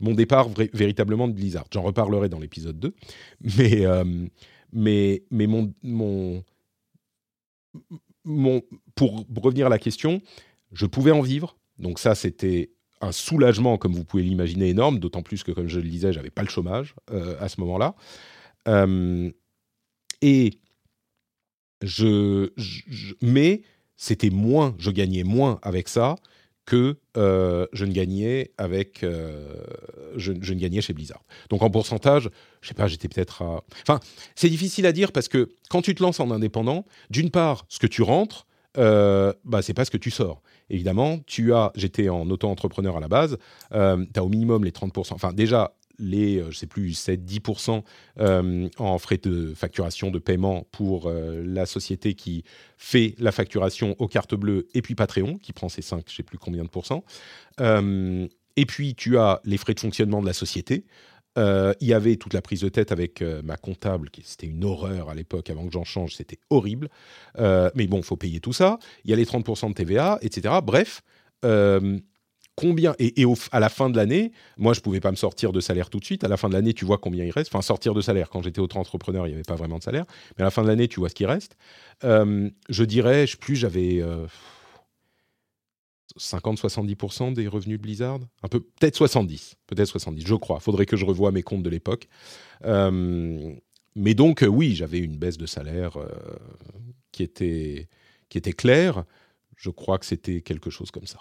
[0.00, 1.66] mon départ véritablement de Blizzard.
[1.72, 2.94] J'en reparlerai dans l'épisode 2.
[3.58, 4.04] Mais, euh,
[4.72, 6.44] mais, mais mon, mon,
[8.24, 8.62] mon,
[8.94, 10.20] pour revenir à la question,
[10.72, 11.56] je pouvais en vivre.
[11.78, 12.70] Donc ça, c'était
[13.00, 16.30] un soulagement, comme vous pouvez l'imaginer, énorme, d'autant plus que, comme je le disais, j'avais
[16.30, 17.94] pas le chômage euh, à ce moment-là.
[18.66, 19.30] Euh,
[20.20, 20.58] et
[21.82, 22.50] je,
[23.22, 23.62] mais
[23.96, 26.16] c'était moins, je gagnais moins avec ça
[26.64, 31.24] que euh, je ne gagnais avec, je, je, ne gagnais chez Blizzard.
[31.48, 32.28] Donc en pourcentage,
[32.60, 33.64] je sais pas, j'étais peut-être à.
[33.82, 34.00] Enfin,
[34.34, 37.78] c'est difficile à dire parce que quand tu te lances en indépendant, d'une part, ce
[37.78, 38.47] que tu rentres,
[38.78, 40.42] euh, bah, c'est pas ce que tu sors.
[40.70, 43.38] Évidemment, tu as, j'étais en auto-entrepreneur à la base,
[43.72, 47.82] euh, tu as au minimum les 30%, enfin déjà les, euh, je sais plus, 7-10%
[48.20, 52.44] euh, en frais de facturation, de paiement pour la société qui
[52.76, 56.22] fait la facturation aux cartes bleues et puis Patreon qui prend ses 5%, je sais
[56.22, 57.04] plus combien de pourcents.
[57.60, 60.84] et puis tu as les frais de fonctionnement de la société.
[61.38, 64.46] Euh, il y avait toute la prise de tête avec euh, ma comptable, qui c'était
[64.46, 66.88] une horreur à l'époque, avant que j'en change, c'était horrible.
[67.38, 68.78] Euh, mais bon, faut payer tout ça.
[69.04, 70.56] Il y a les 30% de TVA, etc.
[70.62, 71.02] Bref,
[72.56, 75.90] combien Et, à la fin de l'année, moi, je pouvais pas me sortir de salaire
[75.90, 76.24] tout de suite.
[76.24, 77.54] À la fin de l'année, tu vois combien il reste.
[77.54, 78.30] Enfin, sortir de salaire.
[78.30, 80.06] Quand j'étais auto-entrepreneur, il n'y avait pas vraiment de salaire.
[80.36, 81.56] Mais à la fin de l'année, tu vois ce qui reste.
[82.02, 84.02] je dirais, plus, j'avais
[86.18, 88.20] 50-70% des revenus de Blizzard?
[88.42, 90.60] Un peu peut-être 70 peut-être 70 je crois.
[90.60, 92.08] Faudrait que je revoie mes comptes de l'époque.
[92.64, 93.54] Euh,
[93.94, 96.08] mais donc euh, oui j'avais une baisse de salaire euh,
[97.12, 97.88] qui était
[98.28, 99.04] qui était claire.
[99.56, 101.18] Je crois que c'était quelque chose comme ça.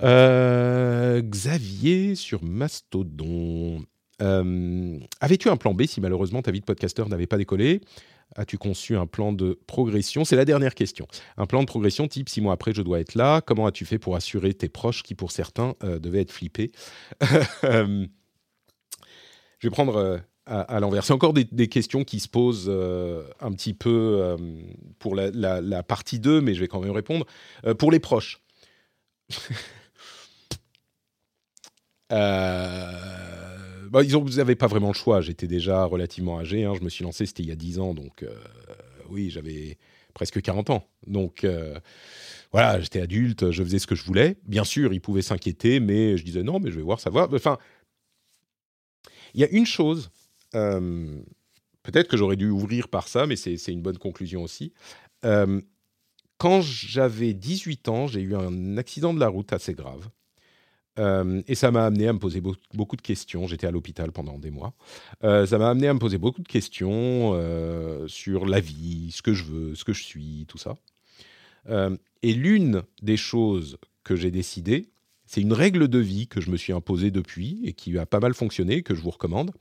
[0.00, 3.84] Xavier sur Mastodon.
[4.18, 7.80] Avais-tu un plan B si malheureusement ta vie de podcasteur n'avait pas décollé?
[8.36, 10.24] As-tu conçu un plan de progression?
[10.24, 11.06] C'est la dernière question.
[11.36, 13.40] Un plan de progression type six mois après, je dois être là.
[13.40, 16.72] Comment as-tu fait pour assurer tes proches qui, pour certains, euh, devaient être flippés?
[17.64, 18.06] Euh,
[19.58, 21.04] Je vais prendre euh, à, l'envers.
[21.04, 24.36] C'est encore des, questions qui se posent un petit peu
[24.98, 27.26] pour la, la, partie 2, mais je vais quand même répondre.
[27.78, 28.40] pour les proches.
[32.12, 33.41] euh
[33.92, 35.20] bah, ils n'avaient pas vraiment le choix.
[35.20, 36.64] J'étais déjà relativement âgé.
[36.64, 36.72] Hein.
[36.74, 37.92] Je me suis lancé, c'était il y a 10 ans.
[37.92, 38.34] Donc, euh,
[39.10, 39.76] oui, j'avais
[40.14, 40.88] presque 40 ans.
[41.06, 41.78] Donc, euh,
[42.52, 44.38] voilà, j'étais adulte, je faisais ce que je voulais.
[44.44, 47.28] Bien sûr, ils pouvaient s'inquiéter, mais je disais non, mais je vais voir, ça va.
[47.34, 47.58] Enfin,
[49.34, 50.10] il y a une chose.
[50.54, 51.20] Euh,
[51.82, 54.72] peut-être que j'aurais dû ouvrir par ça, mais c'est une bonne conclusion aussi.
[55.22, 60.08] quand j'avais 18 ans, j'ai eu un accident de la route assez grave.
[60.98, 62.42] Euh, et ça m'a amené à me poser
[62.74, 63.46] beaucoup de questions.
[63.46, 64.74] J'étais à l'hôpital pendant des mois.
[65.24, 69.22] Euh, ça m'a amené à me poser beaucoup de questions euh, sur la vie, ce
[69.22, 70.76] que je veux, ce que je suis, tout ça.
[72.22, 74.88] et l'une des choses que j'ai décidé,
[75.26, 78.20] c'est une règle de vie que je me suis imposée depuis et qui a pas
[78.20, 79.52] mal fonctionné, que je vous recommande.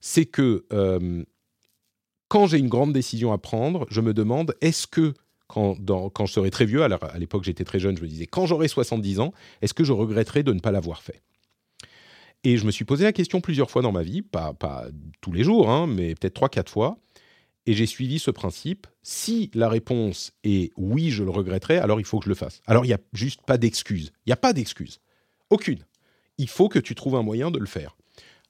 [0.00, 0.64] C'est que
[2.28, 5.14] quand j'ai une grande décision à prendre, je me demande est-ce que
[5.46, 5.76] quand,
[6.10, 8.46] quand je serai très vieux, alors à l'époque j'étais très jeune, je me disais, quand
[8.46, 11.22] j'aurai 70 ans, est-ce que je regretterai de ne pas l'avoir fait?
[12.44, 14.86] Et je me suis posé la question plusieurs fois dans ma vie, pas, pas
[15.20, 16.98] tous les jours, hein, mais peut-être 3-4 fois,
[17.66, 18.86] et j'ai suivi ce principe.
[19.02, 22.60] Si la réponse est oui, je le regretterai, alors il faut que je le fasse.
[22.66, 24.12] Alors il n'y a juste pas d'excuse.
[24.26, 25.00] Il n'y a pas d'excuse.
[25.50, 25.84] Aucune.
[26.38, 27.96] Il faut que tu trouves un moyen de le faire.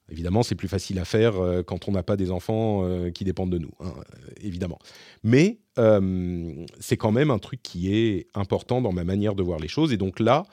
[0.09, 3.23] Évidemment, c'est plus facile à faire euh, quand on n'a pas des enfants euh, qui
[3.23, 4.77] dépendent de nous, hein, euh, évidemment.
[5.23, 9.67] Mais c'est quand même un truc qui est important dans ma manière de voir les
[9.67, 9.91] choses.
[9.93, 10.45] Et donc là,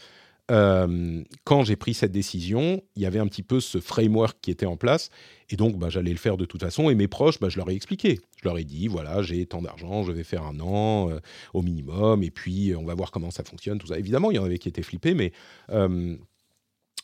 [0.48, 4.66] quand j'ai pris cette décision, il y avait un petit peu ce framework qui était
[4.66, 5.10] en place.
[5.48, 6.90] Et donc, bah, j'allais le faire de toute façon.
[6.90, 8.20] Et mes proches, bah, je leur ai expliqué.
[8.42, 11.10] Je leur ai dit, voilà, j'ai tant d'argent, je vais faire un an
[11.54, 12.22] au minimum.
[12.22, 13.98] Et puis, on va voir comment ça fonctionne, tout ça.
[13.98, 15.32] Évidemment, il y en avait qui étaient flippés, mais...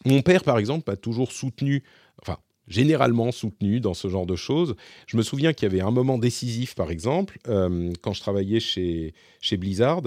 [0.04, 1.82] mon père, par exemple, a toujours soutenu
[2.22, 2.38] enfin,
[2.68, 4.76] généralement soutenu dans ce genre de choses.
[5.06, 8.60] Je me souviens qu'il y avait un moment décisif, par exemple, euh, quand je travaillais
[8.60, 10.02] chez, chez Blizzard.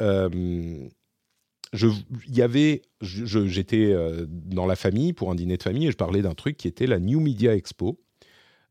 [0.00, 0.88] Euh,
[2.28, 6.20] y avait, j'étais euh, dans la famille pour un dîner de famille et je parlais
[6.20, 7.98] d'un truc qui était la New Media Expo,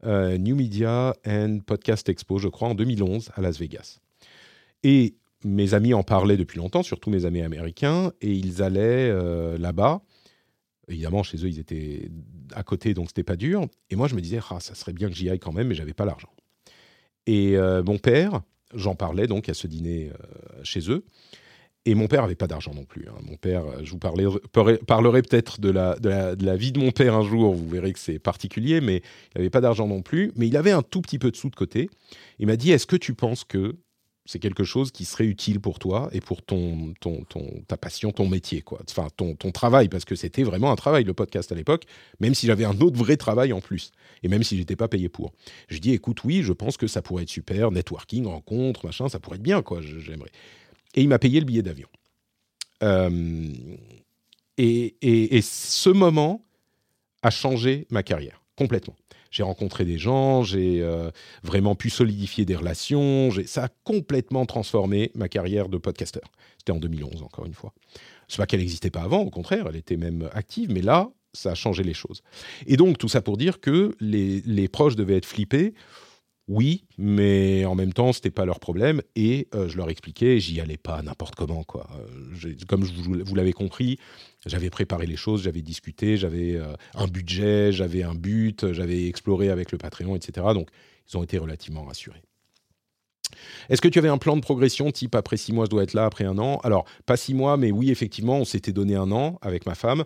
[0.03, 3.99] New Media and Podcast Expo, je crois, en 2011 à Las Vegas.
[4.83, 9.11] Et mes amis en parlaient depuis longtemps, surtout mes amis américains, et ils allaient
[9.59, 10.01] là-bas
[10.87, 12.09] évidemment, chez eux, ils étaient
[12.53, 13.67] à côté, donc c'était pas dur.
[13.89, 15.75] Et moi, je me disais, ah, ça serait bien que j'y aille quand même, mais
[15.75, 16.29] j'avais pas l'argent.
[17.27, 18.41] Et euh, mon père,
[18.73, 21.05] j'en parlais donc à ce dîner euh, chez eux.
[21.85, 23.07] Et mon père avait pas d'argent non plus.
[23.07, 23.15] Hein.
[23.23, 26.91] Mon père, je vous parlerai peut-être de la, de, la, de la, vie de mon
[26.91, 30.31] père un jour, vous verrez que c'est particulier, mais il n'avait pas d'argent non plus.
[30.35, 31.89] Mais il avait un tout petit peu de sous de côté.
[32.37, 33.77] Il m'a dit, est-ce que tu penses que
[34.25, 36.93] c'est quelque chose qui serait utile pour toi et pour ton,
[37.67, 38.79] ta passion, ton métier, quoi.
[38.89, 41.85] Enfin, ton, travail, parce que c'était vraiment un travail, le podcast à l'époque,
[42.19, 43.91] même si j'avais un autre vrai travail en plus,
[44.23, 45.33] et même si j'étais pas payé pour.
[45.69, 49.19] Je dis, écoute, oui, je pense que ça pourrait être super, networking, rencontre, machin, ça
[49.19, 50.31] pourrait être bien, quoi, j'aimerais.
[50.93, 51.87] Et il m'a payé le billet d'avion.
[52.83, 53.49] Euh,
[54.57, 54.95] et,
[55.37, 56.45] et ce moment
[57.23, 58.95] a changé ma carrière, complètement
[59.31, 61.09] j'ai rencontré des gens, j'ai euh,
[61.41, 63.29] vraiment pu solidifier des relations.
[63.45, 66.23] Ça a complètement transformé ma carrière de podcasteur.
[66.57, 67.73] C'était en 2011, encore une fois.
[68.27, 71.51] C'est pas qu'elle n'existait pas avant, au contraire, elle était même active, mais là, ça
[71.51, 72.21] a changé les choses.
[72.67, 75.73] Et donc, tout ça pour dire que les, les proches devaient être flippés
[76.47, 80.59] oui, mais en même temps, c'était pas leur problème et euh, je leur expliquais, j'y
[80.59, 81.87] allais pas n'importe comment quoi.
[81.95, 83.99] Euh, comme vous, l'avez compris,
[84.45, 89.49] j'avais préparé les choses, j'avais discuté, j'avais euh, un budget, j'avais un but, j'avais exploré
[89.49, 90.47] avec le Patreon, etc.
[90.53, 90.69] Donc,
[91.09, 92.21] ils ont été relativement rassurés.
[93.69, 95.93] Est-ce que tu avais un plan de progression type après six mois je dois être
[95.93, 96.59] là, après un an?
[96.63, 100.03] Alors pas six mois, mais oui effectivement on s'était donné un an avec ma femme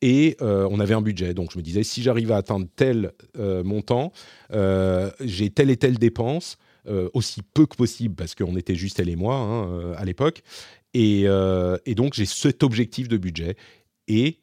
[0.00, 1.34] et euh, on avait un budget.
[1.34, 4.12] Donc je me disais, si j'arrive à atteindre tel euh, montant,
[4.52, 6.58] euh, j'ai telle et telle dépense,
[7.12, 10.42] aussi peu que possible, parce qu'on était juste elle et moi hein, à l'époque.
[10.94, 11.24] Et,
[11.96, 13.56] donc j'ai cet objectif de budget.
[14.06, 14.38] Et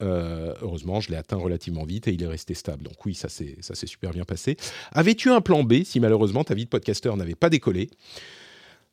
[0.00, 2.84] heureusement, je l'ai atteint relativement vite et il est resté stable.
[2.84, 4.56] Donc oui, ça s'est super bien passé.
[4.92, 7.90] Avais-tu un plan B si malheureusement ta vie de podcasteur n'avait pas décollé?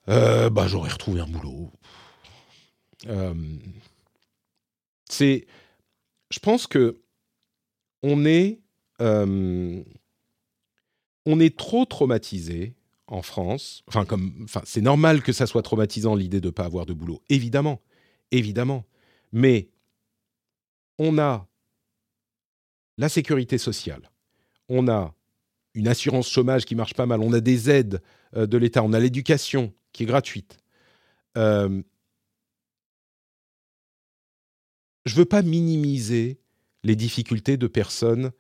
[0.07, 1.72] Bah, J'aurais retrouvé un boulot.
[5.10, 5.48] c'est
[6.30, 7.02] je pense que
[8.03, 8.61] on est,
[9.02, 9.84] euh,
[11.26, 12.76] on est trop traumatisé
[13.07, 13.84] en France.
[13.88, 17.22] Enfin, comme, c'est normal que ça soit traumatisant l'idée de ne pas avoir de boulot,
[17.30, 17.81] évidemment,
[18.31, 18.85] évidemment.
[19.31, 19.69] Mais
[20.97, 21.47] on a
[22.97, 24.11] la sécurité sociale,
[24.69, 25.14] on a
[25.73, 28.02] une assurance chômage qui marche pas mal, on a des aides
[28.35, 30.57] euh, de l'État, on a l'éducation qui est gratuite.
[31.38, 31.81] Euh,
[35.06, 36.40] je veux pas minimiser
[36.84, 38.32] les difficultés de personnes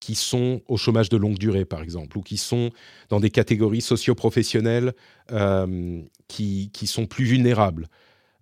[0.00, 2.70] qui sont au chômage de longue durée, par exemple, ou qui sont
[3.08, 4.94] dans des catégories socio-professionnelles
[5.32, 7.88] euh, qui, sont plus vulnérables,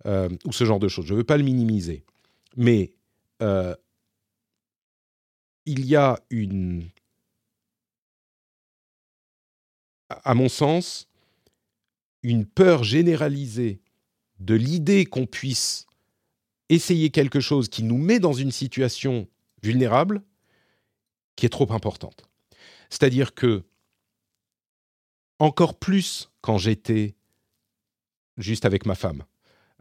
[0.05, 1.05] euh, ou ce genre de choses.
[1.05, 2.03] Je ne veux pas le minimiser.
[2.55, 2.93] Mais
[3.41, 3.75] euh,
[5.65, 6.89] il y a une...
[10.09, 11.09] À mon sens,
[12.23, 13.81] une peur généralisée
[14.39, 15.86] de l'idée qu'on puisse
[16.69, 19.27] essayer quelque chose qui nous met dans une situation
[19.63, 20.21] vulnérable
[21.35, 22.27] qui est trop importante.
[22.89, 23.63] C'est-à-dire que,
[25.39, 27.15] encore plus quand j'étais
[28.37, 29.23] juste avec ma femme,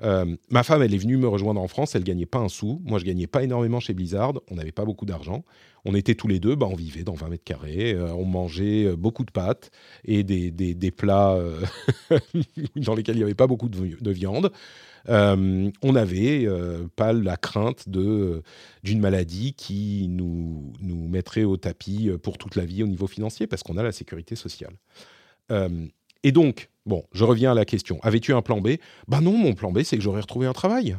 [0.02, 2.82] euh, ma femme, elle est venue me rejoindre en France, elle gagnait pas un sou.
[2.84, 5.44] Moi, je gagnais pas énormément chez Blizzard, on n'avait pas beaucoup d'argent.
[5.84, 8.84] On était tous les deux, bah, on vivait dans 20 mètres carrés, euh, on mangeait
[8.86, 9.70] euh, beaucoup de pâtes
[10.04, 11.38] et des, des, plats
[12.76, 14.50] dans lesquels il n'y avait pas beaucoup de viande.
[15.08, 16.48] On n'avait
[16.96, 22.82] pas la crainte d'une maladie qui nous, nous mettrait au tapis pour toute la vie
[22.82, 24.74] au niveau financier, parce qu'on a la sécurité sociale.
[26.22, 27.98] Et donc, Bon, je reviens à la question.
[28.02, 28.76] Avais-tu un plan B?
[29.08, 30.96] Ben non, mon plan B, c'est que j'aurais retrouvé un travail.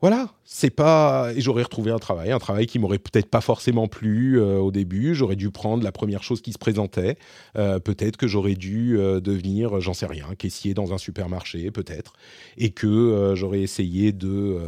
[0.00, 3.88] Voilà, c'est pas et j'aurais retrouvé un travail, un travail qui m'aurait peut-être pas forcément
[3.88, 5.14] plu euh, au début.
[5.14, 7.16] J'aurais dû prendre la première chose qui se présentait.
[7.56, 12.12] Euh, peut-être que j'aurais dû euh, devenir, j'en sais rien, caissier dans un supermarché, peut-être,
[12.58, 14.58] et que j'aurais essayé de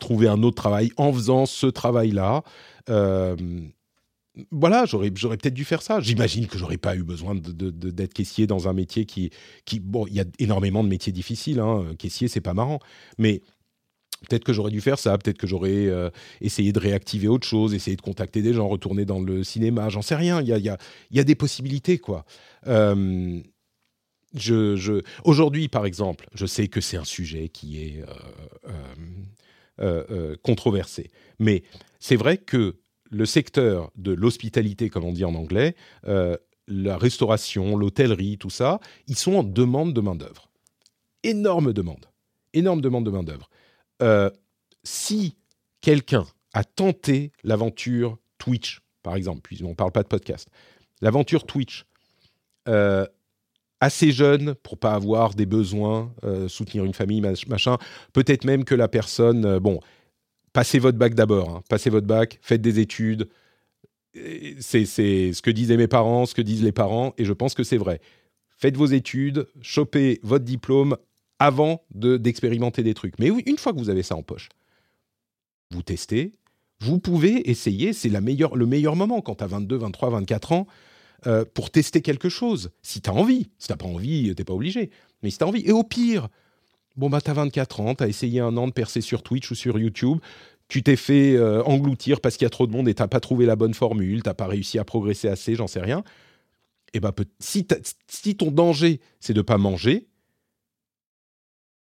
[0.00, 2.42] trouver un autre travail en faisant ce travail-là
[4.50, 6.00] voilà, j'aurais, j'aurais peut-être dû faire ça.
[6.00, 9.30] J'imagine que j'aurais pas eu besoin de, d'être caissier dans un métier qui,
[9.64, 11.60] qui bon, il y a énormément de métiers difficiles.
[11.60, 11.94] Hein.
[11.98, 12.80] Caissier, c'est pas marrant,
[13.16, 13.42] mais
[14.28, 15.16] peut-être que j'aurais dû faire ça.
[15.18, 19.04] Peut-être que j'aurais euh, essayé de réactiver autre chose, essayer de contacter des gens, retourner
[19.04, 19.88] dans le cinéma.
[19.88, 20.40] J'en sais rien.
[20.40, 20.78] Il y a, y, a,
[21.12, 22.24] y a, des possibilités, quoi.
[22.66, 23.40] Euh,
[24.34, 25.02] je, je...
[25.22, 28.04] Aujourd'hui, par exemple, je sais que c'est un sujet qui est
[29.78, 31.62] euh, controversé, mais
[32.00, 32.78] c'est vrai que
[33.14, 35.76] le secteur de l'hospitalité, comme on dit en anglais,
[36.06, 36.36] euh,
[36.66, 40.50] la restauration, l'hôtellerie, tout ça, ils sont en demande de main-d'œuvre.
[41.22, 42.06] Énorme demande.
[42.52, 43.48] Énorme demande de main-d'œuvre.
[44.02, 44.30] Euh,
[44.82, 45.36] si
[45.80, 50.48] quelqu'un a tenté l'aventure Twitch, par exemple, puisqu'on ne parle pas de podcast,
[51.00, 51.84] l'aventure Twitch,
[52.68, 53.06] euh,
[53.80, 56.12] assez jeune pour pas avoir des besoins,
[56.48, 57.76] soutenir une famille, machin,
[58.14, 59.78] peut-être même que la personne, bon,
[60.54, 61.62] passez votre bac d'abord, hein.
[61.68, 63.28] passez votre bac, faites des études.
[64.60, 67.64] C'est ce que disaient mes parents, ce que disent les parents, et je pense que
[67.64, 68.00] c'est vrai.
[68.56, 70.96] Faites vos études, chopez votre diplôme
[71.40, 73.18] avant d'expérimenter des trucs.
[73.18, 74.48] Mais une fois que vous avez ça en poche,
[75.72, 76.32] vous testez,
[76.80, 80.66] vous pouvez essayer, c'est le meilleur moment quand tu as 22, 23, 24 ans,
[81.26, 82.70] euh, pour tester quelque chose.
[82.82, 84.90] Si tu as envie, si tu pas envie, tu pas obligé.
[85.22, 86.28] Mais si tu as envie, et au pire,
[86.96, 89.78] Bon, bah, t'as 24 ans, t'as essayé un an de percer sur Twitch ou sur
[89.78, 90.18] YouTube,
[90.68, 93.20] tu t'es fait euh, engloutir parce qu'il y a trop de monde et t'as pas
[93.20, 96.04] trouvé la bonne formule, t'as pas réussi à progresser assez, j'en sais rien.
[96.92, 97.66] Et bah, si,
[98.36, 100.06] ton danger, c'est de pas manger,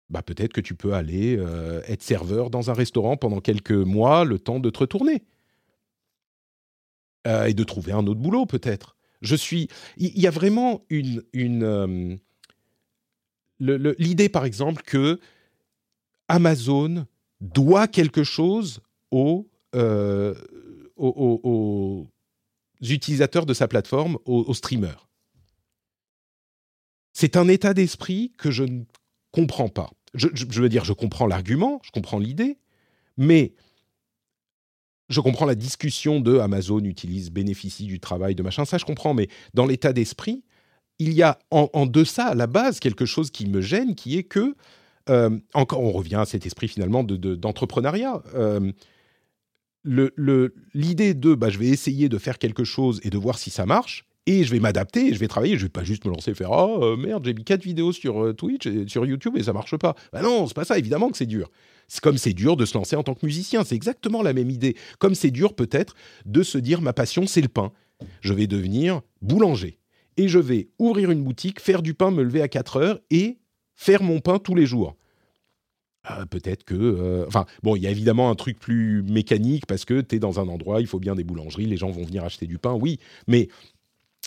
[0.08, 4.24] bah, peut-être que tu peux aller euh, être serveur dans un restaurant pendant quelques mois,
[4.24, 5.24] le temps de te retourner.
[7.26, 8.96] Euh, et de trouver un autre boulot, peut-être.
[9.20, 9.68] Je suis.
[9.96, 12.20] Il y, a vraiment une
[13.58, 15.20] l'idée, par exemple, que
[16.28, 17.06] Amazon
[17.40, 18.80] doit quelque chose
[19.14, 20.34] euh,
[20.96, 22.08] aux, aux,
[22.80, 25.08] utilisateurs de sa plateforme, aux, streamers.
[27.12, 28.82] C'est un état d'esprit que je ne
[29.32, 29.90] comprends pas.
[30.14, 32.58] Je, veux dire, je comprends l'argument, je comprends l'idée,
[33.16, 33.54] mais
[35.08, 39.14] je comprends la discussion de Amazon utilise, bénéficie du travail de machin, ça je comprends,
[39.14, 40.42] mais dans l'état d'esprit,
[40.98, 44.22] il y a en, deçà, à la base, quelque chose qui me gêne, qui est
[44.22, 44.54] que,
[45.08, 48.22] euh, encore, on revient à cet esprit finalement d'entrepreneuriat.
[48.34, 48.72] De,
[49.88, 53.50] euh, L'idée de, bah, je vais essayer de faire quelque chose et de voir si
[53.50, 56.32] ça marche, et je vais m'adapter, je vais travailler, je vais pas juste me lancer
[56.32, 59.44] et faire oh euh, merde j'ai mis quatre vidéos sur Twitch et sur YouTube et
[59.44, 59.94] ça marche pas.
[60.12, 60.76] Bah non, c'est pas ça.
[60.76, 61.48] Évidemment que c'est dur.
[61.86, 63.62] C'est comme c'est dur de se lancer en tant que musicien.
[63.62, 64.76] C'est exactement la même idée.
[64.98, 65.94] Comme c'est dur peut-être
[66.24, 67.70] de se dire ma passion c'est le pain.
[68.20, 69.78] Je vais devenir boulanger
[70.16, 73.38] et je vais ouvrir une boutique, faire du pain, me lever à 4 heures et
[73.74, 74.96] faire mon pain tous les jours.
[76.10, 76.74] Euh, peut-être que...
[76.74, 80.18] Euh, enfin, bon, il y a évidemment un truc plus mécanique parce que tu es
[80.18, 82.74] dans un endroit, il faut bien des boulangeries, les gens vont venir acheter du pain,
[82.74, 83.48] oui, mais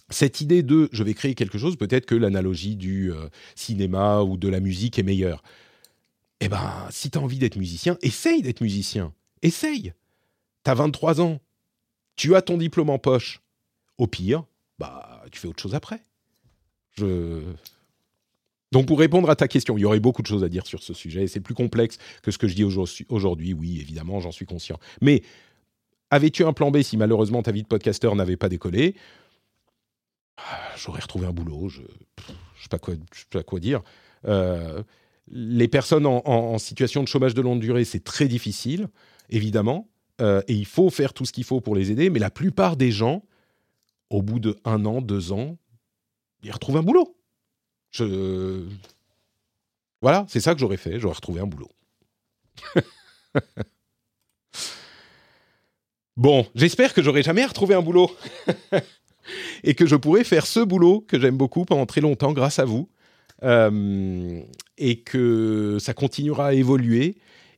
[0.09, 4.37] cette idée de je vais créer quelque chose, peut-être que l'analogie du euh, cinéma ou
[4.37, 5.43] de la musique est meilleure.
[6.41, 9.13] Eh ben, si tu as envie d'être musicien, essaye d'être musicien.
[9.41, 9.93] Essaye.
[10.63, 11.39] Tu as 23 ans.
[12.15, 13.41] Tu as ton diplôme en poche.
[13.97, 14.45] Au pire,
[14.79, 16.01] bah, tu fais autre chose après.
[16.97, 17.43] Je...
[18.71, 20.83] Donc pour répondre à ta question, il y aurait beaucoup de choses à dire sur
[20.83, 24.45] ce sujet, c'est plus complexe que ce que je dis aujourd'hui, oui, évidemment, j'en suis
[24.45, 24.79] conscient.
[25.01, 25.23] Mais
[26.11, 28.95] avais-tu un plan B si malheureusement ta vie de podcasteur n'avait pas décollé?
[30.37, 31.87] Ah, J'aurais retrouvé un boulot, je ne
[32.61, 33.81] sais, pas quoi, dire.
[34.25, 34.83] Euh,
[35.31, 38.87] les personnes en, situation de chômage de longue durée, c'est très difficile,
[39.29, 39.89] évidemment,
[40.21, 42.77] euh, et il faut faire tout ce qu'il faut pour les aider, mais la plupart
[42.77, 43.23] des gens
[44.09, 45.57] au bout de un an, deux ans,
[46.43, 47.15] il retrouve un boulot.
[47.91, 48.65] Je...
[50.01, 51.69] Voilà, c'est ça que j'aurais fait, j'aurais retrouvé un boulot.
[56.17, 58.09] bon, j'espère que j'aurai jamais retrouvé un boulot.
[59.63, 62.65] et que je pourrai faire ce boulot que j'aime beaucoup pendant très longtemps grâce à
[62.65, 62.89] vous.
[63.43, 64.41] Euh,
[64.77, 67.15] et que ça continuera à évoluer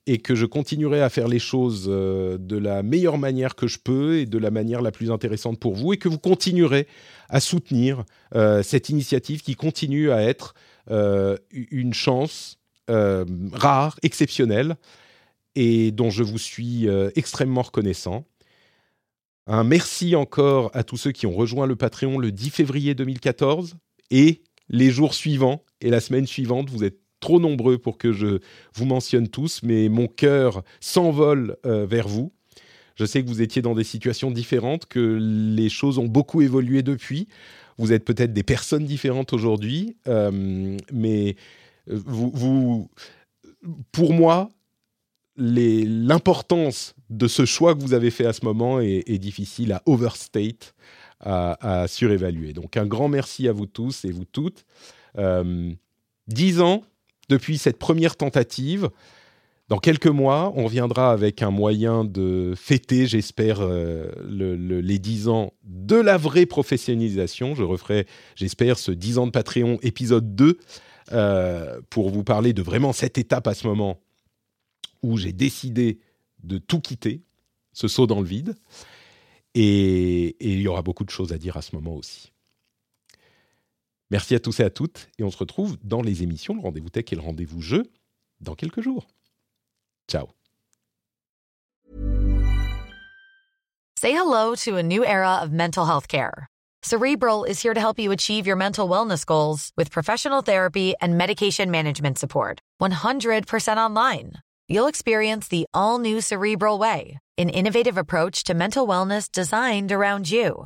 [0.08, 3.78] et que je continuerai à faire les choses euh, de la meilleure manière que je
[3.78, 6.88] peux et de la manière la plus intéressante pour vous et que vous continuerez
[7.30, 8.04] à soutenir
[8.36, 10.56] euh, cette initiative qui continue à être
[10.90, 12.58] euh, une chance
[13.54, 14.76] rare, exceptionnelle
[15.56, 18.26] et dont je vous suis extrêmement reconnaissant.
[19.48, 23.76] Un merci encore à tous ceux qui ont rejoint le Patreon le 10 février 2014
[24.10, 26.70] et les jours suivants et la semaine suivante.
[26.70, 28.40] Vous êtes trop nombreux pour que je
[28.76, 32.34] vous mentionne tous, mais mon cœur s'envole euh, vers vous.
[32.96, 36.84] Je sais que vous étiez dans des situations différentes, que les choses ont beaucoup évolué
[36.84, 37.30] depuis.
[37.78, 41.38] Vous êtes peut-être des personnes différentes aujourd'hui, euh, mais
[41.88, 42.90] vous, vous,
[43.92, 44.50] pour moi,
[45.38, 50.76] l'importance de ce choix que vous avez fait à ce moment est, difficile à overstate,
[51.20, 52.54] à, surévaluer.
[52.54, 54.66] Donc un grand merci à vous tous et vous toutes.
[55.18, 55.72] Euh,
[56.28, 56.84] dix ans
[57.32, 58.90] depuis cette première tentative.
[59.70, 65.54] Dans quelques mois, on reviendra avec un moyen de fêter, j'espère, euh, les dix ans
[65.64, 67.56] de la vraie professionnalisation.
[67.56, 68.06] Je referai,
[68.36, 70.60] j'espère, ce 10 ans de Patreon épisode 2
[71.14, 74.02] euh, pour vous parler de vraiment cette étape à ce moment
[75.02, 76.00] où j'ai décidé
[76.44, 77.22] de tout quitter,
[77.72, 78.56] ce saut dans le vide.
[79.56, 82.31] Et, il y aura beaucoup de choses à dire à ce moment aussi.
[84.12, 86.90] Merci à tous et à toutes, et on se retrouve dans les émissions Le Rendez-vous
[86.90, 87.84] Tech et le Rendez-vous Jeu
[88.42, 89.08] dans quelques jours.
[90.10, 90.28] Ciao.
[93.98, 96.48] Say hello to a new era of mental health care.
[96.84, 101.18] Cerebral is here to help you achieve your mental wellness goals with professional therapy and
[101.18, 102.60] medication management support.
[102.82, 104.34] 100% online.
[104.68, 110.30] You'll experience the all new Cerebral Way, an innovative approach to mental wellness designed around
[110.30, 110.66] you.